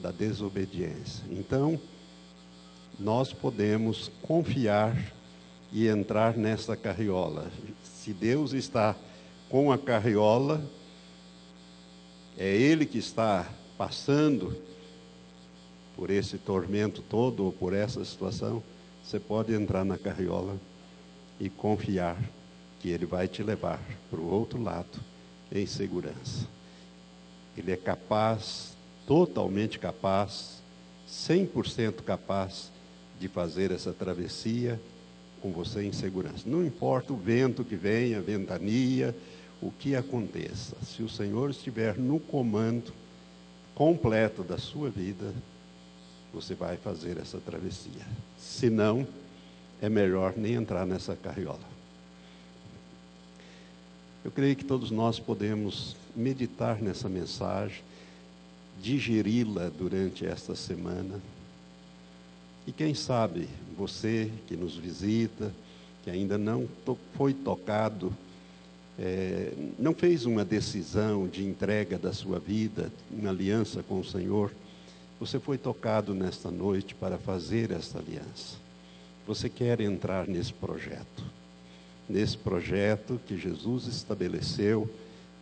da 0.00 0.10
desobediência. 0.10 1.24
Então, 1.30 1.80
nós 2.98 3.32
podemos 3.32 4.10
confiar 4.22 4.96
e 5.72 5.88
entrar 5.88 6.36
nessa 6.36 6.76
carriola. 6.76 7.50
Se 7.82 8.12
Deus 8.12 8.52
está 8.52 8.94
com 9.48 9.72
a 9.72 9.78
carriola, 9.78 10.62
é 12.38 12.48
Ele 12.56 12.86
que 12.86 12.98
está 12.98 13.50
passando 13.76 14.56
por 15.96 16.10
esse 16.10 16.38
tormento 16.38 17.02
todo 17.02 17.44
ou 17.44 17.52
por 17.52 17.72
essa 17.72 18.04
situação, 18.04 18.62
você 19.02 19.18
pode 19.18 19.52
entrar 19.52 19.84
na 19.84 19.98
carriola 19.98 20.56
e 21.40 21.48
confiar 21.48 22.16
que 22.80 22.88
Ele 22.88 23.06
vai 23.06 23.26
te 23.28 23.42
levar 23.42 23.80
para 24.10 24.20
o 24.20 24.32
outro 24.32 24.62
lado 24.62 25.00
em 25.52 25.66
segurança. 25.66 26.46
Ele 27.56 27.72
é 27.72 27.76
capaz, 27.76 28.76
totalmente 29.06 29.78
capaz, 29.78 30.62
100% 31.08 32.02
capaz 32.02 32.73
de 33.18 33.28
fazer 33.28 33.70
essa 33.70 33.92
travessia 33.92 34.80
com 35.40 35.52
você 35.52 35.82
em 35.82 35.92
segurança. 35.92 36.44
Não 36.46 36.64
importa 36.64 37.12
o 37.12 37.16
vento 37.16 37.64
que 37.64 37.76
venha, 37.76 38.18
a 38.18 38.22
ventania, 38.22 39.14
o 39.60 39.70
que 39.70 39.94
aconteça. 39.94 40.76
Se 40.84 41.02
o 41.02 41.08
Senhor 41.08 41.50
estiver 41.50 41.98
no 41.98 42.18
comando 42.18 42.92
completo 43.74 44.42
da 44.42 44.58
sua 44.58 44.88
vida, 44.88 45.32
você 46.32 46.54
vai 46.54 46.76
fazer 46.76 47.18
essa 47.18 47.38
travessia. 47.38 48.06
Se 48.38 48.70
não, 48.70 49.06
é 49.80 49.88
melhor 49.88 50.34
nem 50.36 50.54
entrar 50.54 50.86
nessa 50.86 51.14
carriola. 51.14 51.74
Eu 54.24 54.30
creio 54.30 54.56
que 54.56 54.64
todos 54.64 54.90
nós 54.90 55.20
podemos 55.20 55.94
meditar 56.16 56.80
nessa 56.80 57.08
mensagem, 57.08 57.82
digeri-la 58.80 59.68
durante 59.68 60.24
esta 60.24 60.54
semana. 60.54 61.20
E 62.66 62.72
quem 62.72 62.94
sabe 62.94 63.48
você 63.76 64.30
que 64.46 64.56
nos 64.56 64.76
visita, 64.76 65.52
que 66.02 66.10
ainda 66.10 66.38
não 66.38 66.66
to 66.84 66.98
foi 67.16 67.32
tocado, 67.32 68.12
é, 68.98 69.52
não 69.78 69.94
fez 69.94 70.24
uma 70.24 70.44
decisão 70.44 71.26
de 71.26 71.44
entrega 71.44 71.98
da 71.98 72.12
sua 72.12 72.38
vida, 72.38 72.92
uma 73.10 73.30
aliança 73.30 73.82
com 73.82 74.00
o 74.00 74.04
Senhor, 74.04 74.52
você 75.18 75.38
foi 75.38 75.58
tocado 75.58 76.14
nesta 76.14 76.50
noite 76.50 76.94
para 76.94 77.18
fazer 77.18 77.70
esta 77.70 77.98
aliança 77.98 78.64
você 79.26 79.48
quer 79.48 79.80
entrar 79.80 80.28
nesse 80.28 80.52
projeto, 80.52 81.24
nesse 82.08 82.36
projeto 82.36 83.20
que 83.26 83.38
Jesus 83.38 83.86
estabeleceu 83.86 84.88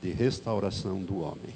de 0.00 0.10
restauração 0.10 1.00
do 1.02 1.20
homem. 1.20 1.54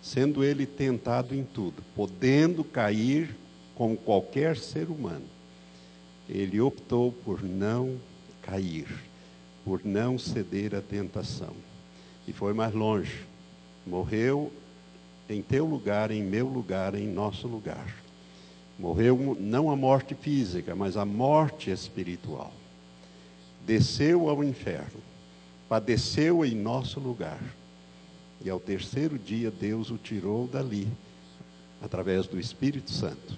Sendo 0.00 0.42
ele 0.42 0.64
tentado 0.64 1.34
em 1.34 1.44
tudo, 1.44 1.82
podendo 1.94 2.64
cair 2.64 3.34
como 3.78 3.96
qualquer 3.96 4.58
ser 4.58 4.90
humano, 4.90 5.24
ele 6.28 6.60
optou 6.60 7.10
por 7.10 7.42
não 7.42 7.98
cair, 8.42 8.86
por 9.64 9.82
não 9.82 10.18
ceder 10.18 10.74
à 10.74 10.82
tentação. 10.82 11.54
E 12.26 12.32
foi 12.34 12.52
mais 12.52 12.74
longe. 12.74 13.24
Morreu 13.86 14.52
em 15.30 15.40
teu 15.40 15.64
lugar, 15.64 16.10
em 16.10 16.22
meu 16.22 16.46
lugar, 16.46 16.94
em 16.94 17.06
nosso 17.06 17.48
lugar 17.48 17.86
Morreu 18.78 19.36
não 19.40 19.70
a 19.70 19.76
morte 19.76 20.14
física, 20.14 20.74
mas 20.74 20.96
a 20.96 21.04
morte 21.04 21.68
espiritual. 21.70 22.52
Desceu 23.66 24.28
ao 24.28 24.44
inferno, 24.44 25.00
padeceu 25.68 26.44
em 26.44 26.54
nosso 26.54 27.00
lugar. 27.00 27.40
E 28.40 28.48
ao 28.48 28.60
terceiro 28.60 29.18
dia 29.18 29.50
Deus 29.50 29.90
o 29.90 29.98
tirou 29.98 30.46
dali, 30.46 30.86
através 31.82 32.28
do 32.28 32.38
Espírito 32.38 32.92
Santo. 32.92 33.36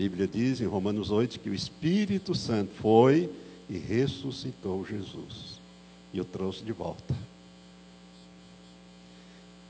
Bíblia 0.00 0.26
diz 0.26 0.62
em 0.62 0.64
Romanos 0.64 1.10
8 1.10 1.38
que 1.40 1.50
o 1.50 1.54
Espírito 1.54 2.34
Santo 2.34 2.72
foi 2.76 3.30
e 3.68 3.76
ressuscitou 3.76 4.82
Jesus 4.82 5.60
e 6.10 6.18
o 6.18 6.24
trouxe 6.24 6.64
de 6.64 6.72
volta. 6.72 7.14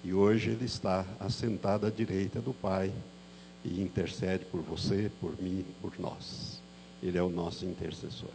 E 0.05 0.15
hoje 0.15 0.51
ele 0.51 0.67
está 0.67 1.05
assentado 1.19 1.85
à 1.85 1.91
direita 1.91 2.41
do 2.41 2.53
Pai 2.53 2.93
e 3.65 3.83
intercede 3.83 4.45
por 4.45 4.61
você, 4.61 5.11
por 5.21 5.35
mim, 5.43 5.65
por 5.83 5.99
nós. 5.99 6.61
Ele 7.03 7.19
é 7.19 7.23
o 7.25 7.29
nosso 7.29 7.67
intercessor. 7.67 8.31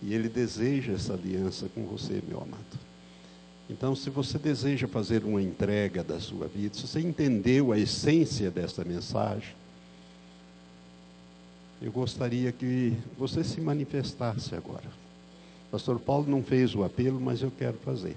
E 0.00 0.14
ele 0.14 0.28
deseja 0.28 0.92
essa 0.92 1.14
aliança 1.14 1.68
com 1.74 1.84
você, 1.84 2.22
meu 2.28 2.40
amado. 2.40 2.78
Então, 3.68 3.96
se 3.96 4.08
você 4.08 4.38
deseja 4.38 4.86
fazer 4.86 5.24
uma 5.24 5.42
entrega 5.42 6.04
da 6.04 6.20
sua 6.20 6.46
vida, 6.46 6.76
se 6.76 6.86
você 6.86 7.00
entendeu 7.00 7.72
a 7.72 7.78
essência 7.78 8.52
dessa 8.52 8.84
mensagem, 8.84 9.57
eu 11.80 11.92
gostaria 11.92 12.50
que 12.50 12.96
você 13.16 13.44
se 13.44 13.60
manifestasse 13.60 14.54
agora. 14.54 14.90
Pastor 15.70 16.00
Paulo 16.00 16.28
não 16.28 16.42
fez 16.42 16.74
o 16.74 16.82
apelo, 16.82 17.20
mas 17.20 17.42
eu 17.42 17.52
quero 17.56 17.76
fazer. 17.78 18.16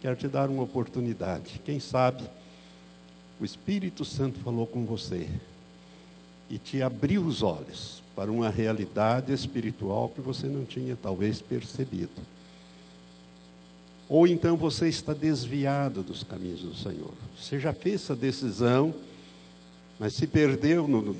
Quero 0.00 0.16
te 0.16 0.28
dar 0.28 0.48
uma 0.48 0.62
oportunidade. 0.62 1.60
Quem 1.64 1.78
sabe 1.78 2.24
o 3.40 3.44
Espírito 3.44 4.04
Santo 4.04 4.38
falou 4.40 4.66
com 4.66 4.84
você 4.84 5.28
e 6.48 6.58
te 6.58 6.80
abriu 6.82 7.22
os 7.22 7.42
olhos 7.42 8.02
para 8.14 8.30
uma 8.30 8.48
realidade 8.48 9.32
espiritual 9.32 10.08
que 10.08 10.20
você 10.20 10.46
não 10.46 10.64
tinha 10.64 10.96
talvez 11.00 11.40
percebido. 11.40 12.10
Ou 14.08 14.26
então 14.26 14.56
você 14.56 14.88
está 14.88 15.14
desviado 15.14 16.02
dos 16.02 16.22
caminhos 16.22 16.60
do 16.60 16.74
Senhor. 16.74 17.12
Você 17.38 17.58
já 17.58 17.72
fez 17.72 18.02
essa 18.02 18.14
decisão, 18.14 18.94
mas 19.98 20.14
se 20.14 20.26
perdeu 20.26 20.86
no, 20.86 21.16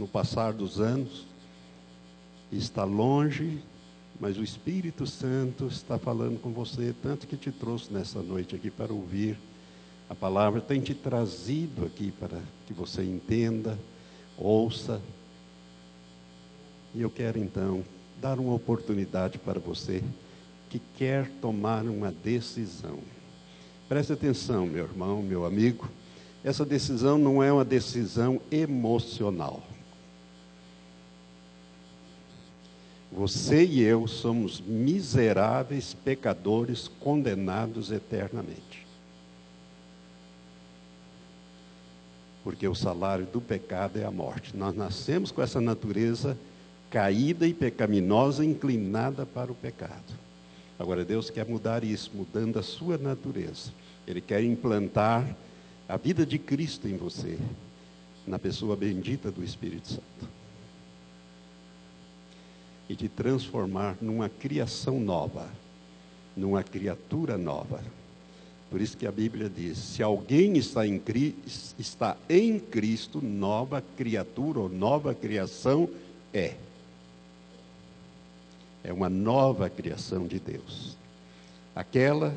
no 0.00 0.08
passar 0.08 0.54
dos 0.54 0.80
anos, 0.80 1.26
está 2.50 2.84
longe, 2.84 3.62
mas 4.18 4.38
o 4.38 4.42
Espírito 4.42 5.06
Santo 5.06 5.66
está 5.66 5.98
falando 5.98 6.40
com 6.40 6.50
você, 6.50 6.94
tanto 7.02 7.26
que 7.26 7.36
te 7.36 7.52
trouxe 7.52 7.92
nessa 7.92 8.22
noite 8.22 8.56
aqui 8.56 8.70
para 8.70 8.92
ouvir 8.92 9.38
a 10.08 10.14
palavra, 10.14 10.60
tem 10.60 10.80
te 10.80 10.94
trazido 10.94 11.84
aqui 11.84 12.10
para 12.10 12.40
que 12.66 12.72
você 12.72 13.02
entenda 13.02 13.78
ouça. 14.36 15.00
E 16.94 17.02
eu 17.02 17.10
quero 17.10 17.38
então 17.38 17.84
dar 18.20 18.40
uma 18.40 18.54
oportunidade 18.54 19.38
para 19.38 19.60
você 19.60 20.02
que 20.68 20.80
quer 20.96 21.30
tomar 21.40 21.84
uma 21.84 22.10
decisão. 22.10 22.98
Preste 23.88 24.12
atenção, 24.12 24.66
meu 24.66 24.84
irmão, 24.84 25.22
meu 25.22 25.44
amigo. 25.44 25.88
Essa 26.42 26.64
decisão 26.64 27.18
não 27.18 27.42
é 27.42 27.52
uma 27.52 27.64
decisão 27.64 28.40
emocional. 28.50 29.62
Você 33.12 33.64
e 33.64 33.82
eu 33.82 34.06
somos 34.06 34.60
miseráveis 34.60 35.94
pecadores 35.94 36.88
condenados 37.00 37.90
eternamente. 37.90 38.80
porque 42.42 42.66
o 42.66 42.74
salário 42.74 43.26
do 43.26 43.40
pecado 43.40 43.98
é 43.98 44.04
a 44.04 44.10
morte. 44.10 44.56
Nós 44.56 44.74
nascemos 44.74 45.30
com 45.30 45.42
essa 45.42 45.60
natureza 45.60 46.36
caída 46.90 47.46
e 47.46 47.54
pecaminosa, 47.54 48.44
inclinada 48.44 49.24
para 49.24 49.52
o 49.52 49.54
pecado. 49.54 50.18
Agora, 50.78 51.04
Deus 51.04 51.30
quer 51.30 51.46
mudar 51.46 51.84
isso, 51.84 52.10
mudando 52.14 52.58
a 52.58 52.62
sua 52.62 52.96
natureza. 52.96 53.70
Ele 54.06 54.20
quer 54.20 54.42
implantar 54.42 55.36
a 55.88 55.96
vida 55.96 56.24
de 56.24 56.38
Cristo 56.38 56.88
em 56.88 56.96
você, 56.96 57.38
na 58.26 58.38
pessoa 58.38 58.74
bendita 58.74 59.30
do 59.30 59.44
Espírito 59.44 59.88
Santo. 59.88 60.39
E 62.90 62.96
te 62.96 63.08
transformar 63.08 63.96
numa 64.00 64.28
criação 64.28 64.98
nova, 64.98 65.48
numa 66.36 66.60
criatura 66.64 67.38
nova. 67.38 67.80
Por 68.68 68.80
isso 68.80 68.96
que 68.96 69.06
a 69.06 69.12
Bíblia 69.12 69.48
diz: 69.48 69.78
se 69.78 70.02
alguém 70.02 70.58
está 70.58 70.84
em, 70.84 71.00
está 71.78 72.16
em 72.28 72.58
Cristo, 72.58 73.22
nova 73.22 73.80
criatura 73.96 74.58
ou 74.58 74.68
nova 74.68 75.14
criação 75.14 75.88
é. 76.34 76.54
é 78.82 78.92
uma 78.92 79.08
nova 79.08 79.70
criação 79.70 80.26
de 80.26 80.40
Deus. 80.40 80.96
Aquela 81.76 82.34